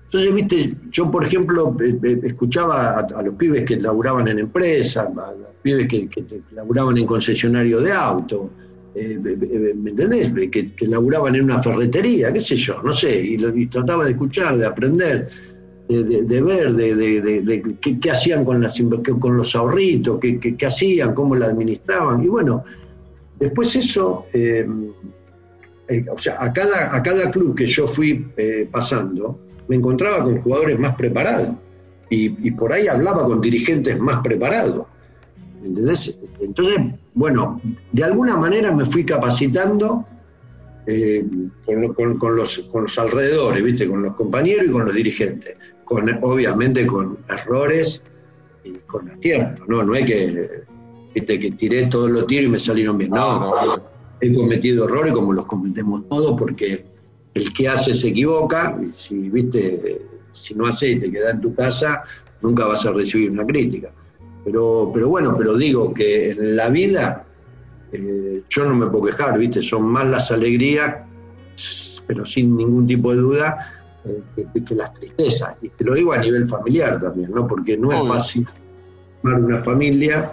Entonces, 0.04 0.34
viste, 0.34 0.74
yo 0.90 1.10
por 1.10 1.26
ejemplo 1.26 1.76
eh, 1.78 1.98
eh, 2.02 2.20
escuchaba 2.24 3.00
a, 3.00 3.22
los 3.22 3.36
pibes 3.36 3.64
que 3.64 3.76
laburaban 3.76 4.28
en 4.28 4.38
empresas, 4.38 5.08
a 5.08 5.32
los 5.32 5.48
pibes 5.60 5.86
que, 5.86 6.08
laburaban 6.52 6.96
en 6.96 7.04
concesionario 7.04 7.82
de 7.82 7.92
auto, 7.92 8.50
eh, 8.94 9.18
¿me 9.18 9.90
entendés? 9.90 10.32
Que, 10.50 10.72
laburaban 10.86 11.34
en 11.34 11.44
una 11.44 11.62
ferretería, 11.62 12.32
qué 12.32 12.40
sé 12.40 12.56
yo, 12.56 12.82
no 12.82 12.94
sé, 12.94 13.20
y, 13.20 13.66
trataba 13.66 14.06
de 14.06 14.12
escuchar, 14.12 14.56
de 14.56 14.66
aprender 14.66 15.28
de, 15.86 16.42
ver, 16.42 16.72
de, 16.72 17.76
qué, 18.00 18.10
hacían 18.10 18.46
con, 18.46 18.62
los 19.36 19.54
ahorritos, 19.54 20.18
qué, 20.18 20.66
hacían, 20.66 21.14
cómo 21.14 21.36
la 21.36 21.46
administraban. 21.46 22.24
Y 22.24 22.28
bueno, 22.28 22.64
después 23.38 23.76
eso, 23.76 24.24
eh, 25.88 26.04
o 26.10 26.18
sea, 26.18 26.36
a 26.42 26.52
cada, 26.52 26.94
a 26.94 27.02
cada 27.02 27.30
club 27.30 27.56
que 27.56 27.66
yo 27.66 27.86
fui 27.86 28.26
eh, 28.36 28.68
pasando, 28.70 29.38
me 29.68 29.76
encontraba 29.76 30.24
con 30.24 30.40
jugadores 30.40 30.78
más 30.78 30.94
preparados. 30.94 31.56
Y, 32.10 32.50
por 32.52 32.72
ahí 32.72 32.88
hablaba 32.88 33.24
con 33.24 33.38
dirigentes 33.40 33.98
más 34.00 34.22
preparados. 34.22 34.86
¿Entendés? 35.62 36.18
Entonces, 36.40 36.80
bueno, 37.12 37.60
de 37.92 38.04
alguna 38.04 38.36
manera 38.38 38.72
me 38.72 38.86
fui 38.86 39.04
capacitando 39.04 40.06
con, 41.66 42.16
con, 42.16 42.34
los, 42.34 42.60
con 42.72 42.84
los 42.84 42.98
alrededores, 42.98 43.62
¿viste? 43.62 43.86
Con 43.86 44.02
los 44.02 44.16
compañeros 44.16 44.68
y 44.68 44.70
con 44.70 44.86
los 44.86 44.94
dirigentes 44.94 45.58
obviamente 46.22 46.86
con 46.86 47.18
errores 47.28 48.02
y 48.64 48.72
con 48.86 49.10
aciertos, 49.10 49.68
¿no? 49.68 49.82
No 49.82 49.94
es 49.94 50.06
que, 50.06 50.64
que 51.14 51.50
tiré 51.52 51.86
todos 51.86 52.10
los 52.10 52.26
tiros 52.26 52.46
y 52.46 52.48
me 52.48 52.58
salieron 52.58 52.98
bien, 52.98 53.10
no, 53.10 53.80
he 54.20 54.34
cometido 54.34 54.84
errores 54.84 55.12
como 55.12 55.32
los 55.32 55.46
cometemos 55.46 56.08
todos 56.08 56.38
porque 56.38 56.84
el 57.34 57.52
que 57.52 57.68
hace 57.68 57.94
se 57.94 58.08
equivoca, 58.08 58.78
y 58.82 58.92
si, 58.92 59.28
viste, 59.28 60.02
si 60.32 60.54
no 60.54 60.66
hace 60.66 60.90
y 60.90 60.98
te 60.98 61.10
quedas 61.10 61.34
en 61.34 61.40
tu 61.40 61.54
casa, 61.54 62.04
nunca 62.40 62.66
vas 62.66 62.84
a 62.86 62.92
recibir 62.92 63.30
una 63.30 63.46
crítica. 63.46 63.90
Pero, 64.44 64.90
pero 64.92 65.08
bueno, 65.08 65.34
pero 65.36 65.56
digo 65.56 65.92
que 65.92 66.30
en 66.30 66.56
la 66.56 66.68
vida 66.68 67.26
eh, 67.92 68.42
yo 68.48 68.64
no 68.64 68.74
me 68.74 68.86
puedo 68.86 69.06
quejar, 69.06 69.38
¿viste? 69.38 69.62
Son 69.62 69.84
más 69.84 70.06
las 70.06 70.30
alegrías, 70.30 70.96
pero 72.06 72.26
sin 72.26 72.56
ningún 72.56 72.86
tipo 72.86 73.12
de 73.12 73.18
duda, 73.18 73.78
que, 74.34 74.74
las 74.74 74.94
tristezas. 74.94 75.56
Y 75.62 75.68
te 75.68 75.84
lo 75.84 75.94
digo 75.94 76.12
a 76.12 76.18
nivel 76.18 76.46
familiar 76.46 77.00
también, 77.00 77.30
¿no? 77.32 77.46
Porque 77.46 77.76
no 77.76 77.92
es 77.92 78.08
fácil 78.08 78.48
formar 79.22 79.42
una 79.42 79.58
familia 79.58 80.32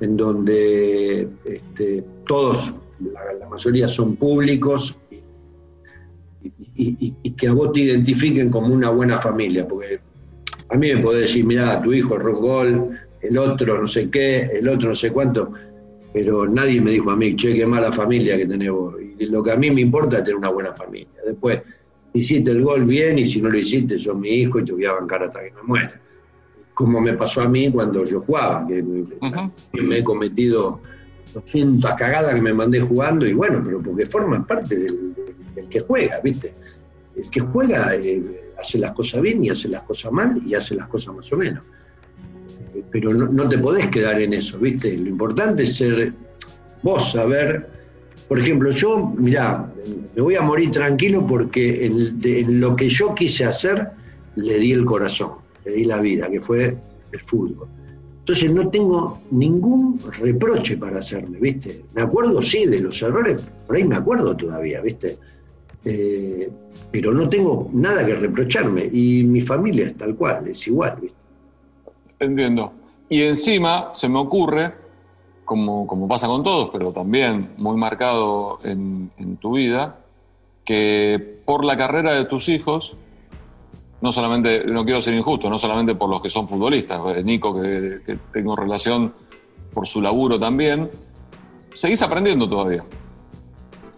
en 0.00 0.16
donde 0.16 1.28
este, 1.44 2.04
todos, 2.26 2.74
la, 3.38 3.48
mayoría 3.48 3.88
son 3.88 4.16
públicos 4.16 4.98
y, 6.76 7.32
que 7.32 7.48
a 7.48 7.52
vos 7.52 7.72
te 7.72 7.80
identifiquen 7.80 8.50
como 8.50 8.72
una 8.72 8.90
buena 8.90 9.20
familia. 9.20 9.66
Porque 9.66 10.00
a 10.68 10.76
mí 10.76 10.94
me 10.94 11.02
podés 11.02 11.22
decir, 11.22 11.44
mira, 11.44 11.80
tu 11.82 11.92
hijo 11.92 12.16
erró 12.16 12.36
gol, 12.36 12.98
el 13.20 13.38
otro 13.38 13.80
no 13.80 13.88
sé 13.88 14.10
qué, 14.10 14.42
el 14.52 14.68
otro 14.68 14.90
no 14.90 14.94
sé 14.94 15.10
cuánto, 15.10 15.52
pero 16.12 16.46
nadie 16.46 16.80
me 16.80 16.92
dijo 16.92 17.10
a 17.10 17.16
mí, 17.16 17.36
che, 17.36 17.54
qué 17.54 17.66
mala 17.66 17.92
familia 17.92 18.36
que 18.36 18.46
tenés 18.46 18.70
vos. 18.70 18.94
Y 19.18 19.26
lo 19.26 19.42
que 19.42 19.52
a 19.52 19.56
mí 19.56 19.70
me 19.70 19.80
importa 19.80 20.18
es 20.18 20.24
tener 20.24 20.36
una 20.36 20.50
buena 20.50 20.72
familia. 20.72 21.08
Después, 21.26 21.60
hiciste 22.12 22.50
el 22.50 22.62
gol 22.62 22.84
bien 22.84 23.18
y 23.18 23.26
si 23.26 23.40
no 23.40 23.50
lo 23.50 23.58
hiciste, 23.58 23.98
yo 23.98 24.14
mi 24.14 24.28
hijo 24.28 24.60
y 24.60 24.64
te 24.64 24.72
voy 24.72 24.84
a 24.84 24.92
bancar 24.92 25.24
hasta 25.24 25.40
que 25.40 25.52
me 25.52 25.62
muera. 25.62 26.00
Como 26.74 27.00
me 27.00 27.14
pasó 27.14 27.42
a 27.42 27.48
mí 27.48 27.70
cuando 27.70 28.04
yo 28.04 28.20
jugaba, 28.20 28.66
que, 28.66 28.82
me 28.82 29.98
he 29.98 30.04
cometido 30.04 30.80
200 31.34 31.94
cagadas 31.94 32.34
que 32.34 32.40
me 32.40 32.52
mandé 32.52 32.80
jugando 32.80 33.26
y 33.26 33.32
bueno, 33.32 33.62
pero 33.64 33.80
porque 33.80 34.06
forman 34.06 34.46
parte 34.46 34.76
del, 34.76 35.14
que 35.68 35.80
juega, 35.80 36.20
¿viste? 36.20 36.52
El 37.16 37.30
que 37.30 37.40
juega 37.40 37.94
eh, 37.94 38.52
hace 38.60 38.78
las 38.78 38.92
cosas 38.92 39.20
bien 39.22 39.44
y 39.44 39.50
hace 39.50 39.68
las 39.68 39.82
cosas 39.82 40.12
mal 40.12 40.42
y 40.44 40.54
hace 40.54 40.74
las 40.74 40.88
cosas 40.88 41.14
más 41.14 41.32
o 41.32 41.36
menos. 41.36 41.62
Eh, 42.74 42.82
pero 42.90 43.12
no, 43.14 43.26
no 43.26 43.48
te 43.48 43.58
podés 43.58 43.90
quedar 43.90 44.20
en 44.20 44.34
eso, 44.34 44.58
¿viste? 44.58 44.96
Lo 44.96 45.08
importante 45.08 45.62
es 45.62 45.76
ser 45.76 46.12
vos, 46.82 47.12
saber 47.12 47.80
por 48.30 48.38
ejemplo, 48.38 48.70
yo, 48.70 49.12
mirá, 49.18 49.68
me 50.14 50.22
voy 50.22 50.36
a 50.36 50.40
morir 50.40 50.70
tranquilo 50.70 51.26
porque 51.26 51.84
en, 51.84 52.60
lo 52.60 52.76
que 52.76 52.88
yo 52.88 53.12
quise 53.12 53.44
hacer 53.44 53.88
le 54.36 54.56
di 54.60 54.70
el 54.70 54.84
corazón, 54.84 55.32
le 55.64 55.72
di 55.72 55.84
la 55.84 55.98
vida, 55.98 56.30
que 56.30 56.40
fue 56.40 56.76
el 57.10 57.20
fútbol. 57.22 57.66
Entonces 58.20 58.52
no 58.52 58.68
tengo 58.68 59.18
ningún 59.30 59.98
reproche 60.18 60.76
para 60.76 61.00
hacerme, 61.00 61.38
¿viste? 61.38 61.84
Me 61.94 62.02
acuerdo, 62.02 62.40
sí, 62.42 62.66
de 62.66 62.80
los 62.80 63.00
errores, 63.02 63.42
por 63.66 63.76
ahí 63.76 63.84
me 63.84 63.96
acuerdo 63.96 64.36
todavía, 64.36 64.80
¿viste? 64.80 65.18
Eh, 65.84 66.50
pero 66.90 67.12
no 67.14 67.28
tengo 67.28 67.68
nada 67.72 68.04
que 68.04 68.14
reprocharme 68.14 68.88
y 68.92 69.24
mi 69.24 69.40
familia 69.40 69.86
es 69.86 69.96
tal 69.96 70.14
cual, 70.14 70.46
es 70.48 70.66
igual, 70.66 70.98
¿viste? 71.00 71.18
Entiendo. 72.20 72.72
Y 73.08 73.22
encima 73.22 73.90
se 73.92 74.08
me 74.08 74.18
ocurre 74.18 74.72
como, 75.44 76.06
pasa 76.06 76.28
con 76.28 76.44
todos, 76.44 76.70
pero 76.70 76.92
también 76.92 77.50
muy 77.56 77.76
marcado 77.76 78.60
en, 78.62 79.10
tu 79.40 79.56
vida, 79.56 79.98
que 80.64 81.40
por 81.44 81.64
la 81.64 81.76
carrera 81.76 82.12
de 82.12 82.24
tus 82.26 82.48
hijos, 82.48 82.94
no 84.00 84.12
solamente, 84.12 84.64
no 84.64 84.84
quiero 84.84 85.00
ser 85.00 85.14
injusto, 85.14 85.50
no 85.50 85.58
solamente 85.58 85.94
por 85.94 86.08
los 86.08 86.22
que 86.22 86.30
son 86.30 86.48
futbolistas, 86.48 87.00
eh, 87.16 87.22
Nico, 87.22 87.60
que, 87.60 88.18
tengo 88.32 88.56
relación 88.56 89.12
por 89.72 89.86
su 89.86 90.00
laburo 90.00 90.38
también, 90.38 90.90
seguís 91.74 92.02
aprendiendo 92.02 92.48
todavía. 92.48 92.84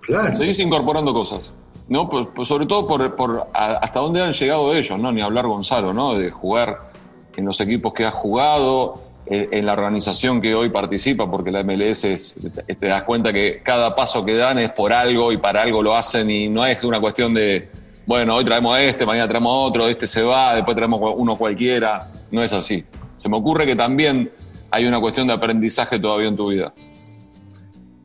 Claro. 0.00 0.34
Seguís 0.34 0.58
incorporando 0.58 1.14
cosas. 1.14 1.54
¿no? 1.88 2.08
Sobre 2.44 2.66
todo 2.66 2.86
por, 2.86 3.14
por 3.14 3.48
hasta 3.52 4.00
dónde 4.00 4.22
han 4.22 4.32
llegado 4.32 4.74
ellos, 4.74 4.98
¿no? 4.98 5.12
Ni 5.12 5.20
hablar 5.20 5.46
Gonzalo, 5.46 5.92
¿no? 5.92 6.14
De 6.14 6.30
jugar 6.30 6.90
en 7.36 7.44
los 7.44 7.60
equipos 7.60 7.92
que 7.92 8.04
ha 8.04 8.10
jugado, 8.10 8.94
eh, 9.26 9.48
en 9.52 9.66
la 9.66 9.72
organización 9.74 10.40
que 10.40 10.54
hoy 10.54 10.70
participa, 10.70 11.30
porque 11.30 11.50
la 11.50 11.62
MLS 11.62 12.04
es, 12.04 12.36
te 12.66 12.86
das 12.86 13.02
cuenta 13.04 13.32
que 13.32 13.62
cada 13.62 13.94
paso 13.94 14.24
que 14.24 14.36
dan 14.36 14.58
es 14.58 14.70
por 14.70 14.92
algo 14.92 15.32
y 15.32 15.36
para 15.36 15.62
algo 15.62 15.82
lo 15.82 15.94
hacen 15.94 16.30
y 16.30 16.48
no 16.48 16.66
es 16.66 16.82
una 16.82 17.00
cuestión 17.00 17.32
de, 17.34 17.70
bueno, 18.06 18.34
hoy 18.34 18.44
traemos 18.44 18.78
este, 18.78 19.06
mañana 19.06 19.28
traemos 19.28 19.70
otro, 19.70 19.86
este 19.86 20.06
se 20.06 20.22
va, 20.22 20.54
después 20.54 20.76
traemos 20.76 21.00
uno 21.16 21.36
cualquiera. 21.36 22.10
No 22.30 22.42
es 22.42 22.52
así. 22.52 22.84
Se 23.16 23.28
me 23.28 23.36
ocurre 23.36 23.66
que 23.66 23.76
también 23.76 24.30
hay 24.70 24.86
una 24.86 25.00
cuestión 25.00 25.26
de 25.26 25.34
aprendizaje 25.34 25.98
todavía 25.98 26.28
en 26.28 26.36
tu 26.36 26.48
vida. 26.48 26.72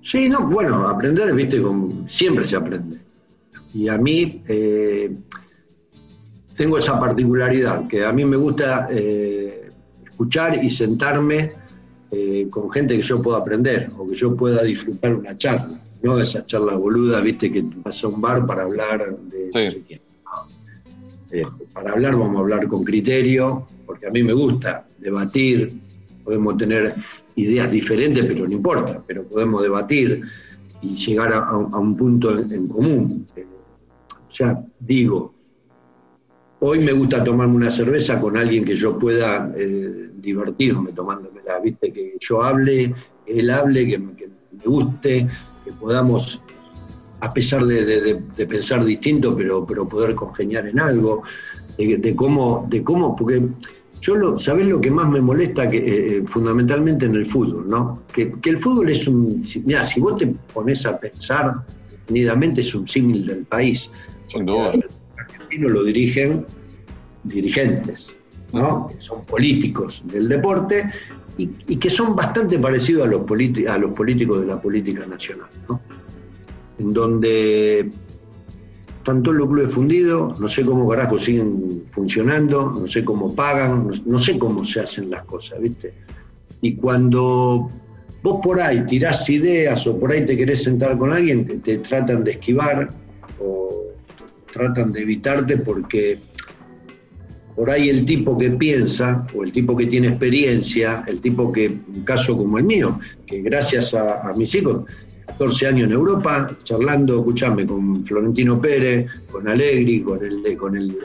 Sí, 0.01 0.29
no, 0.29 0.47
bueno, 0.47 0.87
aprender, 0.87 1.33
viste, 1.33 1.61
siempre 2.07 2.45
se 2.45 2.55
aprende. 2.55 2.97
Y 3.73 3.89
a 3.89 3.97
mí 3.97 4.41
eh, 4.47 5.11
tengo 6.55 6.77
esa 6.77 6.99
particularidad, 6.99 7.87
que 7.87 8.05
a 8.05 8.11
mí 8.11 8.25
me 8.25 8.37
gusta 8.37 8.87
eh, 8.89 9.69
escuchar 10.05 10.63
y 10.63 10.69
sentarme 10.69 11.51
eh, 12.09 12.47
con 12.49 12.71
gente 12.71 12.95
que 12.95 13.01
yo 13.01 13.21
pueda 13.21 13.39
aprender 13.39 13.91
o 13.97 14.07
que 14.07 14.15
yo 14.15 14.35
pueda 14.35 14.63
disfrutar 14.63 15.13
una 15.13 15.37
charla, 15.37 15.79
no 16.07 16.21
esa 16.21 16.45
charla 16.45 16.73
boluda, 16.75 17.19
viste, 17.21 17.51
que 17.51 17.63
vas 17.83 18.01
a 18.03 18.07
un 18.07 18.21
bar 18.21 18.45
para 18.45 18.63
hablar 18.63 19.17
de... 19.17 19.51
Sí. 19.51 21.41
para 21.73 21.91
hablar 21.91 22.15
vamos 22.15 22.37
a 22.37 22.39
hablar 22.39 22.67
con 22.67 22.85
criterio, 22.85 23.67
porque 23.85 24.07
a 24.07 24.09
mí 24.09 24.23
me 24.23 24.33
gusta 24.33 24.85
debatir, 24.97 25.73
podemos 26.23 26.57
tener 26.57 26.95
ideas 27.35 27.69
diferentes, 27.69 28.25
pero 28.25 28.47
no 28.47 28.53
importa, 28.53 29.03
pero 29.05 29.23
podemos 29.23 29.61
debatir 29.61 30.23
y 30.81 30.95
llegar 30.95 31.33
a, 31.33 31.57
un 31.57 31.97
punto 31.97 32.37
en, 32.37 32.67
común. 32.67 33.27
ya 34.31 34.63
digo, 34.79 35.33
hoy 36.59 36.79
me 36.79 36.93
gusta 36.93 37.23
tomarme 37.23 37.55
una 37.55 37.71
cerveza 37.71 38.19
con 38.21 38.37
alguien 38.37 38.63
que 38.63 38.75
yo 38.75 38.97
pueda 38.97 39.51
eh, 39.57 40.09
divertirme 40.15 40.93
tomándomela, 40.93 41.59
¿viste? 41.59 41.91
Que 41.91 42.15
yo 42.19 42.43
hable, 42.43 42.93
que 43.25 43.39
él 43.39 43.49
hable, 43.49 43.87
que, 43.87 43.97
me 43.99 44.63
guste, 44.65 45.27
que 45.67 45.73
podamos, 45.73 46.41
a 47.19 47.33
pesar 47.33 47.65
de, 47.65 48.21
pensar 48.47 48.85
distinto, 48.85 49.35
pero, 49.35 49.65
pero 49.65 49.87
poder 49.87 50.15
congeniar 50.15 50.65
en 50.67 50.79
algo, 50.79 51.23
de, 51.77 51.97
de, 51.97 52.15
cómo, 52.15 52.65
de 52.69 52.83
cómo, 52.83 53.15
porque 53.15 53.41
yo 53.99 54.15
lo, 54.15 54.39
¿sabés 54.39 54.67
lo 54.67 54.79
que 54.79 54.89
más 54.89 55.09
me 55.09 55.19
molesta 55.19 55.67
que, 55.67 55.77
eh, 56.17 56.23
fundamentalmente 56.25 57.05
en 57.05 57.15
el 57.15 57.25
fútbol, 57.25 57.67
no? 57.67 58.03
Que, 58.13 58.31
el 58.45 58.57
fútbol 58.57 58.89
es 58.89 59.07
un, 59.07 59.45
mira, 59.65 59.83
si 59.83 59.99
vos 59.99 60.17
te 60.17 60.27
pones 60.53 60.85
a 60.85 60.97
pensar, 60.97 61.55
definidamente 61.91 62.61
es 62.61 62.73
un 62.73 62.87
símil 62.87 63.25
del 63.25 63.43
país. 63.45 63.91
Sin 64.27 64.45
duda. 64.45 64.71
El 64.71 64.85
argentino 65.17 65.67
lo 65.67 65.83
dirigen 65.83 66.45
dirigentes, 67.23 68.15
¿no? 68.53 68.87
Que 68.87 69.01
son 69.01 69.25
políticos 69.25 70.01
del 70.05 70.29
deporte 70.29 70.89
y, 71.37 71.77
que 71.77 71.89
son 71.89 72.15
bastante 72.15 72.57
parecidos 72.57 73.05
a 73.05 73.07
los, 73.07 73.21
políticos 73.23 74.41
de 74.41 74.47
la 74.47 74.59
política 74.59 75.05
nacional, 75.05 75.49
¿no? 75.69 75.81
En 76.79 76.93
donde 76.93 77.91
están 78.97 79.23
todos 79.23 79.37
los 79.37 79.47
clubes 79.47 79.73
fundidos, 79.73 80.39
no 80.39 80.47
sé 80.47 80.65
cómo 80.65 80.87
carajo 80.87 81.17
siguen 81.17 81.83
funcionando, 81.91 82.71
no 82.71 82.87
sé 82.87 83.05
cómo 83.05 83.33
pagan, 83.33 83.91
no, 84.05 84.19
sé 84.19 84.37
cómo 84.37 84.65
se 84.65 84.81
hacen 84.81 85.09
las 85.09 85.23
cosas, 85.23 85.61
¿viste? 85.61 85.93
Y 86.61 86.75
cuando 86.75 87.69
vos 88.21 88.39
por 88.43 88.59
ahí 88.59 88.85
tirás 88.85 89.29
ideas 89.29 89.85
o 89.87 89.99
por 89.99 90.11
ahí 90.11 90.25
te 90.25 90.35
querés 90.35 90.63
sentar 90.63 90.97
con 90.97 91.13
alguien, 91.13 91.61
te 91.61 91.77
tratan 91.77 92.23
de 92.23 92.31
esquivar 92.31 92.89
o 93.39 93.85
tratan 94.51 94.91
de 94.91 95.01
evitarte 95.01 95.57
porque 95.57 96.19
por 97.57 97.69
ahí 97.69 97.89
el 97.89 98.05
tipo 98.05 98.37
que 98.37 98.51
piensa 98.51 99.27
o 99.35 99.43
el 99.43 99.51
tipo 99.51 99.75
que 99.75 99.87
tiene 99.87 100.07
experiencia, 100.07 101.03
el 101.07 101.19
tipo 101.19 101.51
que, 101.51 101.67
un 101.67 102.03
caso 102.05 102.37
como 102.37 102.57
el 102.57 102.63
mío, 102.63 102.99
que 103.25 103.41
gracias 103.41 103.93
a 103.93 104.31
mis 104.37 104.55
hijos 104.55 104.85
14 105.27 105.67
años 105.67 105.87
en 105.87 105.91
Europa, 105.91 106.57
charlando, 106.63 107.17
escuchame, 107.17 107.67
con 107.67 108.03
Florentino 108.05 108.59
Pérez, 108.59 109.07
con 109.29 109.47
Allegri, 109.47 110.01
con 110.01 110.25
el, 110.25 110.57
con 110.57 110.75
el, 110.75 110.97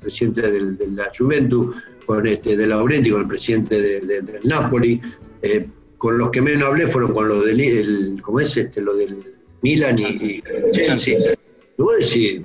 presidente 0.00 0.50
de 0.50 0.88
la 0.88 1.10
Juventus, 1.16 1.76
con 2.04 2.26
este, 2.26 2.56
de 2.56 2.66
Laurenti, 2.66 3.10
con 3.10 3.20
el 3.22 3.28
presidente 3.28 3.80
del 3.80 4.24
Napoli. 4.44 5.00
Eh, 5.42 5.66
con 5.98 6.16
los 6.16 6.30
que 6.30 6.40
menos 6.40 6.64
hablé 6.64 6.86
fueron 6.86 7.12
con 7.12 7.28
los 7.28 7.44
del, 7.44 8.20
¿cómo 8.22 8.40
es 8.40 8.56
este? 8.56 8.80
Lo 8.80 8.96
del 8.96 9.18
Milan 9.60 9.98
y, 9.98 10.42
Chelsea. 10.72 11.18
Y 11.78 11.82
vos 11.82 11.98
decís, 11.98 12.40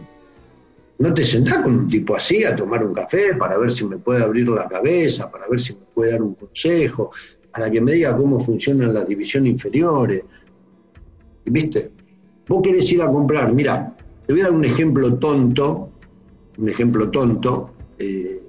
¿no 0.98 1.14
te 1.14 1.24
sentás 1.24 1.64
con 1.64 1.78
un 1.78 1.88
tipo 1.88 2.16
así 2.16 2.43
a 2.43 2.56
tomar 2.56 2.86
un 2.86 2.93
café 2.93 3.36
para 3.38 3.58
ver 3.58 3.72
si 3.72 3.86
me 3.86 3.98
puede 3.98 4.24
abrir 4.24 4.48
la 4.48 4.68
cabeza, 4.68 5.30
para 5.30 5.48
ver 5.48 5.60
si 5.60 5.74
me 5.74 5.82
puede 5.93 6.12
dar 6.12 6.22
un 6.22 6.36
consejo, 6.36 7.12
para 7.52 7.70
que 7.70 7.82
me 7.82 7.93
diga 7.93 8.16
cómo 8.16 8.39
funcionan 8.39 8.93
las 8.93 9.08
divisiones 9.08 9.54
inferiores? 9.54 10.24
¿Viste? 11.46 11.91
Vos 12.48 12.62
querés 12.62 12.91
ir 12.91 13.02
a 13.02 13.08
comprar, 13.08 13.54
mira, 13.54 13.96
te 14.26 14.34
voy 14.34 14.41
a 14.41 14.46
dar 14.46 14.54
un 14.54 14.66
ejemplo 14.66 15.14
tonto, 15.16 15.91
un 16.58 16.70
ejemplo 16.70 17.10
tonto. 17.12 17.74
Eh, 18.00 18.41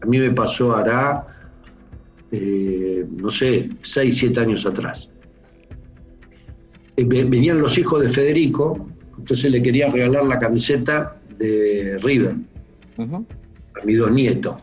a 0.00 0.06
mí 0.06 0.18
me 0.18 0.30
pasó 0.30 0.76
hará, 0.76 1.26
eh, 2.30 3.06
no 3.10 3.30
sé, 3.30 3.68
6, 3.80 4.16
7 4.16 4.40
años 4.40 4.66
atrás. 4.66 5.08
Eh, 6.96 7.04
venían 7.04 7.60
los 7.60 7.78
hijos 7.78 8.02
de 8.02 8.08
Federico, 8.08 8.88
entonces 9.18 9.50
le 9.50 9.62
quería 9.62 9.90
regalar 9.90 10.24
la 10.24 10.38
camiseta 10.38 11.20
de 11.38 11.98
River 12.02 12.36
a 12.98 13.84
mis 13.84 13.98
dos 13.98 14.10
nietos. 14.12 14.56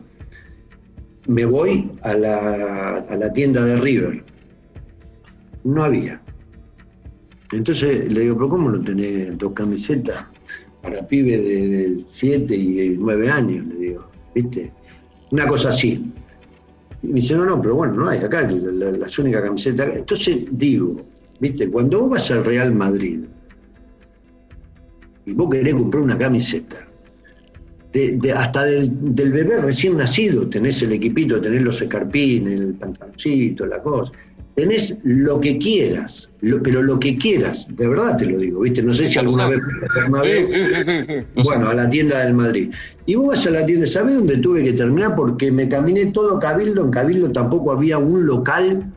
Me 1.28 1.44
voy 1.44 1.90
a 2.02 2.14
la, 2.14 2.96
a 2.98 3.16
la 3.16 3.32
tienda 3.32 3.64
de 3.64 3.76
River. 3.76 4.24
No 5.64 5.84
había. 5.84 6.20
Entonces 7.52 8.12
le 8.12 8.22
digo, 8.22 8.36
pero 8.36 8.48
¿cómo 8.48 8.70
no 8.70 8.82
tenés 8.82 9.36
dos 9.38 9.52
camisetas 9.52 10.26
para 10.82 11.06
pibes 11.06 11.42
de 11.42 12.04
7 12.10 12.56
y 12.56 12.96
9 12.98 13.30
años? 13.30 13.66
Le 13.66 13.76
digo, 13.76 14.08
¿viste? 14.34 14.72
Una 15.30 15.46
cosa 15.46 15.68
así. 15.68 16.12
Y 17.02 17.06
me 17.06 17.14
dice, 17.14 17.36
no, 17.36 17.44
no, 17.44 17.60
pero 17.60 17.76
bueno, 17.76 17.94
no 17.94 18.08
hay 18.08 18.20
acá, 18.20 18.48
la, 18.50 18.90
las 18.92 19.18
únicas 19.18 19.42
camisetas. 19.42 19.94
Entonces 19.96 20.44
digo, 20.50 21.02
¿viste? 21.40 21.68
Cuando 21.68 22.00
vos 22.00 22.10
vas 22.10 22.30
al 22.30 22.44
Real 22.44 22.72
Madrid 22.74 23.20
y 25.26 25.32
vos 25.32 25.50
querés 25.50 25.74
comprar 25.74 26.02
una 26.02 26.18
camiseta, 26.18 26.88
de, 27.92 28.32
hasta 28.34 28.64
del, 28.64 29.14
del, 29.14 29.32
bebé 29.32 29.58
recién 29.58 29.98
nacido, 29.98 30.48
tenés 30.48 30.82
el 30.82 30.92
equipito, 30.92 31.40
tenés 31.40 31.62
los 31.62 31.80
escarpines, 31.82 32.58
el 32.58 32.74
pantaloncito, 32.74 33.66
la 33.66 33.82
cosa 33.82 34.12
tenés 34.54 34.98
lo 35.02 35.40
que 35.40 35.58
quieras, 35.58 36.30
pero 36.62 36.82
lo 36.82 37.00
que 37.00 37.16
quieras, 37.16 37.66
de 37.74 37.88
verdad 37.88 38.18
te 38.18 38.26
lo 38.26 38.38
digo, 38.38 38.60
¿viste? 38.60 38.82
No 38.82 38.92
sé 38.92 39.10
si 39.10 39.18
alguna 39.18 39.48
vez 39.48 39.60
fuiste 39.64 40.84
sí, 40.84 41.04
sí, 41.04 41.42
bueno, 41.42 41.68
a 41.68 41.74
la 41.74 41.88
tienda 41.88 42.24
del 42.24 42.34
Madrid. 42.34 42.70
Y 43.06 43.14
vos 43.14 43.28
vas 43.28 43.46
a 43.46 43.50
la 43.50 43.64
tienda, 43.64 43.86
¿sabés 43.86 44.16
dónde 44.16 44.36
tuve 44.38 44.62
que 44.62 44.74
terminar? 44.74 45.16
Porque 45.16 45.50
me 45.50 45.68
caminé 45.68 46.06
todo 46.06 46.38
Cabildo, 46.38 46.84
en 46.84 46.90
Cabildo 46.90 47.32
tampoco 47.32 47.72
había 47.72 47.98
un 47.98 48.26
local 48.26 48.92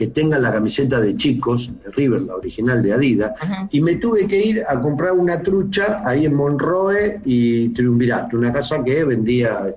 que 0.00 0.06
tenga 0.06 0.38
la 0.38 0.50
camiseta 0.50 0.98
de 0.98 1.14
chicos, 1.14 1.70
de 1.84 1.90
River, 1.90 2.22
la 2.22 2.36
original 2.36 2.82
de 2.82 2.94
Adidas, 2.94 3.34
y 3.70 3.82
me 3.82 3.96
tuve 3.96 4.26
que 4.26 4.42
ir 4.42 4.62
a 4.66 4.80
comprar 4.80 5.12
una 5.12 5.42
trucha 5.42 6.00
ahí 6.08 6.24
en 6.24 6.34
Monroe 6.34 7.20
y 7.26 7.68
Triunvirato, 7.74 8.38
una 8.38 8.50
casa 8.50 8.82
que 8.82 9.04
vendía... 9.04 9.74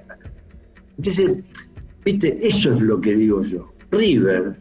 Entonces, 0.98 1.40
viste, 2.06 2.40
eso 2.42 2.72
es 2.74 2.80
lo 2.80 3.02
que 3.02 3.16
digo 3.16 3.44
yo. 3.44 3.74
River 3.92 4.56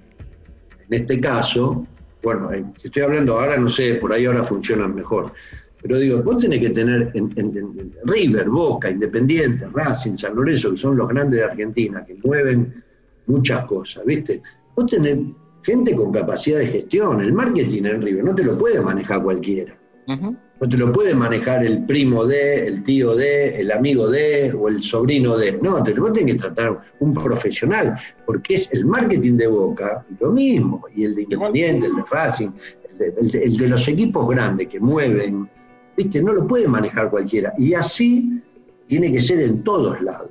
en 0.89 0.95
este 0.95 1.21
caso, 1.21 1.87
bueno, 2.25 2.53
eh, 2.53 2.65
si 2.77 2.89
estoy 2.89 3.03
hablando 3.03 3.39
ahora, 3.39 3.57
no 3.57 3.69
sé, 3.69 3.95
por 3.95 4.13
ahí 4.13 4.25
ahora 4.25 4.43
funcionan 4.43 4.97
mejor. 4.97 5.33
Pero 5.81 5.97
digo, 5.97 6.25
vos 6.25 6.39
tenés 6.39 6.59
que 6.59 6.71
tener 6.71 7.13
en, 7.15 7.93
River, 8.03 8.49
Boca, 8.49 8.91
Independiente, 8.91 9.69
Racing, 9.73 10.17
San 10.17 10.35
Lorenzo, 10.35 10.73
que 10.73 10.77
son 10.77 10.97
los 10.97 11.09
grandes 11.09 11.39
de 11.39 11.45
Argentina, 11.45 12.05
que 12.05 12.17
mueven 12.25 12.83
muchas 13.27 13.65
cosas, 13.67 14.05
¿viste? 14.05 14.43
Vos 14.75 14.87
tenés 14.87 15.19
gente 15.63 15.95
con 15.95 16.13
capacidad 16.13 16.59
de 16.59 16.67
gestión. 16.67 17.21
El 17.21 17.33
marketing 17.33 17.85
en 17.85 18.03
River 18.03 18.25
no 18.25 18.35
te 18.35 18.45
lo 18.45 18.59
puede 18.59 18.81
manejar 18.81 19.23
cualquiera. 19.23 19.77
No 20.07 20.69
te 20.69 20.77
lo 20.77 20.93
puede 20.93 21.15
manejar 21.15 21.65
el 21.65 21.85
primo 21.85 22.25
de, 22.25 22.67
el 22.67 22.83
tío 22.83 23.15
de, 23.15 23.61
el 23.61 23.71
amigo 23.73 24.09
de 24.09 24.53
o 24.53 24.69
el 24.69 24.83
sobrino 24.83 25.37
de. 25.37 25.59
No, 25.61 25.83
te 25.83 25.95
lo 25.95 26.13
tiene 26.13 26.33
que 26.33 26.39
tratar 26.39 26.81
un 27.01 27.15
profesional, 27.15 27.99
porque 28.27 28.55
es 28.55 28.69
el 28.73 28.85
marketing 28.85 29.37
de 29.37 29.47
Boca 29.47 30.05
lo 30.21 30.31
mismo, 30.33 30.85
y 30.95 31.05
el 31.05 31.15
de 31.15 31.23
Independiente, 31.23 31.87
el 31.87 31.97
de 31.97 32.03
Racing, 32.11 32.51
el 32.99 33.57
de, 33.57 33.69
los 33.69 33.89
equipos 33.89 34.29
grandes 34.29 34.69
que 34.69 34.79
mueven, 34.79 35.49
¿viste? 35.97 36.23
No 36.23 36.33
lo 36.33 36.47
puede 36.47 36.69
manejar 36.69 37.11
cualquiera. 37.11 37.53
Y 37.59 37.75
así 37.75 38.41
tiene 38.87 39.11
que 39.11 39.21
ser 39.21 39.41
en 39.41 39.63
todos 39.63 40.01
lados. 40.01 40.31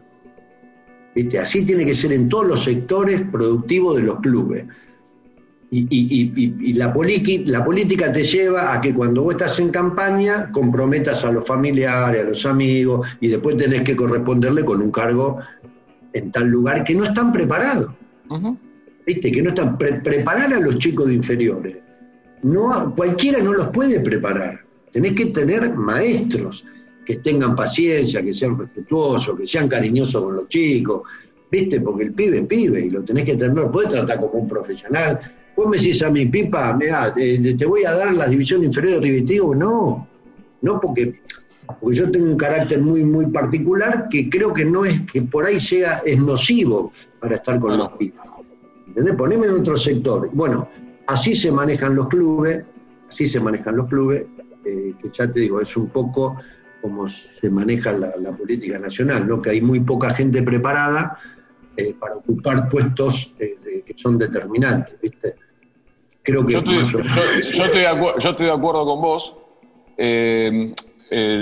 ¿Viste? 1.14 1.40
Así 1.40 1.66
tiene 1.66 1.86
que 1.86 1.94
ser 1.94 2.14
en 2.14 2.30
todos 2.30 2.48
los 2.48 2.64
sectores 2.64 3.22
productivos 3.32 3.98
de 3.98 4.04
los 4.04 4.20
clubes. 4.22 4.66
Y, 5.74 6.74
la, 6.74 6.94
la 7.46 7.64
política 7.64 8.12
te 8.12 8.26
lleva 8.26 8.74
a 8.74 8.82
que 8.82 8.94
cuando 8.94 9.24
vos 9.24 9.34
estás 9.34 9.58
en 9.60 9.70
campaña 9.70 10.52
comprometas 10.52 11.24
a 11.24 11.32
los 11.32 11.48
familiares, 11.48 12.26
a 12.26 12.30
los 12.30 12.46
amigos, 12.46 13.08
y 13.22 13.30
después 13.30 13.56
tenés 13.56 13.84
que 13.84 13.96
corresponderle 13.96 14.66
con 14.66 14.82
un 14.82 14.92
cargo 14.92 15.40
en 16.12 16.30
tal 16.30 16.50
lugar 16.50 16.84
que 16.84 16.94
no 16.94 17.06
están 17.06 17.32
preparados. 17.32 17.92
¿Viste? 19.06 19.32
Que 19.32 19.42
no 19.42 19.50
están. 19.50 19.78
preparar 19.78 20.54
a 20.54 20.60
los 20.60 20.78
chicos 20.78 21.08
de 21.08 21.14
inferiores. 21.14 21.78
No, 22.44 22.94
cualquiera 22.94 23.40
no 23.40 23.54
los 23.54 23.70
puede 23.70 24.02
preparar. 24.02 24.60
Tenés 24.92 25.14
que 25.14 25.28
tener 25.28 25.74
maestros 25.74 26.66
que 27.06 27.18
tengan 27.18 27.56
paciencia, 27.56 28.22
que 28.22 28.34
sean 28.34 28.60
respetuosos, 28.60 29.38
que 29.38 29.48
sean 29.48 29.70
cariñosos 29.70 30.22
con 30.22 30.36
los 30.36 30.48
chicos, 30.50 31.04
¿viste? 31.50 31.80
Porque 31.80 32.04
el 32.04 32.14
pibe 32.14 32.40
es 32.40 32.46
pibe 32.46 32.82
y 32.82 32.90
lo 32.90 33.04
tenés 33.04 33.24
que 33.24 33.36
tener, 33.36 33.56
lo 33.56 33.72
podés 33.72 33.90
tratar 33.90 34.20
como 34.20 34.34
un 34.34 34.48
profesional, 34.50 35.20
Vos 35.56 35.68
me 35.68 35.78
decís 35.78 36.02
a 36.04 36.10
mi 36.10 36.26
pipa, 36.26 36.76
mira, 36.78 37.14
te, 37.14 37.66
voy 37.66 37.84
a 37.84 37.92
dar 37.92 38.14
la 38.14 38.26
división 38.28 38.64
inferior 38.64 38.96
de 38.96 39.02
Ribetivo. 39.02 39.54
No, 39.54 40.08
no 40.62 40.80
porque, 40.80 41.22
porque 41.80 41.96
yo 41.96 42.10
tengo 42.10 42.26
un 42.26 42.38
carácter 42.38 42.82
muy, 42.82 43.04
muy 43.04 43.28
particular 43.28 44.08
que 44.10 44.30
creo 44.30 44.54
que 44.54 44.66
no 44.66 44.86
es, 44.86 45.02
que 45.12 45.22
por 45.22 45.46
ahí 45.46 45.60
sea, 45.60 46.02
es 46.06 46.18
nocivo 46.20 46.92
para 47.20 47.36
estar 47.36 47.60
con 47.60 47.78
los 47.78 47.92
pipas. 47.94 48.28
¿Entendés? 48.88 49.16
Poneme 49.16 49.48
en 49.48 49.56
otro 49.56 49.78
sector. 49.78 50.30
Bueno, 50.34 50.68
así 51.08 51.36
se 51.36 51.52
manejan 51.52 51.96
los 51.96 52.08
clubes, 52.08 52.64
así 53.10 53.28
se 53.28 53.40
manejan 53.40 53.78
los 53.78 53.88
clubes, 53.88 54.26
eh, 54.66 54.94
que 55.02 55.10
ya 55.12 55.32
te 55.32 55.42
digo, 55.42 55.62
es 55.62 55.76
un 55.78 55.90
poco 55.90 56.38
como 56.82 57.08
se 57.08 57.50
maneja 57.50 57.92
la, 57.92 58.32
política 58.36 58.80
nacional, 58.80 59.28
¿no? 59.28 59.42
que 59.42 59.52
hay 59.52 59.62
muy 59.62 59.82
poca 59.82 60.14
gente 60.14 60.42
preparada 60.42 61.18
eh, 61.78 61.96
para 61.98 62.16
ocupar 62.16 62.68
puestos 62.68 63.32
eh, 63.40 63.84
que 63.86 63.94
son 63.96 64.18
determinantes, 64.18 65.00
¿viste? 65.02 65.36
Creo 66.22 66.46
que 66.46 66.54
yo 66.54 66.60
estoy, 66.60 66.76
de 68.46 68.52
acuerdo 68.52 68.86
con 68.86 69.02
vos. 69.02 69.36
Eh, 69.98 70.74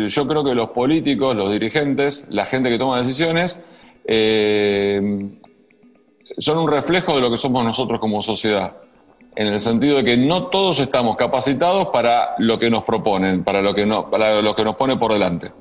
yo 0.07 0.27
creo 0.27 0.43
que 0.43 0.55
los 0.55 0.69
políticos, 0.69 1.35
los 1.35 1.51
dirigentes, 1.51 2.27
la 2.29 2.45
gente 2.45 2.69
que 2.69 2.77
toma 2.77 2.99
decisiones, 2.99 3.63
son 6.37 6.57
un 6.57 6.69
reflejo 6.69 7.15
de 7.15 7.21
lo 7.21 7.29
que 7.29 7.37
somos 7.37 7.63
nosotros 7.63 7.99
como 7.99 8.21
sociedad. 8.21 8.77
En 9.35 9.47
el 9.47 9.59
sentido 9.59 9.97
de 9.97 10.03
que 10.03 10.17
no 10.17 10.47
todos 10.47 10.79
estamos 10.79 11.17
capacitados 11.17 11.87
para 11.87 12.35
lo 12.37 12.57
que 12.57 12.69
nos 12.69 12.83
proponen, 12.83 13.43
para 13.43 13.61
lo 13.61 13.73
que, 13.75 13.85
no, 13.85 14.09
para 14.09 14.41
lo 14.41 14.55
que 14.55 14.63
nos 14.63 14.75
pone 14.75 14.95
por 14.97 15.13
delante. 15.13 15.51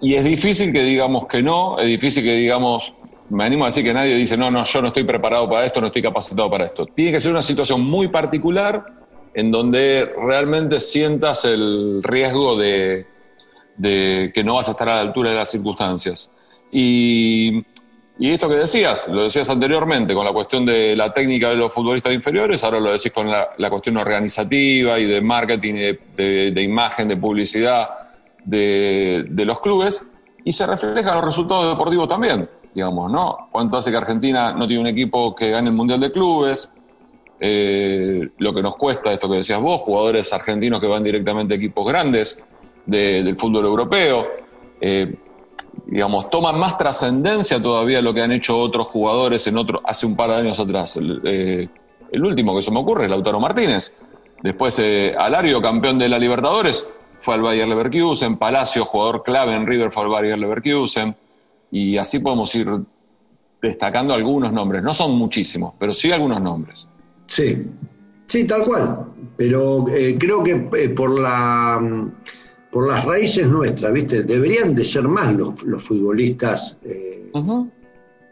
Y 0.00 0.14
es 0.14 0.24
difícil 0.24 0.72
que 0.72 0.82
digamos 0.82 1.26
que 1.26 1.42
no, 1.42 1.78
es 1.78 1.86
difícil 1.86 2.22
que 2.22 2.34
digamos 2.34 2.94
me 3.30 3.44
animo 3.44 3.64
a 3.64 3.68
decir 3.68 3.84
que 3.84 3.92
nadie 3.92 4.14
dice, 4.14 4.36
no, 4.36 4.50
no, 4.50 4.64
yo 4.64 4.82
no 4.82 4.88
estoy 4.88 5.04
preparado 5.04 5.48
para 5.48 5.66
esto, 5.66 5.80
no 5.80 5.88
estoy 5.88 6.02
capacitado 6.02 6.50
para 6.50 6.66
esto. 6.66 6.86
Tiene 6.86 7.12
que 7.12 7.20
ser 7.20 7.32
una 7.32 7.42
situación 7.42 7.80
muy 7.80 8.08
particular 8.08 8.84
en 9.34 9.50
donde 9.50 10.12
realmente 10.16 10.80
sientas 10.80 11.44
el 11.44 12.02
riesgo 12.02 12.56
de, 12.56 13.06
que 13.82 14.42
no 14.44 14.54
vas 14.54 14.68
a 14.68 14.70
estar 14.72 14.88
a 14.88 14.94
la 14.96 15.00
altura 15.02 15.30
de 15.30 15.36
las 15.36 15.50
circunstancias. 15.50 16.30
Y, 16.70 17.62
esto 18.18 18.48
que 18.48 18.54
decías, 18.54 19.08
lo 19.08 19.24
decías 19.24 19.50
anteriormente 19.50 20.14
con 20.14 20.24
la 20.24 20.32
cuestión 20.32 20.64
de 20.64 20.96
la 20.96 21.12
técnica 21.12 21.50
de 21.50 21.56
los 21.56 21.70
futbolistas 21.70 22.14
inferiores, 22.14 22.64
ahora 22.64 22.80
lo 22.80 22.90
decís 22.90 23.12
con 23.12 23.30
la, 23.30 23.68
cuestión 23.68 23.98
organizativa 23.98 24.98
y 24.98 25.04
de 25.04 25.20
marketing, 25.20 25.74
de, 25.74 26.50
de 26.50 26.62
imagen, 26.62 27.08
de 27.08 27.16
publicidad 27.18 27.90
de, 28.42 29.26
de 29.28 29.44
los 29.44 29.60
clubes, 29.60 30.10
y 30.44 30.52
se 30.52 30.64
refleja 30.64 31.10
en 31.10 31.16
los 31.16 31.24
resultados 31.24 31.68
deportivos 31.68 32.08
también 32.08 32.48
digamos, 32.76 33.10
¿no? 33.10 33.48
¿Cuánto 33.50 33.78
hace 33.78 33.90
que 33.90 33.96
Argentina 33.96 34.52
no 34.52 34.68
tiene 34.68 34.82
un 34.82 34.86
equipo 34.86 35.34
que 35.34 35.48
gane 35.48 35.70
el 35.70 35.74
Mundial 35.74 35.98
de 35.98 36.12
Clubes? 36.12 36.70
Eh, 37.40 38.28
lo 38.36 38.52
que 38.52 38.60
nos 38.60 38.76
cuesta, 38.76 39.10
esto 39.10 39.30
que 39.30 39.36
decías 39.36 39.62
vos, 39.62 39.80
jugadores 39.80 40.30
argentinos 40.34 40.78
que 40.78 40.86
van 40.86 41.02
directamente 41.02 41.54
a 41.54 41.56
equipos 41.56 41.86
grandes 41.86 42.38
del 42.84 43.34
fútbol 43.38 43.64
europeo. 43.64 44.26
Eh, 44.78 45.16
digamos, 45.86 46.28
toman 46.28 46.60
más 46.60 46.76
trascendencia 46.76 47.62
todavía 47.62 48.02
lo 48.02 48.12
que 48.12 48.20
han 48.20 48.32
hecho 48.32 48.58
otros 48.58 48.88
jugadores 48.88 49.46
en 49.46 49.56
otro, 49.56 49.80
hace 49.82 50.04
un 50.04 50.14
par 50.14 50.28
de 50.28 50.36
años 50.36 50.60
atrás. 50.60 50.96
El, 50.98 51.22
eh, 51.24 51.68
último 52.20 52.54
que 52.54 52.60
se 52.60 52.70
me 52.70 52.80
ocurre 52.80 53.04
es 53.04 53.10
Lautaro 53.10 53.40
Martínez. 53.40 53.96
Después, 54.42 54.78
Alario, 55.16 55.62
campeón 55.62 55.98
de 55.98 56.10
la 56.10 56.18
Libertadores, 56.18 56.86
fue 57.16 57.36
al 57.36 57.40
Bayer 57.40 57.66
Leverkusen. 57.66 58.36
Palacio, 58.36 58.84
jugador 58.84 59.22
clave 59.22 59.54
en 59.54 59.66
River, 59.66 59.90
fue 59.90 60.02
al 60.02 60.10
Bayer 60.10 60.38
Leverkusen 60.38 61.16
y 61.76 61.98
así 61.98 62.20
podemos 62.20 62.54
ir 62.54 62.68
destacando 63.60 64.14
algunos 64.14 64.50
nombres. 64.50 64.82
No 64.82 64.94
son 64.94 65.12
muchísimos, 65.12 65.74
pero 65.78 65.92
sí 65.92 66.10
algunos 66.10 66.40
nombres. 66.40 66.88
Sí, 67.26 67.66
sí, 68.26 68.44
tal 68.44 68.64
cual. 68.64 69.08
Pero 69.36 69.86
eh, 69.90 70.16
creo 70.18 70.42
que 70.42 70.68
eh, 70.72 70.88
por, 70.88 71.20
la, 71.20 72.08
por 72.70 72.88
las 72.88 73.04
raíces 73.04 73.46
nuestras, 73.46 73.92
¿viste? 73.92 74.22
Deberían 74.22 74.74
de 74.74 74.84
ser 74.84 75.06
más 75.06 75.34
los, 75.34 75.62
los 75.64 75.82
futbolistas 75.84 76.78
eh, 76.82 77.30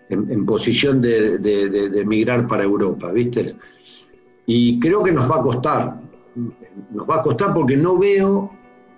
en, 0.09 0.47
posición 0.47 1.03
de, 1.03 1.37
de, 1.37 2.01
emigrar 2.01 2.49
para 2.49 2.63
Europa, 2.63 3.13
¿viste? 3.13 3.57
Y 4.47 4.81
creo 4.81 5.03
que 5.03 5.13
nos 5.13 5.31
va 5.31 5.37
a 5.37 5.43
costar. 5.43 6.01
Nos 6.93 7.07
va 7.07 7.17
a 7.17 7.23
costar 7.23 7.53
porque 7.53 7.77
no 7.77 7.99
veo, 7.99 8.51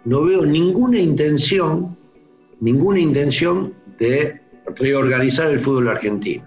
no 0.04 0.22
veo 0.22 0.46
ninguna 0.46 1.00
intención, 1.00 1.96
ninguna 2.60 3.00
intención 3.00 3.74
de 3.98 4.40
reorganizar 4.74 5.50
el 5.50 5.60
fútbol 5.60 5.88
argentino, 5.88 6.44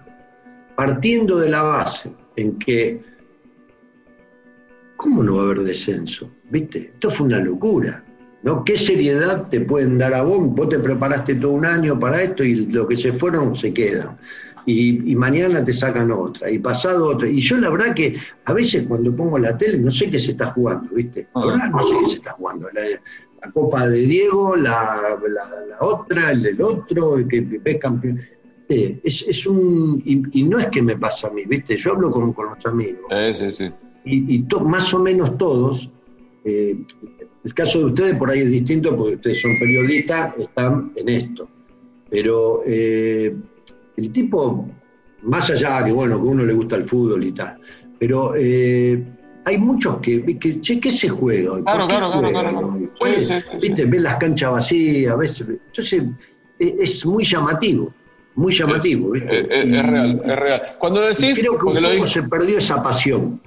partiendo 0.76 1.38
de 1.38 1.48
la 1.48 1.62
base 1.62 2.10
en 2.36 2.58
que, 2.58 3.00
¿cómo 4.96 5.22
no 5.22 5.36
va 5.36 5.42
a 5.42 5.44
haber 5.46 5.60
descenso? 5.60 6.30
¿Viste? 6.50 6.92
Esto 6.94 7.10
fue 7.10 7.26
una 7.26 7.38
locura. 7.38 8.04
¿no? 8.42 8.64
¿Qué 8.64 8.76
seriedad 8.76 9.48
te 9.48 9.60
pueden 9.60 9.98
dar 9.98 10.14
a 10.14 10.22
vos? 10.22 10.38
Vos 10.54 10.68
te 10.68 10.78
preparaste 10.78 11.34
todo 11.34 11.52
un 11.52 11.64
año 11.64 11.98
para 11.98 12.22
esto 12.22 12.42
y 12.42 12.66
lo 12.66 12.86
que 12.86 12.96
se 12.96 13.12
fueron 13.12 13.56
se 13.56 13.72
quedan. 13.72 14.18
Y, 14.66 15.16
mañana 15.16 15.64
te 15.64 15.72
sacan 15.72 16.12
otra, 16.12 16.50
y 16.50 16.58
pasado 16.58 17.08
otra. 17.08 17.28
Y 17.28 17.40
yo 17.40 17.56
la 17.56 17.70
verdad 17.70 17.94
que 17.94 18.16
a 18.44 18.52
veces 18.52 18.84
cuando 18.86 19.14
pongo 19.14 19.38
la 19.38 19.56
tele 19.56 19.78
no 19.78 19.90
sé 19.90 20.10
qué 20.10 20.18
se 20.18 20.32
está 20.32 20.46
jugando, 20.52 20.94
¿viste? 20.94 21.26
La 21.34 21.46
verdad 21.46 21.70
no 21.70 21.82
sé 21.82 21.96
qué 22.00 22.06
se 22.06 22.16
está 22.16 22.32
jugando 22.32 22.68
la 22.72 22.82
copa 23.52 23.88
de 23.88 24.00
Diego, 24.00 24.56
la, 24.56 25.18
otra, 25.80 26.32
el 26.32 26.42
del 26.42 26.62
otro, 26.62 27.16
el 27.16 27.28
que 27.28 27.40
ves 27.40 27.78
campeón. 27.78 28.20
Es, 28.68 29.22
es, 29.26 29.46
un. 29.46 30.00
Y, 30.04 30.42
no 30.44 30.58
es 30.58 30.66
que 30.68 30.80
me 30.80 30.96
pasa 30.96 31.26
a 31.26 31.30
mí, 31.30 31.44
¿viste? 31.44 31.76
Yo 31.76 31.92
hablo 31.92 32.10
con, 32.10 32.32
con 32.32 32.50
los 32.54 32.66
amigos. 32.66 33.06
sí, 33.32 33.50
sí. 33.50 33.70
Y, 34.04 34.36
y 34.36 34.46
más 34.64 34.94
o 34.94 35.00
menos 35.00 35.36
todos. 35.36 35.90
Eh, 36.44 36.76
el 37.44 37.54
caso 37.54 37.80
de 37.80 37.84
ustedes 37.86 38.16
por 38.16 38.30
ahí 38.30 38.40
es 38.40 38.50
distinto 38.50 38.96
porque 38.96 39.16
ustedes 39.16 39.40
son 39.40 39.58
periodistas, 39.58 40.36
están 40.38 40.92
en 40.96 41.08
esto. 41.08 41.48
Pero 42.08 42.62
eh, 42.66 43.34
el 43.96 44.12
tipo, 44.12 44.68
más 45.22 45.50
allá 45.50 45.84
que, 45.84 45.92
bueno, 45.92 46.20
que 46.20 46.28
a 46.28 46.30
uno 46.30 46.44
le 46.44 46.52
gusta 46.52 46.76
el 46.76 46.84
fútbol 46.84 47.24
y 47.24 47.32
tal, 47.32 47.58
pero 47.98 48.34
eh, 48.36 49.02
hay 49.50 49.58
muchos 49.58 50.00
que, 50.00 50.38
que 50.38 50.60
che, 50.60 50.80
¿qué 50.80 50.92
se 50.92 51.08
juega? 51.08 51.62
Claro, 51.62 51.86
claro, 51.86 52.10
claro, 52.12 52.30
claro, 52.30 52.78
Viste, 53.60 53.84
ves 53.84 54.02
las 54.02 54.16
canchas 54.16 54.52
vacías, 54.52 55.18
ves, 55.18 55.40
entonces 55.40 56.04
e, 56.58 56.76
es, 56.80 57.04
muy 57.04 57.24
llamativo, 57.24 57.92
muy 58.36 58.52
llamativo. 58.52 59.14
Es, 59.14 59.22
es, 59.22 59.86
real, 59.86 60.22
es 60.24 60.36
real. 60.36 60.62
Cuando 60.78 61.02
decís... 61.02 61.38
creo 61.38 61.58
que 61.58 61.66
un 61.66 61.82
poco 61.82 62.06
se 62.06 62.22
perdió 62.24 62.58
esa 62.58 62.82
pasión. 62.82 63.40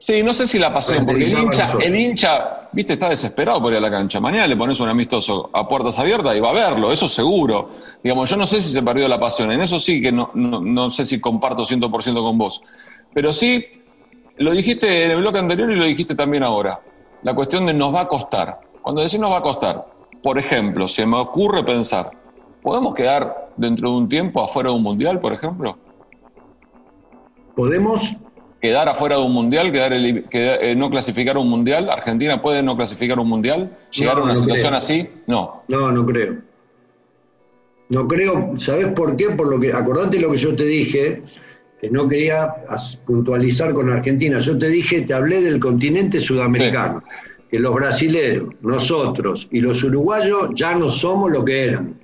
Sí, 0.00 0.22
no 0.22 0.32
sé 0.32 0.46
si 0.46 0.60
la 0.60 0.72
pasión, 0.72 1.04
porque 1.04 1.24
el 1.24 1.36
hincha, 1.36 1.66
el 1.80 1.96
hincha, 1.96 2.68
viste, 2.70 2.92
está 2.92 3.08
desesperado 3.08 3.60
por 3.60 3.72
ir 3.72 3.78
a 3.78 3.80
la 3.80 3.90
cancha. 3.90 4.20
Mañana 4.20 4.46
le 4.46 4.56
pones 4.56 4.78
un 4.78 4.88
amistoso 4.88 5.50
a 5.52 5.68
puertas 5.68 5.98
abiertas 5.98 6.36
y 6.36 6.40
va 6.40 6.50
a 6.50 6.52
verlo, 6.52 6.92
eso 6.92 7.08
seguro. 7.08 7.70
Digamos, 8.00 8.30
yo 8.30 8.36
no 8.36 8.46
sé 8.46 8.60
si 8.60 8.72
se 8.72 8.82
perdió 8.82 9.08
la 9.08 9.18
pasión, 9.18 9.50
en 9.50 9.60
eso 9.60 9.80
sí 9.80 10.00
que 10.00 10.12
no, 10.12 10.30
no, 10.34 10.60
no 10.60 10.88
sé 10.90 11.04
si 11.04 11.20
comparto 11.20 11.64
100% 11.64 12.22
con 12.22 12.38
vos. 12.38 12.62
Pero 13.12 13.32
sí 13.32 13.77
lo 14.38 14.52
dijiste 14.52 15.04
en 15.04 15.10
el 15.12 15.18
bloque 15.18 15.38
anterior 15.38 15.70
y 15.70 15.76
lo 15.76 15.84
dijiste 15.84 16.14
también 16.14 16.42
ahora. 16.42 16.80
La 17.22 17.34
cuestión 17.34 17.66
de 17.66 17.74
nos 17.74 17.94
va 17.94 18.02
a 18.02 18.08
costar. 18.08 18.60
Cuando 18.82 19.02
decís 19.02 19.18
nos 19.18 19.30
va 19.30 19.38
a 19.38 19.42
costar, 19.42 19.86
por 20.22 20.38
ejemplo, 20.38 20.88
se 20.88 21.04
me 21.06 21.16
ocurre 21.16 21.64
pensar, 21.64 22.10
¿podemos 22.62 22.94
quedar 22.94 23.50
dentro 23.56 23.90
de 23.90 23.96
un 23.96 24.08
tiempo 24.08 24.42
afuera 24.42 24.70
de 24.70 24.76
un 24.76 24.82
mundial, 24.82 25.20
por 25.20 25.32
ejemplo? 25.32 25.76
¿Podemos? 27.54 28.14
¿Quedar 28.60 28.88
afuera 28.88 29.16
de 29.16 29.22
un 29.22 29.32
mundial? 29.32 29.72
¿Quedar, 29.72 29.92
eh, 29.92 30.74
no 30.76 30.90
clasificar 30.90 31.36
un 31.38 31.48
mundial? 31.48 31.90
¿Argentina 31.90 32.40
puede 32.40 32.62
no 32.62 32.76
clasificar 32.76 33.18
un 33.18 33.28
mundial? 33.28 33.76
¿Llegar 33.92 34.18
a 34.18 34.22
una 34.22 34.34
situación 34.34 34.74
así? 34.74 35.08
No. 35.26 35.62
No, 35.68 35.92
no 35.92 36.04
creo. 36.04 36.38
No 37.90 38.06
creo, 38.06 38.54
¿sabes 38.58 38.88
por 38.88 39.16
qué? 39.16 39.30
Por 39.30 39.48
lo 39.48 39.58
que, 39.58 39.72
acordate 39.72 40.18
lo 40.20 40.30
que 40.30 40.36
yo 40.36 40.54
te 40.54 40.64
dije, 40.64 41.22
que 41.80 41.90
no 41.90 42.08
quería 42.08 42.54
puntualizar 43.06 43.72
con 43.72 43.90
Argentina. 43.90 44.38
Yo 44.40 44.58
te 44.58 44.68
dije, 44.68 45.02
te 45.02 45.14
hablé 45.14 45.40
del 45.40 45.60
continente 45.60 46.20
sudamericano, 46.20 47.04
que 47.50 47.58
los 47.58 47.74
brasileños, 47.74 48.54
nosotros 48.62 49.48
y 49.50 49.60
los 49.60 49.82
uruguayos 49.84 50.50
ya 50.54 50.74
no 50.74 50.90
somos 50.90 51.30
lo 51.30 51.44
que 51.44 51.64
eran 51.64 51.98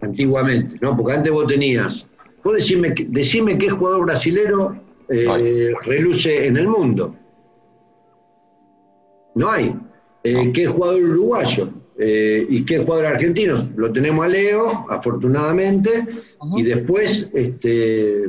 antiguamente, 0.00 0.78
¿no? 0.80 0.96
Porque 0.96 1.12
antes 1.12 1.32
vos 1.32 1.46
tenías, 1.46 2.08
vos 2.42 2.54
decime, 2.54 2.94
decime 3.08 3.58
qué 3.58 3.68
jugador 3.68 4.06
brasilero 4.06 4.74
eh, 5.08 5.74
reluce 5.84 6.46
en 6.46 6.56
el 6.56 6.68
mundo. 6.68 7.14
No 9.34 9.50
hay. 9.50 9.74
Eh, 10.22 10.50
¿Qué 10.52 10.66
jugador 10.66 11.02
uruguayo? 11.02 11.68
Eh, 11.98 12.46
¿Y 12.48 12.64
qué 12.64 12.78
jugador 12.78 13.06
argentino? 13.06 13.68
Lo 13.76 13.92
tenemos 13.92 14.24
a 14.24 14.28
Leo, 14.28 14.86
afortunadamente, 14.88 16.06
y 16.56 16.62
después 16.62 17.30
este, 17.34 18.24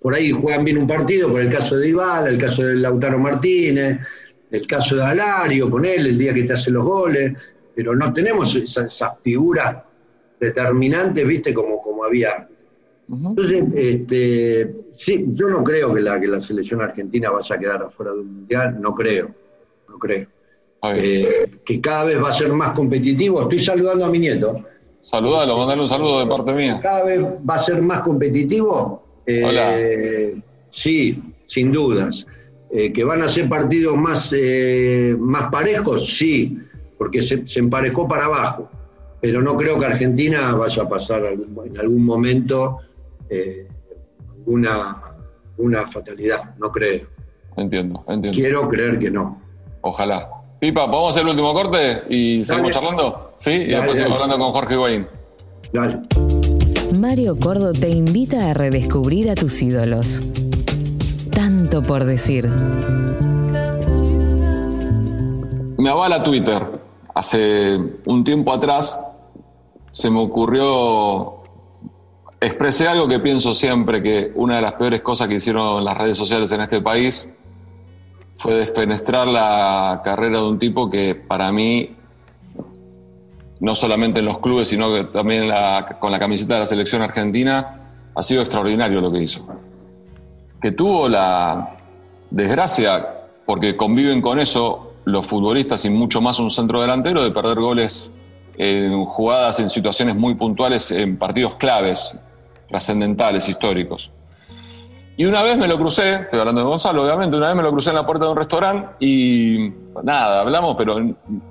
por 0.00 0.14
ahí 0.14 0.30
juegan 0.30 0.64
bien 0.64 0.78
un 0.78 0.86
partido, 0.86 1.30
por 1.30 1.40
el 1.40 1.50
caso 1.50 1.76
de 1.76 1.88
Ibala, 1.88 2.28
el 2.28 2.38
caso 2.38 2.62
de 2.62 2.76
Lautaro 2.76 3.18
Martínez, 3.18 3.98
el 4.50 4.66
caso 4.66 4.96
de 4.96 5.04
Alario, 5.04 5.70
con 5.70 5.84
él, 5.84 6.06
el 6.06 6.18
día 6.18 6.32
que 6.32 6.44
te 6.44 6.54
hace 6.54 6.70
los 6.70 6.84
goles, 6.84 7.32
pero 7.74 7.94
no 7.94 8.12
tenemos 8.12 8.54
esas, 8.54 9.04
figuras 9.22 9.82
determinantes, 10.40 11.26
viste, 11.26 11.52
como, 11.52 11.82
como 11.82 12.04
había. 12.04 12.48
Entonces, 13.10 13.64
este, 13.74 14.74
sí, 14.92 15.26
yo 15.28 15.48
no 15.48 15.64
creo 15.64 15.94
que 15.94 16.00
la, 16.00 16.20
que 16.20 16.28
la 16.28 16.40
selección 16.40 16.80
argentina 16.82 17.30
vaya 17.30 17.56
a 17.56 17.58
quedar 17.58 17.82
afuera 17.82 18.12
del 18.12 18.24
mundial, 18.24 18.80
no 18.80 18.94
creo, 18.94 19.34
no 19.88 19.98
creo. 19.98 20.26
Eh, 20.94 21.58
que 21.64 21.80
cada 21.80 22.04
vez 22.04 22.22
va 22.22 22.28
a 22.28 22.32
ser 22.32 22.52
más 22.52 22.72
competitivo. 22.72 23.42
Estoy 23.42 23.58
saludando 23.58 24.04
a 24.04 24.10
mi 24.10 24.18
nieto. 24.20 24.64
Saludalo, 25.08 25.56
mandale 25.56 25.80
un 25.80 25.88
saludo 25.88 26.20
de 26.20 26.26
parte 26.26 26.52
mía. 26.52 26.80
Cada 26.82 27.02
vez 27.02 27.18
va 27.18 27.54
a 27.54 27.58
ser 27.58 27.80
más 27.80 28.02
competitivo. 28.02 29.02
Eh, 29.24 30.38
sí, 30.68 31.22
sin 31.46 31.72
dudas. 31.72 32.26
Eh, 32.70 32.92
¿Que 32.92 33.04
van 33.04 33.22
a 33.22 33.28
ser 33.30 33.48
partidos 33.48 33.96
más, 33.96 34.34
más 35.18 35.50
parejos? 35.50 36.14
Sí, 36.14 36.58
porque 36.98 37.22
se, 37.22 37.42
emparejó 37.58 38.06
para 38.06 38.26
abajo. 38.26 38.68
Pero 39.22 39.40
no 39.40 39.56
creo 39.56 39.78
que 39.78 39.86
Argentina 39.86 40.54
vaya 40.54 40.82
a 40.82 40.88
pasar 40.90 41.24
en 41.24 41.78
algún 41.78 42.04
momento 42.04 42.80
una, 44.44 44.94
una 45.56 45.86
fatalidad, 45.86 46.54
no 46.58 46.70
creo. 46.70 47.06
Entiendo, 47.56 48.04
entiendo. 48.08 48.38
Quiero 48.38 48.68
creer 48.68 48.98
que 48.98 49.10
no. 49.10 49.40
Ojalá. 49.80 50.37
Pipa, 50.60 50.90
¿podemos 50.90 51.10
hacer 51.10 51.22
el 51.22 51.28
último 51.28 51.54
corte 51.54 52.02
y 52.10 52.42
seguimos 52.42 52.72
charlando? 52.72 53.32
Sí, 53.38 53.50
y 53.50 53.66
después 53.66 53.96
seguimos 53.96 54.20
hablando 54.20 54.44
con 54.44 54.52
Jorge 54.52 54.74
Higuaín. 54.74 55.06
Dale. 55.72 56.00
Mario 56.98 57.38
Cordo 57.38 57.72
te 57.72 57.90
invita 57.90 58.50
a 58.50 58.54
redescubrir 58.54 59.30
a 59.30 59.36
tus 59.36 59.62
ídolos. 59.62 60.20
Tanto 61.30 61.82
por 61.82 62.04
decir. 62.04 62.48
Me 65.78 65.90
avala 65.90 66.24
Twitter. 66.24 66.64
Hace 67.14 67.78
un 68.06 68.24
tiempo 68.24 68.52
atrás 68.52 69.00
se 69.92 70.10
me 70.10 70.20
ocurrió 70.20 71.38
expresé 72.40 72.88
algo 72.88 73.08
que 73.08 73.18
pienso 73.18 73.54
siempre, 73.54 74.02
que 74.02 74.32
una 74.34 74.56
de 74.56 74.62
las 74.62 74.74
peores 74.74 75.02
cosas 75.02 75.28
que 75.28 75.34
hicieron 75.34 75.84
las 75.84 75.96
redes 75.96 76.16
sociales 76.16 76.50
en 76.52 76.60
este 76.60 76.80
país 76.80 77.28
fue 78.38 78.54
desfenestrar 78.54 79.26
la 79.26 80.00
carrera 80.04 80.38
de 80.38 80.44
un 80.44 80.60
tipo 80.60 80.88
que 80.88 81.16
para 81.16 81.50
mí, 81.50 81.96
no 83.58 83.74
solamente 83.74 84.20
en 84.20 84.26
los 84.26 84.38
clubes, 84.38 84.68
sino 84.68 84.94
que 84.94 85.04
también 85.04 85.52
con 85.98 86.12
la 86.12 86.20
camiseta 86.20 86.54
de 86.54 86.60
la 86.60 86.66
selección 86.66 87.02
argentina, 87.02 87.80
ha 88.14 88.22
sido 88.22 88.40
extraordinario 88.40 89.00
lo 89.00 89.10
que 89.10 89.24
hizo. 89.24 89.44
Que 90.62 90.70
tuvo 90.70 91.08
la 91.08 91.78
desgracia, 92.30 93.24
porque 93.44 93.76
conviven 93.76 94.22
con 94.22 94.38
eso 94.38 94.92
los 95.04 95.26
futbolistas 95.26 95.84
y 95.84 95.90
mucho 95.90 96.20
más 96.20 96.38
un 96.38 96.50
centro 96.50 96.80
delantero, 96.80 97.24
de 97.24 97.32
perder 97.32 97.58
goles 97.58 98.12
en 98.56 99.04
jugadas, 99.04 99.58
en 99.58 99.68
situaciones 99.68 100.14
muy 100.14 100.36
puntuales, 100.36 100.92
en 100.92 101.18
partidos 101.18 101.56
claves, 101.56 102.14
trascendentales, 102.68 103.48
históricos. 103.48 104.12
Y 105.18 105.24
una 105.24 105.42
vez 105.42 105.58
me 105.58 105.66
lo 105.66 105.76
crucé, 105.76 106.14
estoy 106.14 106.38
hablando 106.38 106.60
de 106.60 106.68
Gonzalo, 106.68 107.02
obviamente, 107.02 107.36
una 107.36 107.48
vez 107.48 107.56
me 107.56 107.62
lo 107.64 107.72
crucé 107.72 107.90
en 107.90 107.96
la 107.96 108.06
puerta 108.06 108.24
de 108.26 108.30
un 108.30 108.36
restaurante 108.36 109.04
y 109.04 109.68
nada, 110.04 110.42
hablamos, 110.42 110.76
pero 110.78 110.96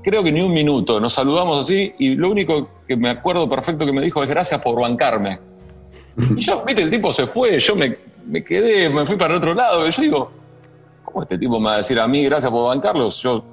creo 0.01 0.23
que 0.23 0.31
ni 0.31 0.39
un 0.39 0.53
minuto, 0.53 1.01
nos 1.01 1.11
saludamos 1.11 1.65
así 1.65 1.93
y 1.99 2.15
lo 2.15 2.31
único 2.31 2.69
que 2.87 2.95
me 2.95 3.09
acuerdo 3.09 3.49
perfecto 3.49 3.85
que 3.85 3.91
me 3.91 4.01
dijo 4.01 4.23
es 4.23 4.29
gracias 4.29 4.61
por 4.61 4.79
bancarme. 4.79 5.39
Y 6.37 6.39
yo, 6.39 6.63
viste, 6.65 6.81
el 6.81 6.89
tipo 6.89 7.11
se 7.11 7.27
fue, 7.27 7.59
yo 7.59 7.75
me, 7.75 7.97
me 8.25 8.41
quedé, 8.41 8.89
me 8.89 9.05
fui 9.05 9.17
para 9.17 9.33
el 9.33 9.39
otro 9.39 9.53
lado, 9.53 9.85
y 9.85 9.91
yo 9.91 10.01
digo, 10.01 10.31
¿cómo 11.03 11.23
este 11.23 11.37
tipo 11.37 11.59
me 11.59 11.65
va 11.65 11.73
a 11.73 11.77
decir 11.77 11.99
a 11.99 12.07
mí 12.07 12.23
gracias 12.23 12.49
por 12.49 12.69
bancarlos? 12.69 13.21
Yo, 13.21 13.43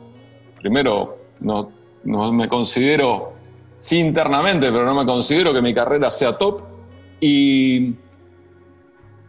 primero, 0.60 1.18
no, 1.40 1.72
no 2.04 2.32
me 2.32 2.48
considero, 2.48 3.32
sí 3.78 3.98
internamente, 3.98 4.70
pero 4.70 4.84
no 4.84 4.94
me 4.94 5.04
considero 5.04 5.52
que 5.52 5.60
mi 5.60 5.74
carrera 5.74 6.08
sea 6.08 6.38
top. 6.38 6.62
Y 7.20 7.94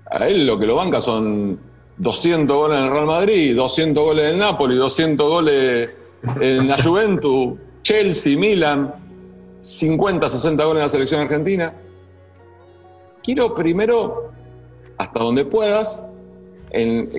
a 0.06 0.28
él 0.28 0.46
lo 0.46 0.58
que 0.60 0.66
lo 0.66 0.76
banca 0.76 1.02
son 1.02 1.60
200 1.98 2.56
goles 2.56 2.80
en 2.80 2.86
el 2.86 2.92
Real 2.92 3.06
Madrid, 3.06 3.56
200 3.56 4.04
goles 4.04 4.34
en 4.34 4.40
Napoli, 4.40 4.76
200 4.76 5.30
goles 5.30 5.90
en 6.40 6.68
la 6.68 6.82
Juventus, 6.82 7.54
Chelsea, 7.82 8.38
Milan, 8.38 8.94
50, 9.60 10.28
60 10.28 10.64
goles 10.64 10.80
en 10.80 10.84
la 10.84 10.90
selección 10.90 11.22
argentina. 11.22 11.74
Quiero 13.24 13.56
primero, 13.56 14.32
hasta 14.98 15.20
donde 15.20 15.46
puedas, 15.46 16.04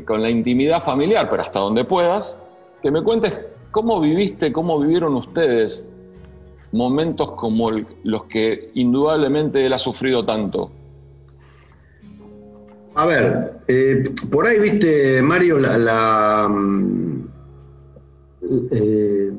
con 0.05 0.23
la 0.23 0.31
intimidad 0.31 0.83
familiar, 0.83 1.29
pero 1.31 1.43
hasta 1.43 1.59
donde 1.59 1.85
puedas, 1.85 2.39
que 2.83 2.91
me 2.91 3.03
cuentes 3.03 3.39
cómo 3.71 4.01
viviste, 4.01 4.53
cómo 4.53 4.79
vivieron 4.79 5.15
ustedes 5.15 5.91
momentos 6.73 7.33
como 7.33 7.71
los 8.03 8.25
que 8.25 8.71
indudablemente 8.75 9.65
él 9.65 9.73
ha 9.73 9.79
sufrido 9.79 10.25
tanto. 10.25 10.71
A 12.99 13.05
ver, 13.05 13.53
eh, 13.69 14.11
por 14.31 14.47
ahí 14.47 14.59
viste, 14.59 15.21
Mario, 15.21 15.59
la, 15.59 16.49
mm, 16.49 17.29
eh, 18.71 19.31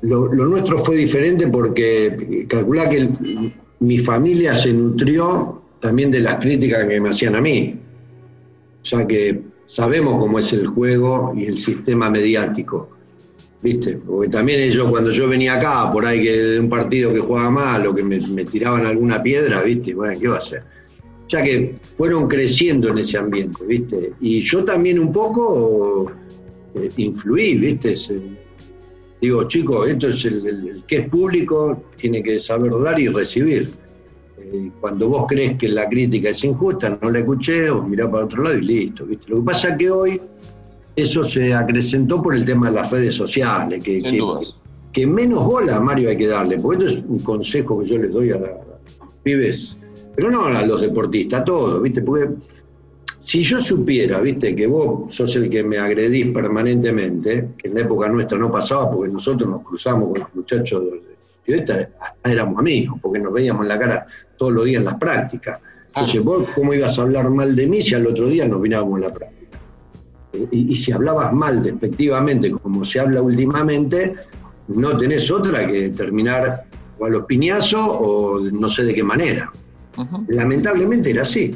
lo, 0.00 0.28
nuestro 0.32 0.78
fue 0.78 0.96
diferente 0.96 1.46
porque 1.48 2.46
calculá 2.48 2.88
que 2.88 3.10
mi 3.80 3.98
familia 3.98 4.54
se 4.54 4.72
nutrió 4.72 5.60
también 5.78 6.10
de 6.10 6.20
las 6.20 6.36
críticas 6.36 6.86
que 6.86 7.02
me 7.02 7.10
hacían 7.10 7.36
a 7.36 7.42
mí. 7.42 7.78
O 8.82 8.84
sea 8.84 9.06
que 9.06 9.42
sabemos 9.66 10.18
cómo 10.18 10.38
es 10.38 10.50
el 10.54 10.66
juego 10.66 11.34
y 11.36 11.44
el 11.44 11.58
sistema 11.58 12.08
mediático. 12.08 12.88
¿Viste? 13.60 13.98
Porque 13.98 14.30
también 14.30 14.60
ellos, 14.60 14.88
cuando 14.88 15.10
yo 15.10 15.28
venía 15.28 15.56
acá, 15.56 15.92
por 15.92 16.06
ahí 16.06 16.22
que 16.22 16.32
de 16.32 16.60
un 16.60 16.70
partido 16.70 17.12
que 17.12 17.20
jugaba 17.20 17.50
mal 17.50 17.86
o 17.86 17.94
que 17.94 18.02
me, 18.02 18.18
me 18.26 18.46
tiraban 18.46 18.86
alguna 18.86 19.22
piedra, 19.22 19.62
¿viste? 19.62 19.92
Bueno, 19.92 20.18
¿qué 20.18 20.28
va 20.28 20.36
a 20.36 20.38
hacer? 20.38 20.64
Ya 21.28 21.42
que 21.42 21.76
fueron 21.96 22.28
creciendo 22.28 22.88
en 22.88 22.98
ese 22.98 23.18
ambiente, 23.18 23.64
¿viste? 23.64 24.12
Y 24.20 24.40
yo 24.40 24.64
también 24.64 24.98
un 24.98 25.12
poco 25.12 26.12
eh, 26.74 26.88
influí, 26.96 27.56
¿viste? 27.58 27.94
digo, 29.20 29.46
chicos, 29.46 29.88
esto 29.88 30.08
es 30.08 30.24
el, 30.24 30.82
que 30.86 30.96
es 30.98 31.08
público, 31.08 31.84
tiene 31.96 32.22
que 32.22 32.40
saber 32.40 32.72
dar 32.82 32.98
y 32.98 33.06
recibir. 33.08 33.70
Eh, 34.38 34.70
cuando 34.80 35.08
vos 35.08 35.26
crees 35.28 35.56
que 35.58 35.68
la 35.68 35.88
crítica 35.88 36.30
es 36.30 36.42
injusta, 36.42 36.98
no 37.00 37.10
la 37.10 37.20
escuché 37.20 37.70
o 37.70 37.82
mirá 37.82 38.10
para 38.10 38.24
otro 38.24 38.42
lado 38.42 38.58
y 38.58 38.62
listo, 38.62 39.06
¿viste? 39.06 39.26
Lo 39.28 39.36
que 39.36 39.42
pasa 39.42 39.68
es 39.70 39.78
que 39.78 39.90
hoy 39.90 40.20
eso 40.96 41.22
se 41.22 41.54
acrecentó 41.54 42.20
por 42.20 42.34
el 42.34 42.44
tema 42.44 42.68
de 42.68 42.74
las 42.74 42.90
redes 42.90 43.14
sociales, 43.14 43.82
que, 43.82 44.02
que, 44.92 45.06
menos 45.06 45.44
bola, 45.46 45.80
Mario, 45.80 46.10
hay 46.10 46.16
que 46.18 46.26
darle, 46.26 46.58
porque 46.58 46.84
esto 46.84 46.98
es 46.98 47.04
un 47.06 47.20
consejo 47.20 47.78
que 47.78 47.86
yo 47.86 47.98
les 47.98 48.12
doy 48.12 48.32
a, 48.32 48.34
a 48.34 48.38
los 48.38 49.14
pibes 49.22 49.78
pero 50.14 50.30
no 50.30 50.46
a 50.46 50.66
los 50.66 50.80
deportistas, 50.80 51.40
a 51.40 51.44
todos, 51.44 51.82
¿viste? 51.82 52.02
Porque 52.02 52.28
si 53.20 53.42
yo 53.42 53.60
supiera, 53.60 54.20
¿viste? 54.20 54.54
Que 54.54 54.66
vos 54.66 55.14
sos 55.14 55.34
el 55.36 55.48
que 55.48 55.62
me 55.62 55.78
agredís 55.78 56.32
permanentemente, 56.32 57.50
que 57.56 57.68
en 57.68 57.74
la 57.74 57.80
época 57.80 58.08
nuestra 58.08 58.36
no 58.36 58.50
pasaba 58.50 58.90
porque 58.90 59.12
nosotros 59.12 59.48
nos 59.48 59.62
cruzamos 59.62 60.10
con 60.10 60.20
los 60.20 60.34
muchachos 60.34 60.82
de 60.84 61.12
hasta 61.60 62.30
éramos 62.30 62.58
amigos, 62.58 62.98
porque 63.00 63.18
nos 63.18 63.32
veíamos 63.32 63.62
en 63.62 63.68
la 63.68 63.78
cara 63.78 64.06
todos 64.36 64.52
los 64.52 64.64
días 64.64 64.80
en 64.80 64.84
las 64.84 64.94
prácticas. 64.94 65.60
Entonces, 65.88 66.22
vos, 66.22 66.46
¿cómo 66.54 66.72
ibas 66.72 66.98
a 66.98 67.02
hablar 67.02 67.28
mal 67.30 67.54
de 67.54 67.66
mí 67.66 67.82
si 67.82 67.94
al 67.94 68.06
otro 68.06 68.26
día 68.28 68.46
nos 68.46 68.60
mirábamos 68.60 68.96
en 68.96 69.02
la 69.02 69.12
práctica? 69.12 69.58
Y, 70.50 70.72
y, 70.72 70.76
si 70.76 70.92
hablabas 70.92 71.32
mal 71.32 71.62
despectivamente, 71.62 72.50
como 72.50 72.84
se 72.84 73.00
habla 73.00 73.20
últimamente, 73.20 74.14
no 74.68 74.96
tenés 74.96 75.30
otra 75.30 75.66
que 75.66 75.90
terminar 75.90 76.64
o 76.98 77.04
a 77.04 77.10
los 77.10 77.24
piñazos 77.24 77.84
o 77.84 78.40
no 78.40 78.68
sé 78.68 78.84
de 78.84 78.94
qué 78.94 79.04
manera. 79.04 79.52
Lamentablemente 80.28 81.10
era 81.10 81.22
así. 81.22 81.54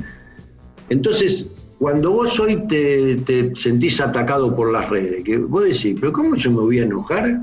Entonces, 0.89 1.51
cuando 1.79 2.11
vos 2.13 2.39
hoy 2.41 2.67
te, 2.67 3.55
sentís 3.55 4.01
atacado 4.01 4.55
por 4.55 4.73
las 4.73 4.89
redes, 4.89 5.23
que 5.25 5.37
vos 5.37 5.65
decís, 5.65 5.97
pero 6.01 6.13
¿cómo 6.13 6.37
yo 6.37 6.51
me 6.51 6.61
voy 6.61 6.79
a 6.79 6.85
enojar? 6.85 7.43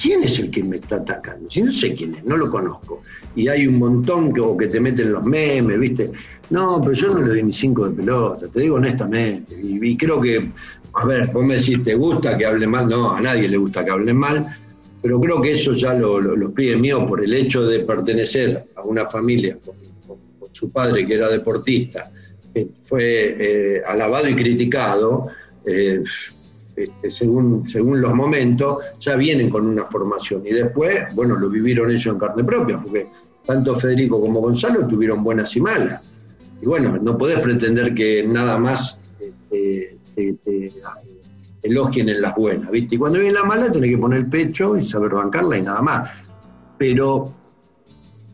¿Quién 0.00 0.22
es 0.22 0.38
el 0.38 0.50
que 0.50 0.62
me 0.62 0.76
está 0.76 0.96
atacando? 0.96 1.50
Si 1.50 1.62
no 1.62 1.70
sé 1.70 1.94
quién 1.94 2.14
es, 2.14 2.24
no 2.24 2.36
lo 2.36 2.50
conozco. 2.50 3.02
Y 3.34 3.48
hay 3.48 3.66
un 3.66 3.78
montón 3.78 4.32
que, 4.32 4.68
te 4.68 4.80
meten 4.80 5.12
los 5.12 5.24
memes, 5.24 5.78
¿viste? 5.78 6.12
No, 6.50 6.80
pero 6.80 6.92
yo 6.92 7.14
no 7.14 7.20
le 7.20 7.28
doy 7.28 7.42
ni 7.42 7.52
cinco 7.52 7.88
de 7.88 7.96
pelota, 7.96 8.46
te 8.46 8.60
digo 8.60 8.76
honestamente. 8.76 9.58
Y, 9.62 9.96
creo 9.96 10.20
que, 10.20 10.50
a 10.94 11.06
ver, 11.06 11.30
vos 11.32 11.44
me 11.44 11.56
decís, 11.56 11.82
¿te 11.82 11.94
gusta 11.94 12.38
que 12.38 12.46
hable 12.46 12.66
mal? 12.66 12.88
No, 12.88 13.12
a 13.12 13.20
nadie 13.20 13.48
le 13.48 13.56
gusta 13.56 13.84
que 13.84 13.90
hablen 13.90 14.16
mal, 14.16 14.56
pero 15.02 15.20
creo 15.20 15.42
que 15.42 15.50
eso 15.50 15.72
ya 15.72 15.92
lo, 15.94 16.20
lo, 16.20 16.36
los 16.36 16.52
pide 16.52 16.76
mío 16.76 17.04
por 17.06 17.22
el 17.22 17.34
hecho 17.34 17.66
de 17.66 17.80
pertenecer 17.80 18.66
a 18.76 18.82
una 18.82 19.06
familia 19.06 19.58
con, 19.64 19.82
su 20.52 20.70
padre 20.70 21.06
que 21.06 21.14
era 21.14 21.28
deportista 21.28 22.12
fue 22.84 23.82
alabado 23.86 24.28
y 24.28 24.34
criticado, 24.34 25.28
este, 25.64 27.10
según, 27.10 27.68
según 27.68 28.00
los 28.00 28.14
momentos, 28.14 28.78
ya 29.00 29.16
vienen 29.16 29.48
con 29.48 29.66
una 29.66 29.84
formación. 29.84 30.42
Y 30.46 30.52
después, 30.52 31.14
bueno, 31.14 31.36
lo 31.36 31.48
vivieron 31.48 31.90
ellos 31.90 32.06
en 32.06 32.18
carne 32.18 32.44
propia, 32.44 32.80
porque 32.80 33.06
tanto 33.46 33.74
Federico 33.74 34.20
como 34.20 34.40
Gonzalo 34.40 34.86
tuvieron 34.86 35.22
buenas 35.24 35.54
y 35.56 35.60
malas. 35.60 36.00
Y 36.60 36.66
bueno, 36.66 36.98
no 36.98 37.18
podés 37.18 37.40
pretender 37.40 37.94
que 37.94 38.24
nada 38.26 38.58
más 38.58 38.98
te, 39.50 39.96
elogien 41.62 42.08
en 42.08 42.20
las 42.20 42.34
buenas, 42.34 42.70
¿viste? 42.70 42.96
Y 42.96 42.98
cuando 42.98 43.18
viene 43.18 43.34
la 43.34 43.44
mala 43.44 43.70
tenés 43.70 43.90
que 43.90 43.98
poner 43.98 44.18
el 44.20 44.26
pecho 44.26 44.76
y 44.76 44.82
saber 44.82 45.12
bancarla 45.12 45.56
y 45.56 45.62
nada 45.62 45.82
más. 45.82 46.10
Pero 46.78 47.32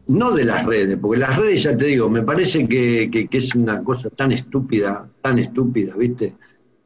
no 0.06 0.30
de 0.30 0.44
las 0.44 0.64
redes, 0.64 0.98
porque 1.00 1.20
las 1.20 1.36
redes, 1.36 1.62
ya 1.62 1.76
te 1.76 1.86
digo, 1.86 2.08
me 2.08 2.22
parece 2.22 2.66
que, 2.66 3.28
es 3.30 3.54
una 3.54 3.84
cosa 3.84 4.08
tan 4.10 4.32
estúpida, 4.32 5.08
tan 5.20 5.38
estúpida, 5.38 5.94
¿viste? 5.96 6.34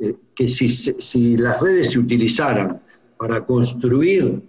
Eh, 0.01 0.17
que 0.35 0.49
si, 0.49 0.69
si 0.69 1.37
las 1.37 1.61
redes 1.61 1.93
se 1.93 2.01
utilizaran 2.01 2.81
para 3.17 3.45
construir 3.45 4.43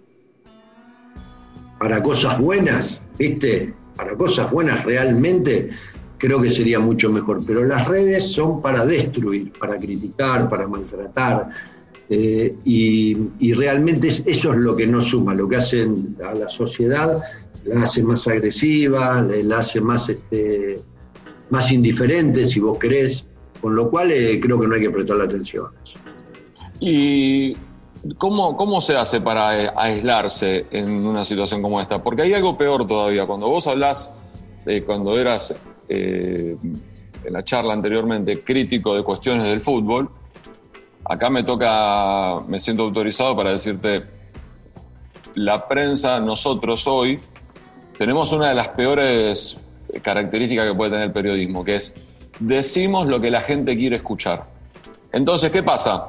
para 1.78 2.02
cosas 2.02 2.38
buenas, 2.38 3.02
¿viste? 3.18 3.74
Para 3.94 4.16
cosas 4.16 4.50
buenas 4.50 4.84
realmente, 4.84 5.70
creo 6.18 6.40
que 6.40 6.50
sería 6.50 6.80
mucho 6.80 7.10
mejor. 7.10 7.44
Pero 7.46 7.64
las 7.64 7.86
redes 7.86 8.32
son 8.32 8.62
para 8.62 8.84
destruir, 8.86 9.52
para 9.52 9.78
criticar, 9.78 10.48
para 10.48 10.66
maltratar. 10.66 11.50
Eh, 12.10 12.54
y, 12.64 13.52
realmente 13.54 14.08
eso 14.08 14.52
es 14.52 14.58
lo 14.58 14.76
que 14.76 14.86
no 14.86 15.00
suma, 15.00 15.34
lo 15.34 15.48
que 15.48 15.56
hacen 15.56 16.16
a 16.24 16.34
la 16.34 16.48
sociedad, 16.48 17.22
la 17.64 17.82
hace 17.82 18.02
más 18.02 18.26
agresiva, 18.28 19.22
la 19.22 19.58
hace 19.58 19.80
más, 19.80 20.08
este, 20.08 20.76
más 21.50 21.72
indiferente, 21.72 22.44
si 22.46 22.60
vos 22.60 22.78
querés. 22.78 23.26
Con 23.60 23.74
lo 23.74 23.90
cual 23.90 24.10
eh, 24.10 24.38
creo 24.42 24.60
que 24.60 24.66
no 24.66 24.74
hay 24.74 24.82
que 24.82 24.90
prestarle 24.90 25.24
atención 25.24 25.66
a 25.66 25.82
eso. 25.82 25.98
¿Y 26.80 27.56
cómo, 28.18 28.56
cómo 28.56 28.80
se 28.82 28.94
hace 28.94 29.22
para 29.22 29.62
eh, 29.62 29.70
aislarse 29.74 30.66
en 30.70 30.90
una 31.06 31.24
situación 31.24 31.62
como 31.62 31.80
esta? 31.80 32.02
Porque 32.02 32.22
hay 32.22 32.34
algo 32.34 32.58
peor 32.58 32.86
todavía. 32.86 33.24
Cuando 33.26 33.48
vos 33.48 33.66
hablás 33.66 34.14
de 34.66 34.84
cuando 34.84 35.18
eras, 35.18 35.56
eh, 35.88 36.56
en 37.24 37.32
la 37.32 37.42
charla 37.42 37.72
anteriormente, 37.72 38.42
crítico 38.42 38.94
de 38.94 39.02
cuestiones 39.02 39.44
del 39.44 39.60
fútbol, 39.60 40.10
acá 41.04 41.30
me 41.30 41.42
toca, 41.42 42.40
me 42.46 42.58
siento 42.58 42.84
autorizado 42.84 43.36
para 43.36 43.50
decirte, 43.50 44.04
la 45.34 45.66
prensa, 45.66 46.20
nosotros 46.20 46.86
hoy, 46.86 47.18
tenemos 47.98 48.32
una 48.32 48.48
de 48.48 48.54
las 48.54 48.68
peores 48.68 49.58
características 50.02 50.68
que 50.68 50.74
puede 50.74 50.92
tener 50.92 51.06
el 51.06 51.12
periodismo, 51.12 51.64
que 51.64 51.76
es 51.76 51.94
decimos 52.38 53.06
lo 53.06 53.20
que 53.20 53.30
la 53.30 53.40
gente 53.40 53.76
quiere 53.76 53.96
escuchar. 53.96 54.44
Entonces, 55.12 55.50
¿qué 55.50 55.62
pasa? 55.62 56.08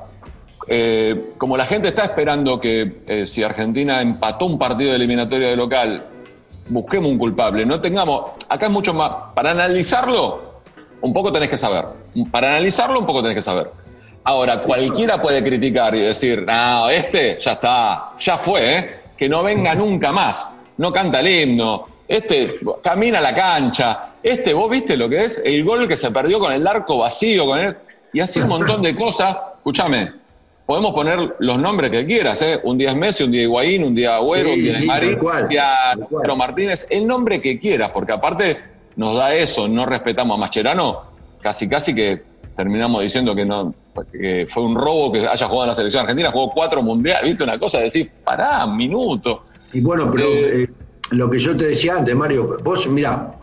Eh, 0.68 1.34
como 1.38 1.58
la 1.58 1.66
gente 1.66 1.90
está 1.90 2.04
esperando 2.06 2.60
que 2.60 3.04
eh, 3.06 3.26
si 3.26 3.44
Argentina 3.44 4.02
empató 4.02 4.46
un 4.46 4.58
partido 4.58 4.92
de 4.92 4.96
eliminatoria 4.96 5.50
de 5.50 5.56
local, 5.56 6.08
busquemos 6.70 7.12
un 7.12 7.18
culpable, 7.20 7.66
no 7.66 7.80
tengamos, 7.80 8.32
acá 8.50 8.66
es 8.66 8.72
mucho 8.72 8.94
más, 8.94 9.12
para 9.36 9.52
analizarlo, 9.52 10.62
un 11.02 11.14
poco 11.14 11.32
tenés 11.32 11.50
que 11.50 11.58
saber, 11.58 11.86
para 12.32 12.50
analizarlo 12.50 13.00
un 13.00 13.06
poco 13.06 13.22
tenés 13.22 13.36
que 13.36 13.42
saber. 13.44 13.85
Ahora, 14.28 14.60
cualquiera 14.60 15.22
puede 15.22 15.44
criticar 15.44 15.94
y 15.96 16.00
decir, 16.00 16.44
no, 16.44 16.90
este 16.90 17.38
ya 17.40 17.52
está, 17.52 18.14
ya 18.18 18.38
fue, 18.38 18.76
¿eh? 18.76 18.96
que 19.16 19.30
no 19.30 19.44
venga 19.44 19.76
nunca 19.76 20.12
más, 20.12 20.56
no 20.78 20.92
canta 20.92 21.20
el 21.20 21.28
himno, 21.28 21.88
este 22.08 22.56
camina 22.84 23.20
a 23.20 23.22
la 23.22 23.36
cancha, 23.36 24.14
este, 24.24 24.52
vos 24.52 24.68
viste 24.68 24.98
lo 24.98 25.08
que 25.08 25.26
es 25.26 25.40
el 25.46 25.64
gol 25.64 25.88
que 25.88 25.96
se 25.96 26.10
perdió 26.10 26.40
con 26.40 26.52
el 26.52 26.66
arco 26.66 26.98
vacío, 26.98 27.46
con 27.46 27.60
él, 27.60 27.78
y 28.14 28.20
así 28.20 28.40
un 28.40 28.48
montón 28.48 28.82
de 28.82 28.96
cosas. 28.96 29.38
Escúchame, 29.58 30.12
podemos 30.66 30.96
poner 30.96 31.36
los 31.38 31.60
nombres 31.60 31.92
que 31.92 32.04
quieras, 32.08 32.42
¿eh? 32.42 32.60
Un 32.64 32.80
día 32.80 32.90
es 32.90 32.98
Messi, 32.98 33.24
un 33.26 33.32
día 33.32 33.44
Higuaín, 33.44 33.84
un 33.84 33.94
día 33.94 34.16
Agüero, 34.16 34.54
un 34.54 34.64
día 34.64 34.80
Marín, 34.86 35.20
un 35.20 35.48
día 35.50 35.76
Pedro 36.10 36.36
Martínez, 36.36 36.88
el 36.90 37.06
nombre 37.06 37.40
que 37.40 37.60
quieras, 37.60 37.92
porque 37.92 38.14
aparte 38.14 38.58
nos 38.96 39.16
da 39.16 39.36
eso, 39.36 39.68
no 39.68 39.86
respetamos 39.86 40.36
a 40.36 40.40
Mascherano, 40.40 41.04
casi 41.44 41.70
casi 41.70 41.94
que 41.94 42.24
terminamos 42.56 43.02
diciendo 43.02 43.36
que 43.36 43.46
no 43.46 43.74
que 44.12 44.46
fue 44.50 44.64
un 44.64 44.76
robo 44.76 45.12
que 45.12 45.26
haya 45.26 45.48
jugado 45.48 45.64
en 45.64 45.70
la 45.70 45.76
selección 45.76 46.02
argentina, 46.02 46.32
jugó 46.32 46.52
cuatro 46.52 46.82
mundiales, 46.82 47.24
viste 47.24 47.44
una 47.44 47.60
cosa, 47.60 47.80
decir, 47.80 48.12
pará, 48.24 48.66
un 48.66 48.76
minuto. 48.76 49.44
Y 49.72 49.82
bueno, 49.82 50.12
pero 50.12 50.26
eh, 50.26 50.64
eh, 50.64 50.70
lo 51.12 51.30
que 51.30 51.40
yo 51.40 51.56
te 51.56 51.68
decía 51.68 51.98
antes, 51.98 52.16
Mario, 52.16 52.58
vos 52.64 52.88
mirá, 52.88 53.38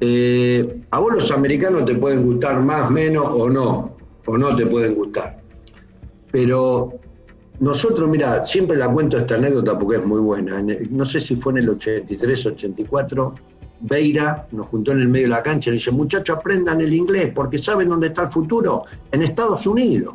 eh, 0.00 0.82
a 0.90 0.98
vos 0.98 1.14
los 1.14 1.30
americanos 1.32 1.84
te 1.84 1.94
pueden 1.94 2.24
gustar 2.24 2.60
más, 2.60 2.90
menos 2.90 3.26
o 3.26 3.48
no, 3.48 3.96
o 4.26 4.38
no 4.38 4.54
te 4.54 4.66
pueden 4.66 4.94
gustar. 4.94 5.40
Pero 6.30 6.92
nosotros, 7.60 8.08
mira, 8.08 8.44
siempre 8.44 8.76
la 8.76 8.88
cuento 8.88 9.16
esta 9.16 9.36
anécdota 9.36 9.78
porque 9.78 9.96
es 9.96 10.04
muy 10.04 10.20
buena. 10.20 10.62
No 10.90 11.04
sé 11.04 11.20
si 11.20 11.36
fue 11.36 11.52
en 11.52 11.58
el 11.58 11.70
83, 11.70 12.46
84, 12.46 13.34
Beira 13.80 14.46
nos 14.52 14.66
juntó 14.68 14.92
en 14.92 15.00
el 15.00 15.08
medio 15.08 15.26
de 15.26 15.30
la 15.30 15.42
cancha 15.42 15.70
y 15.70 15.74
dice, 15.74 15.90
muchachos, 15.90 16.38
aprendan 16.38 16.80
el 16.80 16.92
inglés 16.92 17.30
porque 17.34 17.58
saben 17.58 17.88
dónde 17.88 18.08
está 18.08 18.24
el 18.24 18.30
futuro, 18.30 18.84
en 19.12 19.22
Estados 19.22 19.66
Unidos. 19.66 20.14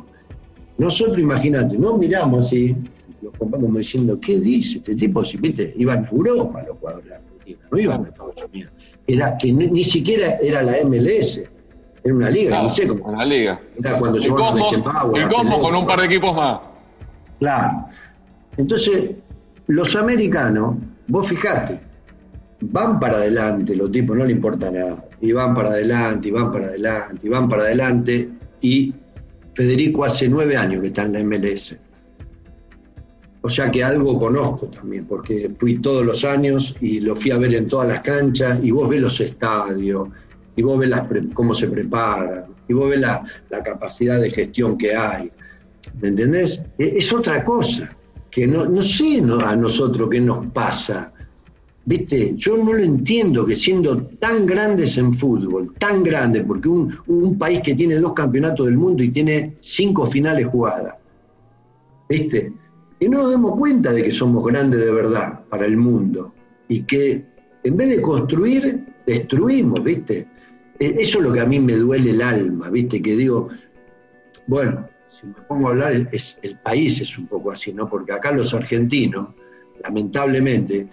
Nosotros, 0.78 1.18
imagínate, 1.18 1.78
no 1.78 1.96
miramos 1.96 2.46
así, 2.46 2.74
los 3.20 3.32
como 3.36 3.78
diciendo, 3.78 4.18
¿qué 4.20 4.40
dice 4.40 4.78
este 4.78 4.96
tipo? 4.96 5.24
Si 5.24 5.36
viste, 5.36 5.74
iban 5.76 6.04
a 6.04 6.08
Europa 6.08 6.62
los 6.66 6.78
jugadores 6.78 7.08
de 7.08 7.14
Argentina, 7.14 7.58
no 7.70 7.78
iban 7.78 8.04
a 8.04 8.08
Estados 8.08 8.44
Unidos 8.50 8.72
era 9.06 9.36
que 9.36 9.52
ni, 9.52 9.84
siquiera 9.84 10.38
era 10.42 10.62
la 10.62 10.72
MLS, 10.84 11.42
era 12.04 12.14
una 12.14 12.30
liga, 12.30 12.62
no 12.62 12.68
sé 12.68 12.86
cómo. 12.86 13.04
Una 13.04 13.24
liga. 13.24 13.60
Era 13.78 13.98
cuando 13.98 14.18
el 14.18 14.28
Cosmos, 14.28 14.82
el 15.14 15.28
Cosmos 15.28 15.58
con 15.58 15.74
un 15.74 15.86
par 15.86 16.00
de 16.00 16.06
equipos 16.06 16.34
más. 16.34 16.60
Claro. 17.38 17.86
Entonces, 18.56 19.10
los 19.66 19.96
americanos, 19.96 20.76
vos 21.08 21.26
fijate, 21.28 21.80
van 22.62 23.00
para 23.00 23.18
adelante, 23.18 23.74
los 23.74 23.90
tipos 23.90 24.16
no 24.16 24.24
le 24.24 24.32
importa 24.32 24.70
nada, 24.70 25.08
y 25.20 25.32
van 25.32 25.54
para 25.54 25.70
adelante, 25.70 26.28
y 26.28 26.30
van 26.30 26.52
para 26.52 26.66
adelante, 26.66 27.26
y 27.26 27.28
van 27.28 27.48
para 27.48 27.62
adelante, 27.62 28.28
y 28.60 28.94
Federico 29.54 30.04
hace 30.04 30.28
nueve 30.28 30.56
años 30.56 30.80
que 30.80 30.86
está 30.88 31.02
en 31.02 31.12
la 31.12 31.24
MLS. 31.24 31.76
O 33.42 33.50
sea 33.50 33.70
que 33.70 33.82
algo 33.82 34.18
conozco 34.18 34.66
también, 34.66 35.04
porque 35.04 35.50
fui 35.58 35.78
todos 35.78 36.06
los 36.06 36.24
años 36.24 36.76
y 36.80 37.00
lo 37.00 37.16
fui 37.16 37.32
a 37.32 37.38
ver 37.38 37.54
en 37.54 37.66
todas 37.66 37.88
las 37.88 38.00
canchas 38.00 38.60
y 38.62 38.70
vos 38.70 38.88
ves 38.88 39.02
los 39.02 39.20
estadios, 39.20 40.08
y 40.54 40.62
vos 40.62 40.78
ves 40.78 40.90
cómo 41.34 41.52
se 41.54 41.66
preparan, 41.66 42.44
y 42.68 42.72
vos 42.72 42.90
ves 42.90 43.00
la, 43.00 43.24
capacidad 43.64 44.20
de 44.20 44.30
gestión 44.30 44.78
que 44.78 44.94
hay. 44.94 45.28
¿Me 46.00 46.08
entendés? 46.08 46.64
E, 46.78 46.98
es, 46.98 47.12
otra 47.12 47.42
cosa, 47.42 47.96
que 48.30 48.46
no, 48.46 48.64
no 48.66 48.80
sé 48.80 49.18
a 49.20 49.56
nosotros 49.56 50.08
qué 50.08 50.20
nos 50.20 50.46
pasa. 50.50 51.12
¿Viste? 51.84 52.34
Yo 52.36 52.56
no 52.56 52.72
lo 52.72 52.78
entiendo 52.78 53.44
que 53.44 53.56
siendo 53.56 54.02
tan 54.20 54.46
grandes 54.46 54.96
en 54.98 55.14
fútbol, 55.14 55.74
tan 55.78 56.04
grandes, 56.04 56.44
porque 56.44 56.68
un, 56.68 56.94
un 57.08 57.36
país 57.36 57.60
que 57.62 57.74
tiene 57.74 57.96
dos 57.96 58.12
campeonatos 58.12 58.66
del 58.66 58.76
mundo 58.76 59.02
y 59.02 59.08
tiene 59.08 59.56
cinco 59.60 60.06
finales 60.06 60.46
jugadas, 60.46 60.94
¿viste? 62.08 62.52
y 63.02 63.08
no 63.08 63.22
nos 63.22 63.32
damos 63.32 63.58
cuenta 63.58 63.92
de 63.92 64.04
que 64.04 64.12
somos 64.12 64.46
grandes 64.46 64.78
de 64.78 64.92
verdad 64.92 65.40
para 65.48 65.66
el 65.66 65.76
mundo 65.76 66.32
y 66.68 66.84
que 66.84 67.24
en 67.64 67.76
vez 67.76 67.88
de 67.88 68.00
construir, 68.00 68.84
destruimos, 69.04 69.82
¿viste? 69.82 70.28
E, 70.78 70.96
eso 71.00 71.18
es 71.18 71.24
lo 71.24 71.32
que 71.32 71.40
a 71.40 71.46
mí 71.46 71.58
me 71.58 71.74
duele 71.74 72.10
el 72.10 72.22
alma, 72.22 72.70
¿viste? 72.70 73.02
Que 73.02 73.16
digo, 73.16 73.48
bueno, 74.46 74.88
si 75.08 75.26
me 75.26 75.34
pongo 75.48 75.66
a 75.66 75.70
hablar, 75.72 76.08
es, 76.12 76.38
el 76.42 76.60
país 76.60 77.00
es 77.00 77.18
un 77.18 77.26
poco 77.26 77.50
así, 77.50 77.72
¿no? 77.72 77.88
Porque 77.88 78.12
acá 78.12 78.30
los 78.30 78.54
argentinos, 78.54 79.30
lamentablemente, 79.82 80.86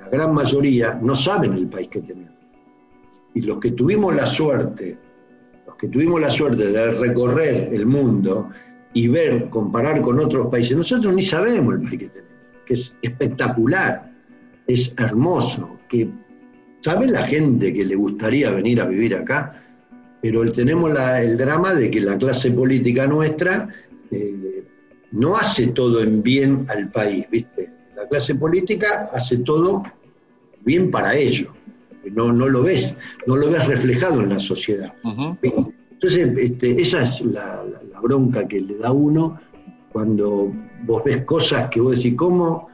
la 0.00 0.08
gran 0.08 0.34
mayoría 0.34 0.98
no 1.00 1.14
saben 1.16 1.54
el 1.54 1.66
país 1.68 1.88
que 1.88 2.00
tenemos. 2.00 2.34
Y 3.34 3.42
los 3.42 3.58
que 3.58 3.72
tuvimos 3.72 4.14
la 4.14 4.26
suerte, 4.26 4.96
los 5.66 5.76
que 5.76 5.88
tuvimos 5.88 6.20
la 6.20 6.30
suerte 6.30 6.72
de 6.72 6.92
recorrer 6.92 7.72
el 7.72 7.86
mundo, 7.86 8.50
y 8.92 9.08
ver, 9.08 9.48
comparar 9.48 10.00
con 10.00 10.18
otros 10.18 10.46
países. 10.48 10.76
Nosotros 10.76 11.14
ni 11.14 11.22
sabemos 11.22 11.74
el 11.74 11.80
país 11.82 11.98
que 12.00 12.08
tenemos, 12.08 12.32
que 12.66 12.74
es 12.74 12.96
espectacular, 13.02 14.10
es 14.66 14.94
hermoso, 14.98 15.78
que 15.88 16.08
sabe 16.80 17.06
la 17.06 17.24
gente 17.26 17.72
que 17.72 17.84
le 17.84 17.94
gustaría 17.94 18.50
venir 18.50 18.80
a 18.80 18.86
vivir 18.86 19.14
acá, 19.14 19.62
pero 20.20 20.50
tenemos 20.50 20.98
el 21.20 21.36
drama 21.36 21.74
de 21.74 21.90
que 21.90 22.00
la 22.00 22.18
clase 22.18 22.50
política 22.50 23.06
nuestra 23.06 23.68
eh, 24.10 24.64
no 25.12 25.36
hace 25.36 25.68
todo 25.68 26.02
en 26.02 26.22
bien 26.22 26.66
al 26.68 26.90
país, 26.90 27.26
¿viste? 27.30 27.70
La 27.98 28.06
clase 28.06 28.36
política 28.36 29.10
hace 29.12 29.38
todo 29.38 29.82
bien 30.64 30.88
para 30.88 31.16
ellos. 31.16 31.48
No, 32.12 32.32
no 32.32 32.48
lo 32.48 32.62
ves, 32.62 32.96
no 33.26 33.34
lo 33.36 33.50
ves 33.50 33.66
reflejado 33.66 34.22
en 34.22 34.28
la 34.28 34.38
sociedad. 34.38 34.94
Entonces, 35.42 36.32
este, 36.38 36.80
esa 36.80 37.02
es 37.02 37.22
la, 37.22 37.64
bronca 38.00 38.46
que 38.46 38.60
le 38.60 38.76
da 38.76 38.92
uno 38.92 39.40
cuando 39.90 40.52
vos 40.84 41.02
ves 41.02 41.24
cosas 41.24 41.68
que 41.70 41.80
vos 41.80 41.96
decís, 41.96 42.16
¿cómo 42.16 42.68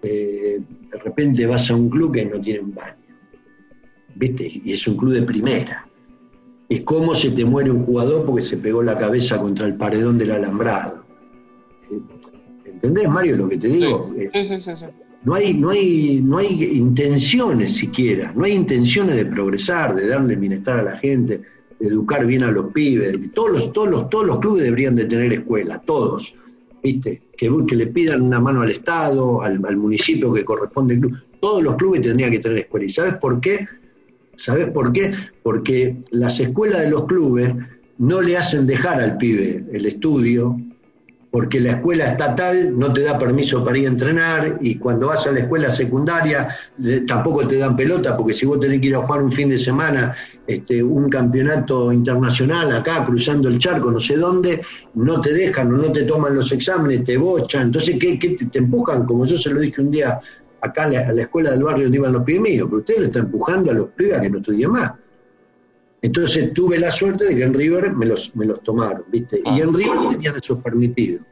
eh, 0.00 0.60
de 0.92 0.98
repente 0.98 1.44
vas 1.46 1.68
a 1.72 1.74
un 1.74 1.90
club 1.90 2.14
que 2.14 2.24
no 2.24 2.40
tiene 2.40 2.60
un 2.60 2.72
baño? 2.72 2.94
¿Viste? 4.14 4.48
Y 4.64 4.72
es 4.72 4.86
un 4.86 4.96
club 4.96 5.14
de 5.14 5.22
primera. 5.22 5.88
es 6.68 6.82
cómo 6.82 7.16
se 7.16 7.32
te 7.32 7.44
muere 7.44 7.72
un 7.72 7.82
jugador 7.82 8.24
porque 8.24 8.42
se 8.42 8.58
pegó 8.58 8.84
la 8.84 8.96
cabeza 8.96 9.38
contra 9.38 9.66
el 9.66 9.74
paredón 9.74 10.18
del 10.18 10.30
alambrado. 10.30 10.97
¿Entendés, 12.82 13.08
Mario, 13.08 13.36
lo 13.36 13.48
que 13.48 13.58
te 13.58 13.66
digo? 13.66 14.14
Sí, 14.32 14.44
sí, 14.44 14.60
sí, 14.60 14.70
No 15.24 15.34
hay, 15.34 15.52
no, 15.54 15.70
hay, 15.70 16.20
no 16.22 16.38
hay 16.38 16.62
intenciones 16.64 17.74
siquiera, 17.76 18.32
no 18.36 18.44
hay 18.44 18.52
intenciones 18.52 19.16
de 19.16 19.26
progresar, 19.26 19.96
de 19.96 20.06
darle 20.06 20.36
bienestar 20.36 20.78
a 20.78 20.82
la 20.84 20.96
gente, 20.96 21.40
de 21.80 21.88
educar 21.88 22.24
bien 22.24 22.44
a 22.44 22.52
los 22.52 22.72
pibes. 22.72 23.16
Todos 23.34 23.50
los, 23.50 23.72
todos 23.72 23.88
los, 23.88 24.08
todos 24.08 24.26
los 24.26 24.38
clubes 24.38 24.62
deberían 24.62 24.94
de 24.94 25.06
tener 25.06 25.32
escuela, 25.32 25.82
todos. 25.84 26.36
¿Viste? 26.80 27.22
Que, 27.36 27.50
que 27.66 27.74
le 27.74 27.88
pidan 27.88 28.22
una 28.22 28.38
mano 28.38 28.62
al 28.62 28.70
Estado, 28.70 29.42
al, 29.42 29.60
al 29.64 29.76
municipio 29.76 30.32
que 30.32 30.44
corresponde 30.44 30.94
al 30.94 31.00
club. 31.00 31.18
Todos 31.40 31.64
los 31.64 31.74
clubes 31.74 32.02
tendrían 32.02 32.30
que 32.30 32.38
tener 32.38 32.58
escuela. 32.58 32.86
¿Y 32.86 32.90
sabes 32.90 33.14
por 33.16 33.40
qué? 33.40 33.66
¿Sabes 34.36 34.70
por 34.70 34.92
qué? 34.92 35.12
Porque 35.42 35.96
las 36.10 36.38
escuelas 36.38 36.82
de 36.82 36.90
los 36.90 37.06
clubes 37.06 37.52
no 37.98 38.22
le 38.22 38.36
hacen 38.36 38.68
dejar 38.68 39.00
al 39.00 39.16
pibe 39.16 39.64
el 39.72 39.84
estudio, 39.86 40.56
porque 41.30 41.60
la 41.60 41.72
escuela 41.72 42.06
estatal 42.06 42.78
no 42.78 42.92
te 42.92 43.02
da 43.02 43.18
permiso 43.18 43.62
para 43.64 43.76
ir 43.76 43.86
a 43.86 43.90
entrenar 43.90 44.58
y 44.60 44.76
cuando 44.76 45.08
vas 45.08 45.26
a 45.26 45.32
la 45.32 45.40
escuela 45.40 45.70
secundaria 45.70 46.48
tampoco 47.06 47.46
te 47.46 47.58
dan 47.58 47.76
pelota, 47.76 48.16
porque 48.16 48.32
si 48.32 48.46
vos 48.46 48.58
tenés 48.58 48.80
que 48.80 48.86
ir 48.86 48.94
a 48.94 49.02
jugar 49.02 49.22
un 49.22 49.32
fin 49.32 49.50
de 49.50 49.58
semana 49.58 50.14
este, 50.46 50.82
un 50.82 51.10
campeonato 51.10 51.92
internacional 51.92 52.74
acá, 52.74 53.04
cruzando 53.04 53.48
el 53.48 53.58
charco, 53.58 53.90
no 53.90 54.00
sé 54.00 54.16
dónde, 54.16 54.62
no 54.94 55.20
te 55.20 55.34
dejan 55.34 55.72
o 55.74 55.76
no 55.76 55.92
te 55.92 56.04
toman 56.04 56.34
los 56.34 56.50
exámenes, 56.50 57.04
te 57.04 57.18
bochan. 57.18 57.66
Entonces, 57.66 57.98
¿qué, 58.00 58.18
qué 58.18 58.30
te, 58.30 58.58
empujan? 58.58 59.04
Como 59.04 59.26
yo 59.26 59.36
se 59.36 59.50
lo 59.50 59.60
dije 59.60 59.82
un 59.82 59.90
día 59.90 60.18
acá 60.62 60.84
a 60.84 61.12
la, 61.12 61.22
escuela 61.22 61.50
del 61.50 61.62
barrio 61.62 61.84
donde 61.84 61.98
iban 61.98 62.12
los 62.14 62.22
pibes 62.22 62.40
míos, 62.40 62.66
pero 62.70 62.80
usted 62.80 62.98
lo 62.98 63.06
está 63.06 63.18
empujando 63.18 63.70
a 63.70 63.74
los 63.74 63.88
pibes 63.90 64.16
a 64.16 64.22
que 64.22 64.30
no 64.30 64.38
estudien 64.38 64.70
más. 64.70 64.92
Entonces 66.00 66.52
tuve 66.52 66.78
la 66.78 66.92
suerte 66.92 67.24
de 67.26 67.36
que 67.36 67.42
en 67.42 67.54
River 67.54 67.92
me 67.94 68.06
los, 68.06 68.34
me 68.36 68.46
los 68.46 68.62
tomaron, 68.62 69.04
¿viste? 69.10 69.40
Y 69.44 69.60
en 69.60 69.74
River 69.74 69.98
tenían 70.10 70.36
esos 70.36 70.60
permitidos. 70.60 71.24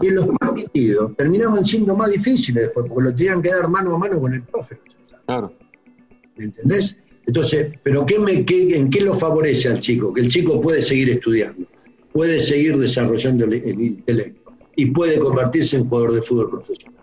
Y 0.00 0.06
en 0.06 0.14
los 0.14 0.28
permitidos 0.40 1.14
terminaban 1.16 1.64
siendo 1.64 1.94
más 1.94 2.10
difíciles 2.10 2.64
después, 2.64 2.86
porque 2.88 3.10
lo 3.10 3.14
tenían 3.14 3.42
que 3.42 3.50
dar 3.50 3.68
mano 3.68 3.94
a 3.94 3.98
mano 3.98 4.18
con 4.18 4.32
el 4.32 4.42
profe. 4.42 4.78
Claro. 5.26 5.52
¿Me 6.36 6.44
entendés? 6.44 6.98
Entonces, 7.26 7.74
¿pero 7.82 8.06
qué 8.06 8.18
me, 8.18 8.44
qué, 8.44 8.76
en 8.76 8.90
qué 8.90 9.02
lo 9.02 9.14
favorece 9.14 9.68
al 9.68 9.80
chico? 9.80 10.12
Que 10.12 10.22
el 10.22 10.28
chico 10.28 10.60
puede 10.60 10.80
seguir 10.80 11.10
estudiando, 11.10 11.66
puede 12.12 12.40
seguir 12.40 12.78
desarrollando 12.78 13.44
el, 13.44 13.54
el 13.54 13.80
intelecto 13.80 14.52
y 14.76 14.86
puede 14.86 15.18
convertirse 15.18 15.76
en 15.76 15.84
jugador 15.84 16.14
de 16.14 16.22
fútbol 16.22 16.50
profesional. 16.50 17.00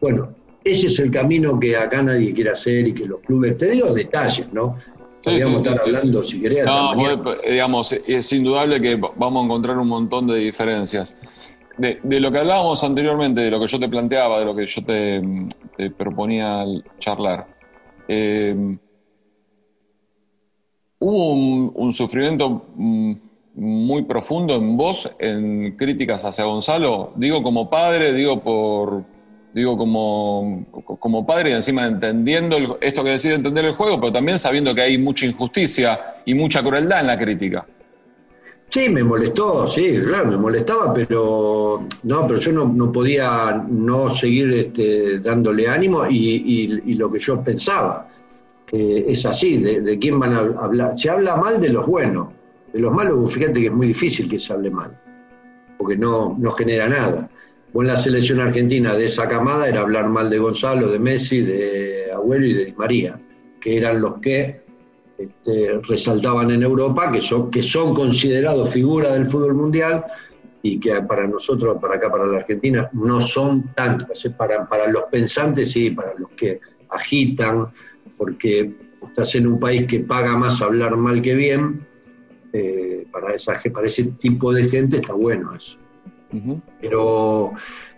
Bueno, 0.00 0.34
ese 0.64 0.86
es 0.86 0.98
el 1.00 1.10
camino 1.10 1.58
que 1.58 1.76
acá 1.76 2.02
nadie 2.02 2.32
quiere 2.32 2.50
hacer 2.50 2.86
y 2.86 2.94
que 2.94 3.06
los 3.06 3.20
clubes, 3.20 3.56
te 3.58 3.70
digo 3.70 3.92
detalles, 3.92 4.52
¿no? 4.52 4.76
Podríamos 5.24 5.64
estar 5.64 5.80
hablando, 5.80 6.22
si 6.24 6.40
querés. 6.40 6.64
No, 6.64 6.94
digamos, 7.48 7.92
es 7.92 8.32
indudable 8.32 8.80
que 8.80 8.96
vamos 9.16 9.42
a 9.42 9.44
encontrar 9.44 9.78
un 9.78 9.88
montón 9.88 10.26
de 10.26 10.36
diferencias. 10.38 11.18
De, 11.78 12.20
lo 12.20 12.30
que 12.30 12.38
hablábamos 12.38 12.84
anteriormente, 12.84 13.40
de 13.40 13.50
lo 13.50 13.58
que 13.60 13.66
yo 13.66 13.80
te 13.80 13.88
planteaba, 13.88 14.38
de 14.40 14.44
lo 14.44 14.54
que 14.54 14.66
yo 14.66 14.84
te, 14.84 15.22
proponía 15.96 16.64
charlar, 16.98 17.46
eh, 18.08 18.76
hubo 20.98 21.32
un, 21.32 21.92
sufrimiento 21.92 22.66
mm, 22.76 23.12
muy 23.54 24.02
profundo 24.02 24.54
en 24.54 24.76
vos, 24.76 25.10
en 25.18 25.76
críticas 25.76 26.24
hacia 26.24 26.44
Gonzalo, 26.44 27.12
digo 27.16 27.42
como 27.42 27.68
padre, 27.70 28.12
digo 28.12 28.40
por, 28.40 29.04
digo, 29.54 29.76
como, 29.76 30.66
como 30.98 31.26
padre 31.26 31.50
y 31.50 31.52
encima 31.54 31.86
entendiendo 31.86 32.78
esto 32.80 33.04
que 33.04 33.10
decide 33.10 33.34
entender 33.34 33.64
el 33.64 33.72
juego, 33.72 34.00
pero 34.00 34.12
también 34.12 34.38
sabiendo 34.38 34.74
que 34.74 34.82
hay 34.82 34.98
mucha 34.98 35.26
injusticia 35.26 36.16
y 36.24 36.34
mucha 36.34 36.62
crueldad 36.62 37.00
en 37.00 37.06
la 37.06 37.18
crítica. 37.18 37.66
Sí, 38.72 38.88
me 38.88 39.04
molestó, 39.04 39.68
sí, 39.68 39.98
claro, 40.02 40.28
me 40.30 40.38
molestaba, 40.38 40.94
pero 40.94 41.86
no, 42.04 42.26
pero 42.26 42.40
yo 42.40 42.52
no, 42.52 42.90
podía 42.90 43.62
no 43.68 44.08
seguir 44.08 44.50
este, 44.54 45.18
dándole 45.18 45.68
ánimo 45.68 46.06
y, 46.08 46.94
lo 46.94 47.12
que 47.12 47.18
yo 47.18 47.44
pensaba, 47.44 48.08
que 48.64 49.04
es 49.06 49.26
así, 49.26 49.58
de, 49.58 49.98
quién 49.98 50.18
van 50.18 50.32
a 50.32 50.38
hablar. 50.38 50.96
Se 50.96 51.10
habla 51.10 51.36
mal 51.36 51.60
de 51.60 51.68
los 51.68 51.86
buenos, 51.86 52.28
de 52.72 52.80
los 52.80 52.90
malos, 52.90 53.30
fíjate 53.30 53.60
que 53.60 53.66
es 53.66 53.72
muy 53.72 53.88
difícil 53.88 54.26
que 54.26 54.38
se 54.38 54.54
hable 54.54 54.70
mal, 54.70 54.98
porque 55.76 55.94
no, 55.94 56.34
no 56.38 56.52
genera 56.52 56.88
nada. 56.88 57.28
Bueno, 57.72 57.92
la 57.92 57.96
selección 57.96 58.40
argentina 58.40 58.94
de 58.94 59.06
esa 59.06 59.28
camada 59.28 59.66
era 59.66 59.80
hablar 59.80 60.08
mal 60.08 60.28
de 60.28 60.38
Gonzalo, 60.38 60.90
de 60.92 60.98
Messi, 60.98 61.40
de 61.40 62.12
Abuelo 62.12 62.46
y 62.46 62.52
de 62.52 62.74
María, 62.74 63.18
que 63.60 63.78
eran 63.78 64.00
los 64.00 64.18
que 64.20 64.60
este, 65.16 65.80
resaltaban 65.82 66.50
en 66.50 66.62
Europa, 66.62 67.10
que 67.10 67.22
son, 67.22 67.50
que 67.50 67.62
son 67.62 67.94
considerados 67.94 68.70
figuras 68.70 69.14
del 69.14 69.24
fútbol 69.24 69.54
mundial 69.54 70.04
y 70.62 70.78
que 70.78 71.00
para 71.02 71.26
nosotros, 71.26 71.78
para 71.80 71.94
acá, 71.94 72.10
para 72.10 72.26
la 72.26 72.38
Argentina, 72.38 72.90
no 72.92 73.22
son 73.22 73.72
tantos. 73.74 74.22
Para, 74.36 74.68
para 74.68 74.86
los 74.88 75.04
pensantes, 75.04 75.72
sí, 75.72 75.90
para 75.90 76.12
los 76.18 76.30
que 76.32 76.60
agitan, 76.90 77.68
porque 78.18 78.70
estás 79.02 79.34
en 79.34 79.46
un 79.46 79.58
país 79.58 79.86
que 79.86 80.00
paga 80.00 80.36
más 80.36 80.60
hablar 80.60 80.96
mal 80.96 81.22
que 81.22 81.34
bien, 81.34 81.86
eh, 82.52 83.06
para, 83.10 83.34
esa, 83.34 83.60
para 83.72 83.88
ese 83.88 84.04
tipo 84.18 84.52
de 84.52 84.68
gente 84.68 84.96
está 84.96 85.14
bueno 85.14 85.54
eso. 85.54 85.78
Pero, 86.80 87.52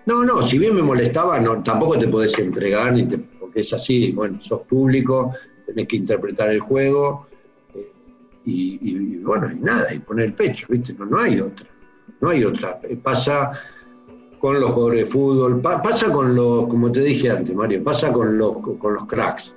no, 0.07 0.25
no, 0.25 0.43
si 0.43 0.59
bien 0.59 0.75
me 0.75 0.83
molestaba, 0.83 1.39
no, 1.39 1.63
tampoco 1.63 1.99
te 1.99 2.09
podés 2.09 2.39
entregar, 2.39 2.93
ni 2.93 3.05
porque 3.07 3.61
es 3.61 3.73
así, 3.73 4.13
bueno, 4.13 4.41
sos 4.41 4.63
público, 4.63 5.33
tenés 5.67 5.89
que 5.89 5.97
interpretar 5.97 6.51
el 6.51 6.61
juego, 6.61 7.27
eh, 7.75 7.93
y, 8.45 9.19
bueno, 9.19 9.51
y 9.51 9.61
nada, 9.61 9.93
y 9.95 10.01
poner 10.01 10.27
el 10.27 10.35
pecho, 10.35 10.67
¿viste? 10.69 10.95
No, 10.95 11.07
no 11.07 11.21
hay 11.21 11.41
otra, 11.41 11.67
no 12.21 12.29
hay 12.29 12.45
otra. 12.45 12.81
Eh, 12.83 12.97
pasa 12.97 13.53
con 14.39 14.61
los 14.61 14.73
jugadores 14.73 15.01
de 15.01 15.07
fútbol, 15.07 15.63
pasa 15.63 16.13
con 16.13 16.35
los, 16.35 16.67
como 16.67 16.93
te 16.93 17.01
dije 17.01 17.31
antes, 17.31 17.55
Mario, 17.55 17.83
pasa 17.83 18.13
con 18.13 18.37
los, 18.37 18.59
con 18.59 18.93
los 18.93 19.07
cracks, 19.07 19.57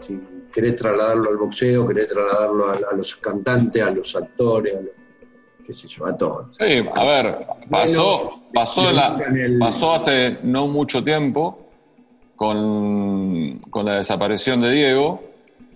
Si 0.00 0.18
querés 0.52 0.74
trasladarlo 0.74 1.30
al 1.30 1.36
boxeo, 1.36 1.86
querés 1.86 2.08
trasladarlo 2.08 2.70
a 2.70 2.96
los 2.96 3.14
cantantes, 3.16 3.80
a 3.82 3.90
los 3.90 4.16
actores, 4.16 4.76
a 4.76 4.80
los 4.80 5.03
qué 5.66 5.72
sé 5.72 5.88
yo, 5.88 6.06
a 6.06 6.16
todos. 6.16 6.56
Sí, 6.56 6.84
a 6.94 7.04
ver, 7.04 7.46
pasó, 7.70 8.42
pasó, 8.52 8.82
pasó 9.58 9.94
hace 9.94 10.38
no 10.42 10.68
mucho 10.68 11.02
tiempo 11.02 11.58
con, 12.36 13.60
la 13.84 13.96
desaparición 13.96 14.60
de 14.60 14.72
Diego, 14.72 15.22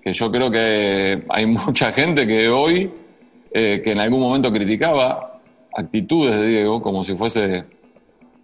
que 0.02 0.12
yo 0.12 0.30
creo 0.30 0.50
que 0.50 1.24
hay 1.28 1.46
mucha 1.66 1.92
gente 1.92 2.26
que 2.26 2.48
hoy, 2.48 2.90
eh, 3.52 3.80
que 3.82 3.92
en 3.92 4.00
algún 4.00 4.20
momento 4.20 4.52
criticaba 4.52 5.40
actitudes 5.74 6.34
de 6.36 6.46
Diego 6.46 6.82
como 6.82 7.04
si 7.04 7.14
fuese 7.14 7.64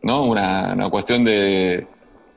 ¿no? 0.02 0.24
una, 0.24 0.72
una 0.72 0.90
cuestión 0.90 1.24
de, 1.24 1.86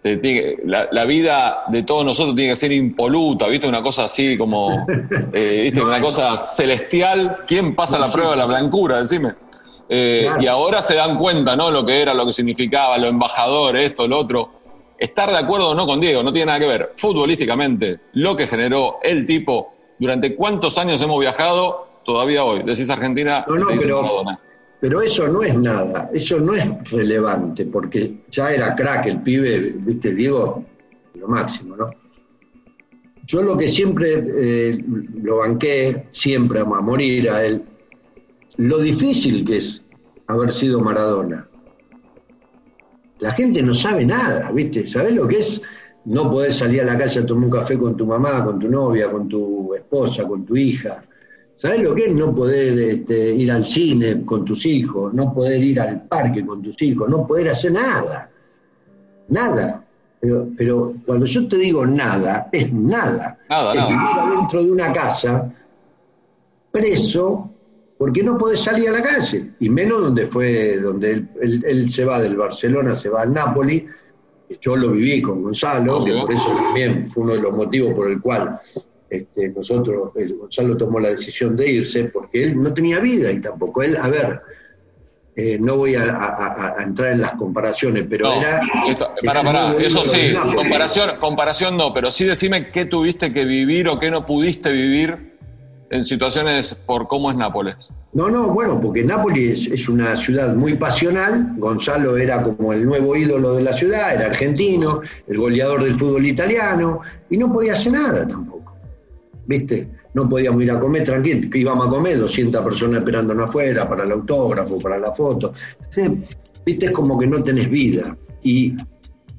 la, 0.04 1.06
vida 1.06 1.64
de 1.68 1.84
todos 1.84 2.06
nosotros 2.06 2.36
tiene 2.36 2.52
que 2.52 2.56
ser 2.56 2.72
impoluta, 2.72 3.48
¿viste? 3.48 3.68
Una 3.68 3.82
cosa 3.82 4.06
así 4.06 4.38
como, 4.38 4.86
eh, 5.34 5.62
¿viste? 5.64 5.82
Una 5.82 6.00
cosa 6.00 6.38
celestial. 6.38 7.32
¿Quién 7.48 7.76
pasa 7.76 8.00
la 8.00 8.10
prueba 8.10 8.32
de 8.32 8.38
la 8.38 8.45
blancura? 8.45 9.00
Decime. 9.00 9.36
Eh, 9.89 10.30
y 10.39 10.48
ahora 10.48 10.82
se 10.82 10.95
dan 10.95 11.18
cuenta, 11.18 11.56
¿no? 11.56 11.72
Lo 11.72 11.86
que 11.86 12.02
era, 12.02 12.14
lo 12.14 12.26
que 12.26 12.32
significaba, 12.32 12.98
lo 12.98 13.08
embajador, 13.08 13.78
esto, 13.78 14.08
lo 14.08 14.20
otro. 14.20 14.50
Estar 14.98 15.30
de 15.30 15.38
acuerdo 15.38 15.70
o 15.70 15.76
no 15.76 15.86
con 15.86 16.00
Diego 16.00 16.24
no 16.24 16.34
tiene 16.34 16.48
nada 16.48 16.60
que 16.60 16.68
ver. 16.68 16.93
Futbolísticamente, 16.98 18.00
lo 18.14 18.36
que 18.36 18.48
generó 18.48 18.98
el 19.04 19.26
tipo, 19.26 19.74
durante 20.00 20.36
cuántos 20.36 20.78
años 20.78 21.02
hemos 21.02 21.20
viajado, 21.20 21.88
todavía 22.04 22.43
hoy. 22.43 22.64
Decís 22.64 22.89
Argentina, 22.89 23.45
no, 23.48 23.58
no, 23.58 23.68
pero, 23.80 24.24
pero 24.80 25.01
eso 25.01 25.28
no 25.28 25.41
es 25.43 25.57
nada, 25.57 26.09
eso 26.13 26.39
no 26.39 26.53
es 26.53 26.91
relevante, 26.91 27.65
porque 27.65 28.21
ya 28.30 28.53
era 28.53 28.75
crack 28.75 29.07
el 29.07 29.21
pibe, 29.21 29.73
viste, 29.78 30.13
Diego, 30.13 30.63
lo 31.15 31.28
máximo, 31.28 31.75
¿no? 31.75 31.91
Yo 33.25 33.41
lo 33.41 33.57
que 33.57 33.67
siempre 33.67 34.23
eh, 34.25 34.84
lo 35.21 35.39
banqué, 35.39 36.07
siempre 36.11 36.59
a 36.59 36.65
morir 36.65 37.30
a 37.30 37.45
él, 37.45 37.63
lo 38.55 38.80
difícil 38.80 39.43
que 39.43 39.57
es 39.57 39.86
haber 40.28 40.51
sido 40.51 40.80
Maradona. 40.80 41.47
La 43.19 43.32
gente 43.32 43.61
no 43.63 43.73
sabe 43.73 44.05
nada, 44.05 44.51
¿viste? 44.51 44.86
¿Sabés 44.86 45.15
lo 45.15 45.28
que 45.28 45.39
es 45.39 45.61
no 46.05 46.30
poder 46.30 46.53
salir 46.53 46.82
a 46.82 46.86
la 46.86 46.97
calle 46.97 47.19
a 47.19 47.25
tomar 47.25 47.45
un 47.45 47.49
café 47.49 47.78
con 47.78 47.97
tu 47.97 48.05
mamá, 48.05 48.45
con 48.45 48.59
tu 48.59 48.69
novia, 48.69 49.11
con 49.11 49.28
tu 49.28 49.73
esposa, 49.73 50.25
con 50.25 50.45
tu 50.45 50.55
hija? 50.55 51.03
¿Sabes 51.58 51.82
lo 51.82 51.95
que 51.95 52.05
es 52.05 52.14
no 52.14 52.36
poder 52.36 52.78
este, 52.78 53.34
ir 53.34 53.51
al 53.51 53.64
cine 53.64 54.24
con 54.24 54.45
tus 54.45 54.64
hijos, 54.68 55.12
no 55.12 55.34
poder 55.34 55.62
ir 55.64 55.82
al 55.82 56.03
parque 56.03 56.45
con 56.45 56.62
tus 56.62 56.80
hijos, 56.84 57.10
no 57.10 57.26
poder 57.26 57.49
hacer 57.49 57.72
nada? 57.72 58.30
Nada. 59.30 59.84
Pero, 60.55 60.93
cuando 61.03 61.26
yo 61.26 61.47
te 61.47 61.58
digo 61.58 61.84
nada, 61.84 62.47
es 62.51 62.72
nada. 62.72 63.39
nada 63.49 63.74
es 63.74 63.89
vivir 63.89 64.20
adentro 64.20 64.64
de 64.64 64.72
una 64.72 64.93
casa, 64.93 65.51
preso, 66.72 67.49
porque 67.97 68.22
no 68.22 68.38
podés 68.38 68.60
salir 68.60 68.89
a 68.89 68.93
la 68.93 69.01
calle. 69.01 69.53
Y 69.60 69.70
menos 69.70 70.01
donde 70.01 70.28
fue, 70.28 70.78
donde 70.78 71.26
él, 71.41 71.89
se 71.89 72.05
va 72.05 72.22
del 72.22 72.38
Barcelona, 72.38 72.93
se 72.93 73.10
va 73.10 73.24
al 73.24 73.34
Napoli. 73.34 73.84
Yo 74.62 74.76
lo 74.76 74.91
viví 74.91 75.24
con 75.24 75.41
Gonzalo, 75.41 76.05
que 76.05 76.14
por 76.22 76.32
eso 76.32 76.55
también 76.55 77.10
fue 77.10 77.24
uno 77.24 77.34
de 77.34 77.41
los 77.41 77.55
motivos 77.55 77.95
por 77.95 78.12
el 78.12 78.22
cual 78.22 78.60
este, 79.10 79.49
nosotros, 79.49 80.12
Gonzalo 80.14 80.78
tomó 80.78 80.99
la 80.99 81.10
decisión 81.10 81.55
de 81.55 81.70
irse 81.70 82.05
porque 82.05 82.43
él 82.43 82.62
no 82.62 82.74
tenía 82.74 82.99
vida 82.99 83.32
y 83.32 83.39
tampoco 83.39 83.84
él, 83.84 83.97
a 83.97 84.08
ver, 84.08 84.41
eh, 85.36 85.58
no 85.60 85.78
voy 85.78 85.95
a, 85.95 86.76
entrar 86.80 87.14
en 87.14 87.22
las 87.22 87.34
comparaciones, 87.34 88.05
pero 88.10 88.34
era... 88.34 88.60
para, 89.24 89.43
para, 89.43 89.78
eso 89.78 90.03
sí, 90.03 90.34
comparación, 90.55 91.12
comparación 91.20 91.78
no, 91.78 91.93
pero 91.93 92.10
sí 92.10 92.26
decime 92.26 92.72
qué 92.72 92.86
tuviste 92.86 93.32
que 93.32 93.45
vivir 93.45 93.88
o 93.88 93.99
qué 93.99 94.10
no 94.10 94.26
pudiste 94.26 94.72
vivir 94.72 95.38
en 95.89 96.03
situaciones 96.03 96.74
por 96.74 97.08
cómo 97.08 97.32
es 97.32 97.38
Nápoles. 97.38 97.91
No, 98.14 98.30
no, 98.30 98.47
bueno, 98.47 98.80
porque 98.82 99.03
Nápoles 99.03 99.68
es, 99.68 99.88
una 99.88 100.18
ciudad 100.18 100.55
muy 100.55 100.74
pasional, 100.74 101.53
Gonzalo 101.58 102.18
era 102.18 102.41
como 102.41 102.74
el 102.74 102.86
nuevo 102.86 103.16
ídolo 103.16 103.53
de 103.53 103.64
la 103.64 103.74
ciudad, 103.74 104.16
era 104.16 104.26
argentino, 104.26 105.01
el 105.28 105.38
goleador 105.38 105.84
del 105.84 105.95
fútbol 105.95 106.26
italiano, 106.26 107.01
y 107.30 107.38
no 107.38 107.51
podía 107.51 107.74
hacer 107.74 107.93
nada 107.93 108.28
tampoco, 108.28 108.57
¿viste? 109.48 109.89
No 110.14 110.28
podíamos 110.30 110.62
ir 110.62 110.72
a 110.72 110.80
comer 110.80 111.04
tranquilo, 111.04 111.50
que 111.50 111.60
íbamos 111.60 111.88
a 111.88 111.89
comer 111.89 112.20
200 112.20 112.64
personas 112.64 113.00
esperándonos 113.00 113.50
afuera 113.50 113.88
para 113.88 114.04
el 114.04 114.12
autógrafo, 114.12 114.80
para 114.80 115.00
la 115.00 115.12
foto. 115.14 115.54
¿Viste? 116.66 116.86
Es 116.86 116.91
como 116.91 117.18
que 117.18 117.28
no 117.28 117.41
tenés 117.41 117.70
vida. 117.70 118.16
Y 118.43 118.76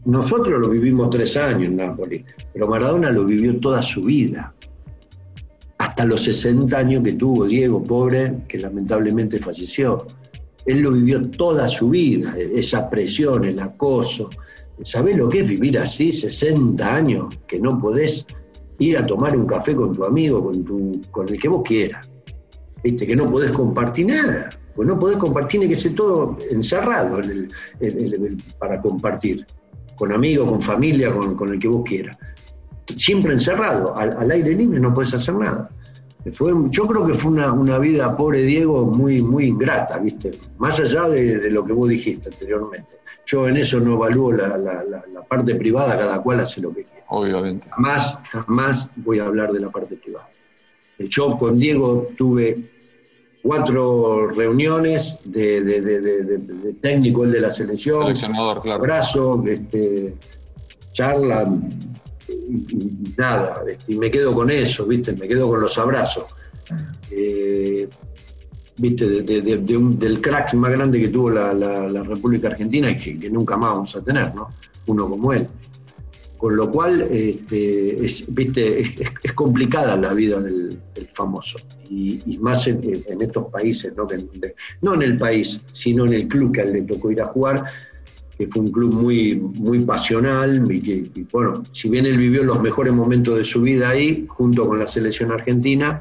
nosotros 0.05 0.61
lo 0.61 0.71
vivimos 0.71 1.11
tres 1.11 1.37
años 1.37 1.69
en 1.69 1.77
Nápoles, 1.77 2.25
pero 2.53 2.67
Maradona 2.67 3.13
lo 3.13 3.25
vivió 3.25 3.59
toda 3.61 3.83
su 3.83 4.03
vida 4.03 4.55
hasta 5.79 6.05
los 6.05 6.25
60 6.25 6.77
años 6.77 7.03
que 7.03 7.13
tuvo 7.13 7.47
Diego, 7.47 7.83
pobre, 7.83 8.43
que 8.49 8.59
lamentablemente 8.59 9.39
falleció. 9.39 10.07
Él 10.67 10.83
lo 10.83 10.93
vivió 10.93 11.23
toda 11.31 11.69
su 11.69 11.91
vida, 11.91 12.37
esa 12.37 12.91
presión, 12.91 13.45
el 13.45 13.59
acoso. 13.61 14.29
¿Sabés 14.83 15.17
lo 15.17 15.29
que 15.29 15.41
es 15.41 15.47
vivir 15.49 15.79
así, 15.79 16.13
60 16.13 16.95
años, 16.95 17.35
que 17.47 17.59
no 17.61 17.81
podés 17.81 18.27
ir 18.79 18.99
a 18.99 19.07
tomar 19.07 19.37
un 19.37 19.47
café 19.47 19.75
con 19.75 19.95
tu 19.95 20.05
amigo, 20.05 20.45
con, 20.45 20.65
tu, 20.65 21.01
con 21.11 21.29
el 21.29 21.39
que 21.41 21.49
vos 21.49 21.63
quieras? 21.65 22.11
¿Viste? 22.83 23.07
Que 23.07 23.17
no 23.17 23.31
podés 23.31 23.53
compartir 23.53 24.07
nada, 24.07 24.51
pues 24.75 24.87
no 24.87 24.99
podés 24.99 25.17
compartir, 25.17 25.61
ni 25.61 25.69
que 25.69 25.77
ser 25.77 25.95
todo 25.95 26.39
encerrado 26.51 27.21
para 28.59 28.81
compartir, 28.81 29.45
con 29.97 30.13
amigos, 30.13 30.51
con 30.51 30.63
familia, 30.63 31.13
con, 31.13 31.35
con 31.35 31.53
el 31.53 31.59
que 31.59 31.69
vos 31.69 31.83
quieras 31.85 32.17
siempre 32.97 33.33
encerrado, 33.33 33.97
al, 33.97 34.31
aire 34.31 34.55
libre 34.55 34.81
no 34.81 34.95
puedes 34.95 35.13
hacer 35.15 35.35
nada. 35.35 35.71
Fue, 36.33 36.53
yo 36.71 36.87
creo 36.87 37.07
que 37.07 37.15
fue 37.15 37.33
una, 37.33 37.79
vida, 37.79 38.17
pobre 38.17 38.43
Diego, 38.43 38.85
muy, 38.85 39.23
muy 39.23 39.45
ingrata, 39.45 39.99
¿viste? 39.99 40.39
Más 40.59 40.79
allá 40.81 41.09
de, 41.09 41.51
lo 41.51 41.65
que 41.65 41.73
vos 41.73 41.89
dijiste 41.89 42.29
anteriormente. 42.29 42.89
Yo 43.27 43.47
en 43.49 43.57
eso 43.57 43.81
no 43.81 43.95
evalúo 43.95 44.33
la, 44.33 45.05
parte 45.29 45.55
privada, 45.55 45.99
cada 45.99 46.21
cual 46.23 46.41
hace 46.41 46.61
lo 46.61 46.71
que 46.71 46.85
quiere. 46.85 46.98
Obviamente. 47.09 47.69
Jamás, 47.71 48.19
jamás 48.31 48.91
voy 48.97 49.19
a 49.19 49.25
hablar 49.25 49.53
de 49.53 49.61
la 49.61 49.71
parte 49.71 49.97
privada. 49.97 50.29
Yo 50.99 51.39
con 51.39 51.59
Diego 51.59 52.09
tuve 52.17 52.71
cuatro 53.43 54.29
reuniones 54.29 55.19
de, 55.25 55.63
de, 55.63 56.75
técnico 56.81 57.25
de 57.25 57.41
la 57.41 57.53
selección. 57.53 58.03
Seleccionador, 58.03 58.63
claro. 58.63 58.83
Abrazo, 58.83 59.45
este, 59.47 60.15
charla, 60.93 61.49
nada, 63.17 63.63
y 63.87 63.97
me 63.97 64.11
quedo 64.11 64.35
con 64.35 64.51
eso, 64.51 64.87
¿viste? 64.87 65.13
Me 65.13 65.27
quedo 65.29 65.49
con 65.49 65.61
los 65.61 65.79
abrazos. 65.79 66.25
Eh, 67.11 67.89
¿Viste? 68.81 69.07
del 69.09 70.21
crack 70.21 70.55
más 70.55 70.71
grande 70.71 71.01
que 71.01 71.09
tuvo 71.09 71.31
la, 71.31 72.03
República 72.05 72.49
Argentina 72.49 72.91
y 72.91 73.19
que, 73.19 73.29
nunca 73.29 73.57
más 73.57 73.73
vamos 73.73 73.97
a 73.97 74.05
tener, 74.05 74.33
¿no? 74.35 74.49
Uno 74.87 75.09
como 75.09 75.33
él. 75.33 75.49
Con 76.39 76.57
lo 76.57 76.71
cual, 76.71 77.03
este, 77.11 78.05
es, 78.05 78.25
¿viste? 78.33 78.81
Es, 79.23 79.33
complicada 79.35 79.97
la 79.97 80.15
vida 80.15 80.41
del, 80.41 80.79
famoso. 81.13 81.59
Y, 81.91 82.39
más 82.41 82.67
en, 82.69 83.05
estos 83.21 83.47
países, 83.47 83.93
¿no? 83.97 84.07
no 84.83 84.95
en 84.95 85.03
el 85.03 85.17
país, 85.17 85.61
sino 85.73 86.07
en 86.07 86.15
el 86.15 86.29
club 86.29 86.55
que 86.55 86.65
le 86.65 86.83
tocó 86.83 87.11
ir 87.11 87.21
a 87.21 87.27
jugar 87.27 87.65
que 88.39 88.47
fue 88.47 88.63
un 88.63 88.69
club 88.69 88.95
muy, 88.95 89.35
muy 89.35 89.81
pasional 89.81 90.63
y 90.71 90.81
que, 90.81 91.25
bueno, 91.33 91.61
si 91.73 91.89
bien 91.89 92.07
él 92.07 92.17
vivió 92.17 92.45
los 92.45 92.63
mejores 92.63 92.93
momentos 92.93 93.37
de 93.37 93.45
su 93.45 93.63
vida 93.63 93.89
ahí, 93.89 94.27
junto 94.29 94.65
con 94.65 94.79
la 94.79 94.87
selección 94.87 95.33
argentina, 95.33 96.01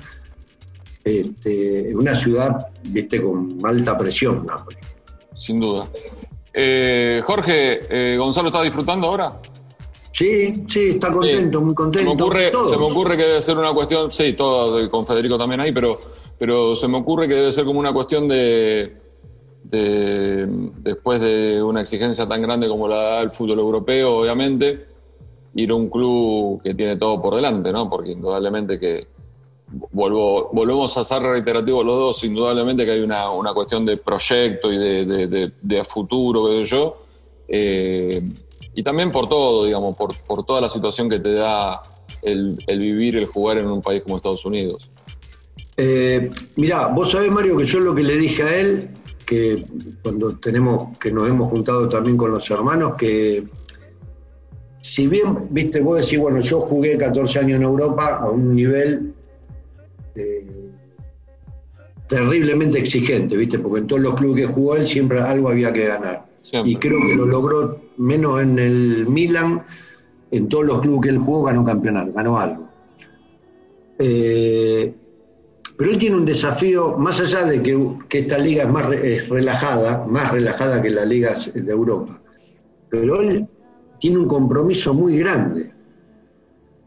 este, 1.03 1.95
una 1.95 2.13
ciudad, 2.13 2.67
viste, 2.83 3.21
con 3.21 3.57
alta 3.63 3.97
presión, 3.97 4.45
Sin 5.33 5.59
duda. 5.59 5.87
Eh, 6.53 7.21
Jorge, 7.23 7.79
eh, 7.89 8.17
¿Gonzalo 8.17 8.49
está 8.49 8.61
disfrutando 8.61 9.07
ahora? 9.07 9.39
Sí, 10.11 10.65
sí, 10.67 10.89
está 10.91 11.11
contento, 11.11 11.61
muy 11.61 11.75
contento. 11.75 12.09
Se 12.09 12.15
me, 12.15 12.23
ocurre, 12.23 12.51
se 12.65 12.77
me 12.77 12.85
ocurre 12.85 13.17
que 13.17 13.23
debe 13.23 13.41
ser 13.41 13.57
una 13.57 13.73
cuestión, 13.73 14.11
sí, 14.11 14.33
todo 14.33 14.89
con 14.89 15.05
Federico 15.05 15.37
también 15.37 15.61
ahí, 15.61 15.71
pero, 15.71 15.99
pero 16.37 16.75
se 16.75 16.87
me 16.87 16.97
ocurre 16.97 17.27
que 17.27 17.35
debe 17.35 17.51
ser 17.51 17.65
como 17.65 17.79
una 17.79 17.93
cuestión 17.93 18.27
de 18.27 19.07
después 19.69 21.19
de 21.19 21.61
una 21.61 21.81
exigencia 21.81 22.27
tan 22.27 22.41
grande 22.41 22.67
como 22.67 22.87
la 22.87 22.95
da 22.95 23.21
el 23.21 23.31
fútbol 23.31 23.59
europeo, 23.59 24.19
obviamente, 24.19 24.85
ir 25.55 25.71
a 25.71 25.75
un 25.75 25.89
club 25.89 26.61
que 26.61 26.73
tiene 26.73 26.95
todo 26.95 27.21
por 27.21 27.35
delante, 27.35 27.71
¿no? 27.71 27.89
Porque 27.89 28.11
indudablemente 28.11 28.79
que 28.79 29.07
vuelvo, 29.91 30.49
volvemos 30.53 30.95
a 30.97 31.03
ser 31.03 31.21
reiterativos 31.21 31.85
los 31.85 31.99
dos, 31.99 32.23
indudablemente 32.23 32.85
que 32.85 32.91
hay 32.91 33.01
una, 33.01 33.53
cuestión 33.53 33.85
de 33.85 33.97
proyecto 33.97 34.71
y 34.71 34.77
de, 34.77 35.83
futuro, 35.83 36.47
qué 36.47 36.65
sé 36.65 36.65
yo. 36.65 36.97
Eh, 37.49 38.21
y 38.77 38.83
también 38.83 39.11
por 39.11 39.27
todo, 39.27 39.65
digamos, 39.65 39.95
por, 39.97 40.45
toda 40.45 40.61
la 40.61 40.69
situación 40.69 41.09
que 41.09 41.19
te 41.19 41.33
da 41.33 41.81
el, 42.21 42.59
vivir, 42.67 43.15
el 43.17 43.25
jugar 43.25 43.57
en 43.57 43.65
un 43.65 43.81
país 43.81 44.03
como 44.03 44.17
Estados 44.17 44.45
Unidos. 44.45 44.91
Eh, 45.75 46.29
mirá, 46.57 46.85
vos 46.85 47.09
sabés, 47.09 47.31
Mario, 47.31 47.57
que 47.57 47.65
yo 47.65 47.79
lo 47.79 47.95
que 47.95 48.03
le 48.03 48.15
dije 48.17 48.43
a 48.43 48.55
él 48.55 48.89
que 49.25 49.65
cuando 50.03 50.37
tenemos, 50.37 50.95
que 50.99 51.11
nos 51.11 51.27
hemos 51.27 51.49
juntado 51.49 51.89
también 51.89 52.17
con 52.17 52.29
los 52.29 52.51
hermanos, 52.51 52.93
que 52.99 53.45
si 54.81 55.07
bien, 55.07 55.47
viste, 55.49 55.81
vos 55.81 55.99
decís, 55.99 56.19
bueno, 56.19 56.39
yo 56.39 56.61
jugué 56.61 56.99
14 56.99 57.39
años 57.39 57.55
en 57.55 57.63
Europa 57.63 58.19
a 58.21 58.29
un 58.29 58.55
nivel 58.55 59.11
eh, 60.13 60.45
terriblemente 62.07 62.77
exigente, 62.77 63.35
viste, 63.35 63.57
porque 63.57 63.79
en 63.79 63.87
todos 63.87 64.03
los 64.03 64.13
clubes 64.13 64.45
que 64.45 64.53
jugó 64.53 64.75
él 64.75 64.85
siempre 64.85 65.19
algo 65.19 65.49
había 65.49 65.73
que 65.73 65.87
ganar. 65.87 66.25
Y 66.63 66.75
creo 66.75 66.99
que 67.05 67.15
lo 67.15 67.25
logró, 67.25 67.86
menos 67.97 68.41
en 68.41 68.59
el 68.59 69.07
Milan, 69.07 69.63
en 70.31 70.49
todos 70.49 70.65
los 70.65 70.81
clubes 70.81 71.01
que 71.01 71.09
él 71.09 71.17
jugó 71.17 71.43
ganó 71.43 71.63
campeonato, 71.63 72.11
ganó 72.13 72.39
algo. 72.39 72.67
Eh, 73.99 74.93
pero 75.77 75.91
él 75.91 75.97
tiene 75.97 76.15
un 76.15 76.25
desafío, 76.25 76.97
más 76.97 77.19
allá 77.19 77.45
de 77.45 77.61
que, 77.61 78.19
esta 78.19 78.37
liga 78.37 78.63
es 78.63 78.69
más 78.69 78.87
relajada, 79.29 80.05
más 80.07 80.31
relajada 80.31 80.81
que 80.81 80.89
las 80.89 81.07
ligas 81.07 81.51
de 81.53 81.71
Europa, 81.71 82.19
pero 82.89 83.21
él 83.21 83.47
tiene 83.99 84.17
un 84.17 84.27
compromiso 84.27 84.93
muy 84.93 85.17
grande. 85.17 85.71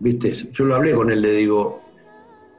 ¿Viste? 0.00 0.32
Yo 0.32 0.64
lo 0.64 0.76
hablé 0.76 0.94
con 0.94 1.10
él, 1.10 1.20
le 1.20 1.32
digo, 1.32 1.82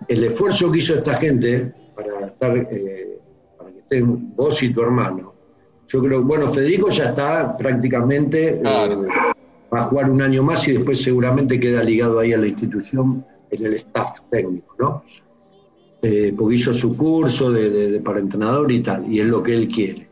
el 0.08 0.24
esfuerzo 0.24 0.72
que 0.72 0.80
hizo 0.80 0.96
esta 0.96 1.16
gente 1.16 1.74
para 1.96 2.28
estar, 2.28 2.56
eh, 2.56 3.20
para 3.58 3.72
que 3.72 3.80
estén 3.80 4.36
vos 4.36 4.62
y 4.62 4.74
tu 4.74 4.82
hermano, 4.82 5.31
yo 5.92 6.02
creo, 6.02 6.24
bueno, 6.24 6.52
Federico 6.54 6.90
ya 6.90 7.10
está 7.10 7.58
prácticamente, 7.58 8.62
eh, 8.64 8.98
va 9.74 9.80
a 9.80 9.84
jugar 9.84 10.10
un 10.10 10.22
año 10.22 10.44
más 10.44 10.68
y 10.68 10.74
después 10.74 11.02
seguramente 11.02 11.60
queda 11.60 11.84
ligado 11.84 12.20
ahí 12.20 12.34
a 12.34 12.38
la 12.38 12.48
institución 12.48 13.26
en 13.50 13.66
el 13.66 13.74
staff 13.74 14.20
técnico, 14.30 14.76
¿no? 14.80 15.04
eh, 16.02 16.34
porque 16.36 16.56
hizo 16.56 16.74
su 16.74 16.98
curso 16.98 17.52
de, 17.52 18.00
para 18.00 18.20
entrenador 18.20 18.72
y 18.72 18.82
tal, 18.82 19.12
y 19.12 19.20
es 19.20 19.28
lo 19.28 19.44
que 19.44 19.54
él 19.54 19.68
quiere. 19.68 20.08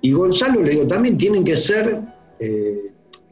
Y 0.00 0.12
Gonzalo, 0.12 0.60
le 0.60 0.70
digo, 0.72 0.86
también 0.86 1.16
tienen 1.16 1.44
que 1.44 1.56
ser 1.56 2.02
eh, 2.38 2.90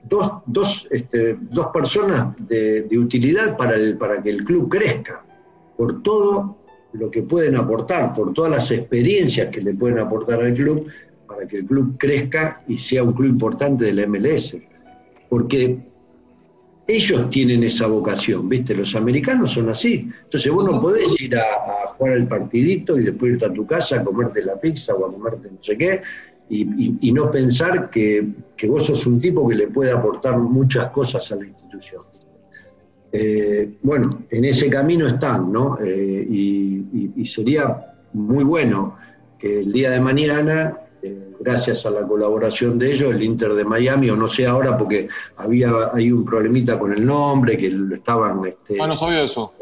dos, 0.09 0.35
dos, 0.47 0.89
este, 0.91 1.37
dos, 1.41 1.67
personas 1.69 2.35
de, 2.49 2.87
utilidad 2.97 3.57
para, 3.57 3.75
el, 3.75 3.99
para 3.99 4.23
que 4.23 4.31
el 4.31 4.45
club 4.45 4.69
crezca, 4.69 5.25
por 5.77 6.03
todo 6.03 6.57
lo 6.93 7.11
que 7.11 7.23
pueden 7.23 7.57
aportar, 7.57 8.15
por 8.15 8.33
todas 8.33 8.51
las 8.51 8.71
experiencias 8.71 9.49
que 9.49 9.61
le 9.61 9.75
pueden 9.75 9.99
aportar 9.99 10.43
al 10.43 10.55
club, 10.55 10.87
para 11.31 11.47
que 11.47 11.59
el 11.59 11.65
club 11.65 11.97
crezca 11.97 12.61
y 12.67 12.77
sea 12.77 13.05
un 13.05 13.13
club 13.13 13.29
importante 13.29 13.85
de 13.85 13.95
la 13.95 14.07
MLS. 14.09 14.57
Porque 15.29 15.79
ellos 16.89 17.31
tienen 17.31 17.63
esa 17.63 17.87
vocación, 17.87 18.49
¿viste? 18.49 18.75
Los 18.75 18.97
americanos 18.97 19.53
son 19.53 19.69
así. 19.69 20.11
Entonces 20.25 20.51
vos 20.51 20.65
no 20.69 20.81
podés 20.81 21.21
ir 21.21 21.37
a, 21.37 21.45
jugar 21.97 22.15
al 22.15 22.27
partidito 22.27 22.99
y 22.99 23.05
después 23.05 23.35
irte 23.35 23.47
a 23.47 23.53
tu 23.53 23.65
casa 23.65 24.01
a 24.01 24.05
comerte 24.05 24.43
la 24.43 24.61
pizza 24.61 24.93
o 24.95 25.07
a 25.07 25.13
comerte 25.13 25.51
no 25.51 25.63
sé 25.63 25.77
qué 25.77 26.03
y, 26.49 27.13
no 27.13 27.31
pensar 27.31 27.91
que, 27.91 28.27
vos 28.67 28.87
sos 28.87 29.07
un 29.07 29.21
tipo 29.21 29.49
que 29.49 29.55
le 29.55 29.69
puede 29.69 29.93
aportar 29.93 30.37
muchas 30.37 30.89
cosas 30.89 31.31
a 31.31 31.37
la 31.37 31.47
institución. 31.47 32.03
Eh, 33.13 33.75
bueno, 33.83 34.11
en 34.29 34.45
ese 34.47 34.69
camino 34.69 35.07
están, 35.07 35.53
¿no? 35.53 35.79
Eh, 35.81 36.27
y 36.29 37.25
sería 37.25 37.95
muy 38.15 38.43
bueno 38.43 38.97
que 39.39 39.61
el 39.61 39.73
día 39.73 39.93
de 39.93 40.01
mañana 40.01 40.77
eh, 41.03 41.33
gracias 41.41 41.87
a 41.87 41.91
la 41.91 42.07
colaboración 42.07 42.79
de 42.79 42.93
ellos, 42.93 43.13
el 43.13 43.23
Inter 43.23 43.55
de 43.55 43.65
Miami, 43.65 44.11
o 44.11 44.17
no 44.17 44.29
sé 44.29 44.47
ahora 44.47 44.77
porque 44.77 45.09
había 45.37 45.91
hay 45.93 46.13
un 46.13 46.25
problemita 46.25 46.79
con 46.79 46.93
el 46.93 47.05
nombre, 47.07 47.57
que 47.57 47.71
lo 47.71 47.95
estaban... 47.95 48.45
Este, 48.47 48.77
ah, 48.81 48.87
no 48.87 48.95
sabía 48.95 49.23
eso. 49.23 49.53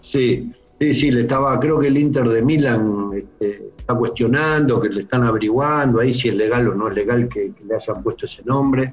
Sí, 0.00 0.52
sí, 0.78 0.94
sí, 0.94 1.10
le 1.10 1.22
estaba, 1.22 1.58
creo 1.60 1.78
que 1.78 1.88
el 1.88 1.96
Inter 1.96 2.28
de 2.28 2.42
Milán 2.42 3.10
este, 3.16 3.70
está 3.78 3.94
cuestionando, 3.94 4.80
que 4.80 4.88
le 4.88 5.02
están 5.02 5.22
averiguando 5.24 6.00
ahí 6.00 6.12
si 6.12 6.28
es 6.28 6.34
legal 6.34 6.68
o 6.68 6.74
no 6.74 6.88
es 6.88 6.94
legal 6.94 7.28
que, 7.28 7.52
le 7.64 7.74
hayan 7.74 8.02
puesto 8.02 8.26
ese 8.26 8.42
nombre. 8.44 8.92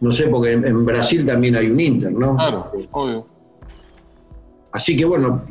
No 0.00 0.12
sé, 0.12 0.26
porque 0.28 0.52
en, 0.52 0.84
Brasil 0.84 1.24
también 1.24 1.56
hay 1.56 1.70
un 1.70 1.78
Inter, 1.78 2.12
¿no? 2.12 2.36
Claro, 2.36 2.70
este, 2.74 2.88
obvio. 2.92 3.26
Así 4.72 4.96
que 4.96 5.04
bueno, 5.04 5.44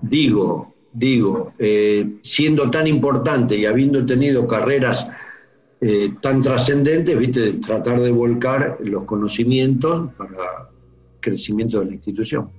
digo, 0.00 0.74
digo, 0.98 1.52
eh, 1.58 2.18
siendo 2.22 2.70
tan 2.70 2.86
importante 2.86 3.56
y 3.56 3.66
habiendo 3.66 4.04
tenido 4.04 4.46
carreras 4.46 5.06
eh, 5.80 6.14
tan 6.20 6.42
trascendentes, 6.42 7.16
viste, 7.16 7.54
tratar 7.54 8.00
de 8.00 8.10
volcar 8.10 8.78
los 8.80 9.04
conocimientos 9.04 10.10
para 10.16 10.68
crecimiento 11.20 11.80
de 11.80 11.86
la 11.86 11.92
institución. 11.92 12.50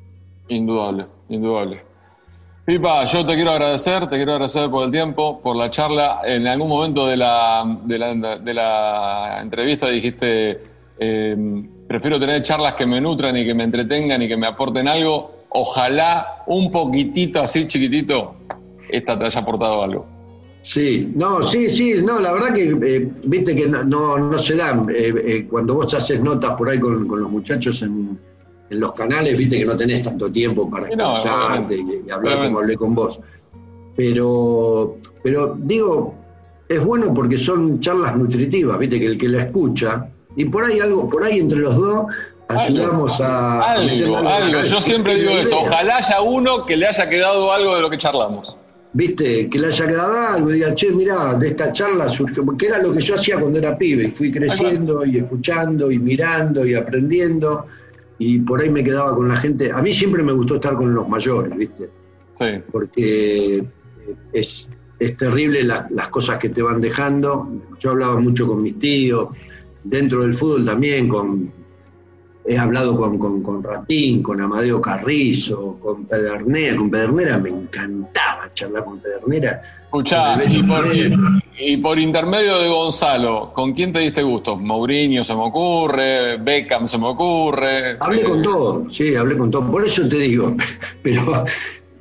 Indudable, 0.47 1.05
indudable. 1.27 1.81
Pipa, 2.65 3.03
yo 3.05 3.25
te 3.25 3.35
quiero 3.35 3.51
agradecer, 3.51 4.07
te 4.07 4.15
quiero 4.15 4.33
agradecer 4.33 4.69
por 4.69 4.85
el 4.85 4.91
tiempo, 4.91 5.41
por 5.41 5.55
la 5.55 5.69
charla. 5.69 6.21
En 6.23 6.47
algún 6.47 6.69
momento 6.69 7.07
de 7.07 7.17
la, 7.17 7.79
de 7.83 8.53
la, 8.53 9.39
entrevista 9.41 9.89
dijiste, 9.89 10.61
eh, 10.99 11.63
prefiero 11.87 12.19
tener 12.19 12.43
charlas 12.43 12.75
que 12.75 12.85
me 12.85 13.01
nutran 13.01 13.35
y 13.35 13.45
que 13.45 13.53
me 13.53 13.63
entretengan 13.63 14.21
y 14.21 14.27
que 14.27 14.37
me 14.37 14.47
aporten 14.47 14.87
algo. 14.87 15.38
Ojalá 15.51 16.43
un 16.47 16.71
poquitito 16.71 17.41
así 17.41 17.67
chiquitito, 17.67 18.35
esta 18.89 19.17
te 19.17 19.25
haya 19.25 19.41
aportado 19.41 19.83
algo. 19.83 20.05
Sí, 20.61 21.11
no, 21.15 21.41
sí, 21.41 21.69
sí, 21.69 21.95
no, 22.03 22.19
la 22.19 22.33
verdad 22.33 22.53
que, 22.53 22.77
eh, 22.81 23.11
viste 23.23 23.55
que 23.55 23.67
no, 23.67 23.83
no, 23.83 24.37
se 24.37 24.55
dan, 24.55 24.87
eh, 24.93 25.47
cuando 25.49 25.75
vos 25.75 25.93
haces 25.93 26.21
notas 26.21 26.55
por 26.57 26.69
ahí 26.69 26.79
con 26.79 27.07
los 27.07 27.31
muchachos 27.31 27.81
en, 27.81 28.19
en 28.69 28.79
los 28.79 28.93
canales, 28.93 29.37
viste 29.37 29.57
que 29.57 29.65
no 29.65 29.75
tenés 29.75 30.03
tanto 30.03 30.31
tiempo 30.31 30.69
para 30.69 30.87
escucharte 30.87 31.75
y, 31.75 32.09
hablar 32.09 32.43
como 32.43 32.59
hablé 32.59 32.77
con 32.77 32.93
vos. 32.93 33.19
Pero, 33.95 34.97
pero 35.23 35.57
digo, 35.59 36.13
es 36.67 36.83
bueno 36.83 37.13
porque 37.13 37.37
son 37.37 37.79
charlas 37.79 38.15
nutritivas, 38.15 38.77
viste 38.77 38.99
que 38.99 39.07
el 39.07 39.17
que 39.17 39.29
la 39.29 39.43
escucha, 39.43 40.09
y 40.35 40.45
por 40.45 40.63
ahí 40.63 40.79
algo, 40.79 41.09
por 41.09 41.23
ahí 41.23 41.39
entre 41.39 41.59
los 41.59 41.75
dos 41.75 42.05
ayudamos 42.49 43.21
a. 43.21 43.73
Algo, 43.73 44.17
algo. 44.17 44.61
Yo 44.63 44.81
siempre 44.81 45.15
digo 45.15 45.31
eso, 45.31 45.61
ojalá 45.61 45.97
haya 45.97 46.21
uno 46.21 46.65
que 46.65 46.75
le 46.75 46.87
haya 46.87 47.09
quedado 47.09 47.51
algo 47.51 47.75
de 47.75 47.81
lo 47.81 47.89
que 47.89 47.97
charlamos. 47.97 48.57
Viste, 48.91 49.47
que 49.49 49.59
le 49.59 49.67
haya 49.67 49.85
quedado 49.85 50.17
algo, 50.17 50.49
diga, 50.49 50.73
che, 50.73 50.89
mirá, 50.89 51.35
de 51.35 51.49
esta 51.49 51.71
charla 51.71 52.09
surgió, 52.09 52.43
porque 52.43 52.67
era 52.67 52.79
lo 52.79 52.91
que 52.91 52.99
yo 52.99 53.15
hacía 53.15 53.39
cuando 53.39 53.59
era 53.59 53.77
pibe, 53.77 54.05
y 54.05 54.11
fui 54.11 54.31
creciendo 54.31 55.05
y 55.05 55.17
escuchando 55.17 55.91
y 55.91 55.99
mirando 55.99 56.65
y 56.65 56.73
aprendiendo 56.73 57.67
y 58.19 58.39
por 58.39 58.61
ahí 58.61 58.69
me 58.69 58.83
quedaba 58.83 59.15
con 59.15 59.29
la 59.29 59.37
gente. 59.37 59.71
A 59.71 59.81
mí 59.81 59.93
siempre 59.93 60.21
me 60.21 60.33
gustó 60.33 60.55
estar 60.55 60.75
con 60.75 60.93
los 60.93 61.07
mayores, 61.07 61.55
¿viste? 61.55 61.89
Sí. 62.33 62.45
Porque 62.71 63.63
es, 64.33 64.67
es 64.99 65.17
terrible 65.17 65.63
las 65.63 66.09
cosas 66.09 66.37
que 66.37 66.49
te 66.49 66.61
van 66.61 66.81
dejando. 66.81 67.47
Yo 67.79 67.91
hablaba 67.91 68.19
mucho 68.19 68.45
con 68.45 68.61
mis 68.61 68.77
tíos, 68.77 69.29
dentro 69.83 70.21
del 70.21 70.33
fútbol 70.33 70.65
también, 70.65 71.07
con 71.07 71.58
he 72.45 72.57
hablado 72.57 72.95
con, 72.97 73.17
con, 73.17 73.43
con, 73.43 73.63
Ratín, 73.63 74.23
con 74.23 74.41
Amadeo 74.41 74.81
Carrizo, 74.81 75.77
con 75.81 76.05
Pedernera. 76.05 76.77
Con 76.77 76.89
Pedernera 76.89 77.37
me 77.37 77.49
encantaba 77.49 78.49
charlar 78.53 78.85
con 78.85 78.99
Pedernera. 78.99 79.61
Escuchá, 79.83 80.37
y 81.61 81.77
por, 81.77 81.97
intermedio 81.97 82.59
de 82.59 82.69
Gonzalo, 82.69 83.51
¿con 83.53 83.73
quién 83.73 83.91
te 83.91 83.99
diste 83.99 84.21
gusto? 84.21 84.55
Mourinho 84.55 85.23
se 85.23 85.33
me 85.33 85.41
ocurre, 85.41 86.37
Beckham 86.37 86.87
se 86.87 86.99
me 86.99 87.07
ocurre. 87.07 87.97
Hablé 87.99 88.21
con 88.21 88.41
todo, 88.43 88.89
sí, 88.89 89.15
hablé 89.15 89.35
con 89.35 89.49
todo. 89.49 89.69
Por 89.69 89.83
eso 89.83 90.07
te 90.07 90.17
digo, 90.17 90.55
pero 91.01 91.43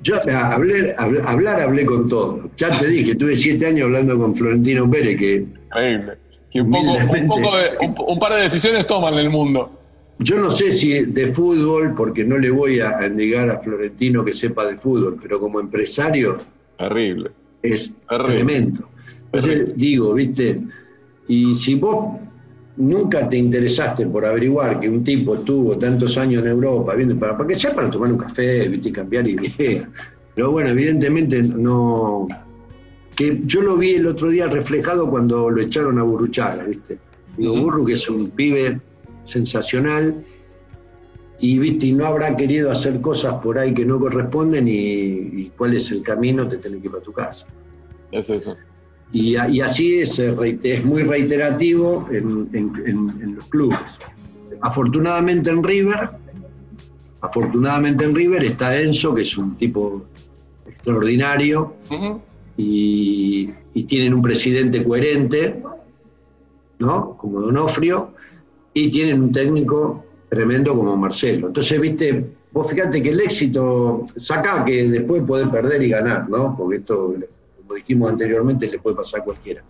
yo 0.03 0.17
hablé, 0.17 0.95
hablar 0.99 1.63
hablé 1.63 1.87
con 1.87 2.09
todo. 2.09 2.51
Ya 2.59 2.79
te 2.79 2.89
dije, 2.89 3.15
tuve 3.15 3.35
siete 3.35 3.67
años 3.67 3.87
hablando 3.87 4.19
con 4.19 4.37
Florentino 4.37 4.89
Pérez, 4.91 5.19
que... 5.19 5.47
Increíble. 5.67 6.19
Que 6.51 6.61
un, 6.63 6.71
poco, 6.71 6.93
un, 6.93 7.95
poco 7.95 8.13
un 8.13 8.19
par 8.19 8.35
de 8.35 8.43
decisiones 8.43 8.87
toman 8.87 9.15
en 9.15 9.21
el 9.21 9.31
mundo. 9.31 9.78
Yo 10.21 10.39
no 10.39 10.51
sé 10.51 10.73
si 10.73 11.05
de 11.05 11.33
fútbol, 11.33 11.95
porque 11.95 12.25
no 12.25 12.39
le 12.39 12.51
voy 12.51 12.81
a 12.81 13.09
negar 13.09 13.51
a 13.51 13.61
Florentino 13.61 14.25
que 14.25 14.35
sepa 14.35 14.67
de 14.67 14.77
fútbol, 14.77 15.17
pero 15.23 15.39
como 15.39 15.61
empresario. 15.61 16.39
Terrible. 16.77 17.31
Es 17.63 17.93
tremendo. 18.09 18.89
Entonces 19.27 19.77
digo, 19.77 20.15
viste, 20.15 20.61
y 21.29 21.55
si 21.55 21.77
vos 21.77 22.19
nunca 22.77 23.29
te 23.29 23.37
interesaste 23.37 24.07
por 24.07 24.25
averiguar 24.25 24.81
que 24.81 24.89
un 24.89 25.05
tipo 25.05 25.35
estuvo 25.37 25.77
tantos 25.79 26.17
años 26.17 26.43
en 26.43 26.51
Europa, 26.51 26.95
viendo 26.95 27.17
para, 27.17 27.37
para 27.37 27.49
que 27.49 27.59
sea 27.59 27.75
para 27.75 27.91
tomar 27.91 28.11
un 28.13 28.19
café, 28.19 28.69
viste, 28.69 28.89
y 28.89 28.93
cambiar 28.93 29.29
ideas. 29.29 29.89
Pero 30.35 30.51
bueno, 30.51 30.71
evidentemente 30.71 31.43
no. 31.43 32.27
Que 33.17 33.43
yo 33.45 33.61
lo 33.63 33.77
vi 33.77 33.95
el 33.95 34.07
otro 34.07 34.29
día 34.29 34.47
reflejado 34.47 35.11
cuando 35.11 35.51
lo 35.51 35.61
echaron 35.61 35.99
a 35.99 36.03
Burruchaga, 36.03 36.65
viste. 36.65 36.99
Digo, 37.37 37.57
Burru, 37.57 37.85
que 37.85 37.93
es 37.95 38.09
un 38.09 38.31
pibe 38.31 38.81
sensacional. 39.29 40.25
Y 41.41 41.59
viste 41.59 41.87
y 41.87 41.93
no 41.93 42.07
habrá 42.07 42.37
querido 42.37 42.71
hacer 42.71 43.01
cosas 43.01 43.35
por 43.35 43.59
ahí 43.59 43.73
que 43.73 43.85
no 43.85 44.01
corresponden 44.01 44.67
y, 44.67 45.53
cuál 45.57 45.75
es 45.75 45.91
el 45.93 46.03
camino 46.03 46.49
te 46.49 46.57
tenés 46.57 46.81
que 46.81 46.87
ir 46.87 46.91
para 46.91 47.03
tu 47.03 47.13
casa. 47.13 47.47
Es 48.11 48.29
eso. 48.29 48.57
Y, 49.13 49.37
así 49.37 50.01
es 50.01 50.19
es 50.19 50.85
muy 50.85 51.03
reiterativo 51.05 52.09
en, 52.11 53.35
los 53.37 53.47
clubes. 53.47 53.79
Afortunadamente 54.61 55.51
en 55.51 55.63
River 55.63 56.11
afortunadamente 57.21 58.05
en 58.05 58.15
River 58.15 58.45
está 58.45 58.81
Enzo 58.81 59.15
que 59.15 59.23
es 59.23 59.37
un 59.37 59.57
tipo 59.57 60.05
extraordinario 60.67 61.75
y, 62.57 63.49
y 63.75 63.85
tienen 63.85 64.15
un 64.15 64.23
presidente 64.23 64.85
coherente 64.85 65.63
¿no? 66.79 67.17
como 67.17 67.41
Donofrio 67.41 68.15
y 68.85 68.91
tienen 68.91 69.23
un 69.23 69.33
técnico 69.33 70.05
tremendo 70.29 70.75
como 70.75 70.97
Marcelo. 70.97 71.49
Entonces, 71.49 71.81
viste, 71.81 72.27
vos 72.53 72.71
fíjate 72.71 73.03
que 73.03 73.11
el 73.11 73.21
éxito 73.21 74.05
saca 74.17 74.65
que 74.65 74.89
después 74.89 75.23
puede 75.25 75.47
perder 75.47 75.83
y 75.83 75.89
ganar, 75.89 76.29
¿no? 76.29 76.55
Porque 76.57 76.77
esto, 76.77 77.15
como 77.57 77.75
dijimos 77.75 78.13
anteriormente, 78.13 78.69
le 78.69 78.79
puede 78.79 78.97
pasar 78.97 79.21
a 79.21 79.25
cualquiera. 79.25 79.65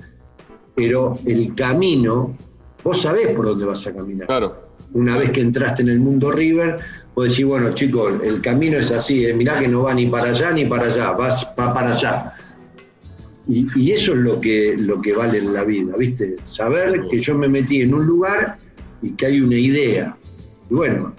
Pero 0.75 1.15
el 1.27 1.55
camino, 1.55 2.37
vos 2.85 3.03
sabés 3.03 3.29
por 3.35 3.47
dónde 3.47 3.65
vas 3.65 3.87
a 3.87 3.95
caminar. 3.95 4.27
Claro. 4.27 4.69
Una 4.93 5.17
vez 5.17 5.31
que 5.31 5.41
entraste 5.41 5.83
en 5.83 5.89
el 5.89 6.01
mundo 6.01 6.31
River, 6.31 6.79
vos 7.15 7.29
decís, 7.29 7.45
bueno, 7.45 7.75
chicos, 7.75 8.13
el 8.23 8.41
camino 8.41 8.79
es 8.79 8.91
así, 8.91 9.27
¿eh? 9.27 9.35
mirá 9.35 9.59
que 9.59 9.69
no 9.69 9.85
va 9.85 9.95
ni 9.95 10.07
para 10.07 10.31
allá 10.31 10.53
ni 10.53 10.65
para 10.67 10.85
allá, 10.85 11.13
vas 11.13 11.47
va 11.59 11.75
para 11.75 11.93
allá. 11.93 12.33
Y, 13.49 13.67
y, 13.81 13.93
eso 13.93 14.13
es 14.13 14.19
lo 14.19 14.39
que, 14.41 14.77
lo 14.79 15.01
que 15.01 15.15
vale 15.15 15.39
en 15.39 15.55
la 15.55 15.65
vida, 15.65 15.97
¿viste? 15.97 16.37
Saber 16.45 17.09
que 17.11 17.19
yo 17.19 17.35
me 17.35 17.49
metí 17.49 17.81
en 17.81 17.95
un 17.95 18.05
lugar 18.05 18.59
y 19.03 19.11
que 19.13 19.27
hay 19.27 19.41
una 19.41 19.59
idea. 19.59 20.17
Y 20.71 20.75
bueno, 20.75 21.15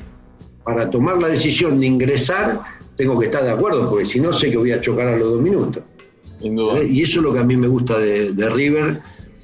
para 0.63 0.89
tomar 0.89 1.17
la 1.17 1.27
decisión 1.27 1.79
de 1.79 1.87
ingresar, 1.87 2.61
tengo 2.95 3.17
que 3.19 3.27
estar 3.27 3.43
de 3.43 3.51
acuerdo, 3.51 3.89
porque 3.89 4.05
si 4.05 4.19
no 4.19 4.33
sé 4.33 4.51
que 4.51 4.57
voy 4.57 4.71
a 4.71 4.81
chocar 4.81 5.07
a 5.07 5.17
los 5.17 5.33
dos 5.33 5.41
minutos. 5.41 5.83
¿Eh? 6.41 6.87
Y 6.89 7.01
eso 7.03 7.19
es 7.19 7.23
lo 7.23 7.33
que 7.33 7.39
a 7.39 7.43
mí 7.43 7.57
me 7.57 7.67
gusta 7.67 7.97
de, 7.97 8.49
River, 8.49 9.01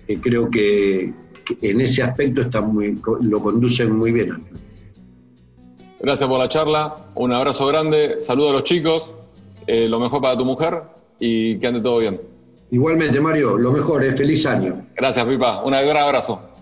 que 0.07 0.17
creo 0.19 0.49
que, 0.49 1.13
en 1.61 1.81
ese 1.81 2.01
aspecto 2.01 2.41
está 2.41 2.61
muy, 2.61 2.97
lo 3.21 3.41
conducen 3.41 3.95
muy 3.95 4.11
bien. 4.11 4.43
Gracias 5.99 6.27
por 6.27 6.39
la 6.39 6.49
charla, 6.49 7.07
un 7.15 7.31
abrazo 7.31 7.67
grande, 7.67 8.17
saludo 8.21 8.49
a 8.49 8.53
los 8.53 8.63
chicos, 8.63 9.13
eh, 9.67 9.87
lo 9.89 9.99
mejor 9.99 10.21
para 10.21 10.37
tu 10.37 10.45
mujer 10.45 10.81
y 11.19 11.57
que 11.57 11.67
ande 11.67 11.81
todo 11.81 11.99
bien. 11.99 12.19
Igualmente, 12.71 13.19
Mario, 13.19 13.57
lo 13.57 13.71
mejor, 13.71 14.03
eh, 14.03 14.11
feliz 14.13 14.45
año. 14.45 14.85
Gracias, 14.95 15.25
Pipa, 15.25 15.63
un 15.63 15.71
gran 15.71 15.97
abrazo. 15.97 16.54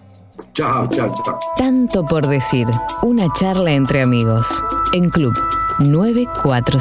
Chao, 0.53 0.87
chao, 0.87 1.09
chao. 1.23 1.39
Tanto 1.57 2.05
por 2.05 2.27
decir. 2.27 2.67
Una 3.03 3.27
charla 3.33 3.71
entre 3.71 4.01
amigos. 4.01 4.63
En 4.93 5.09
Club 5.09 5.33
945. 5.79 6.63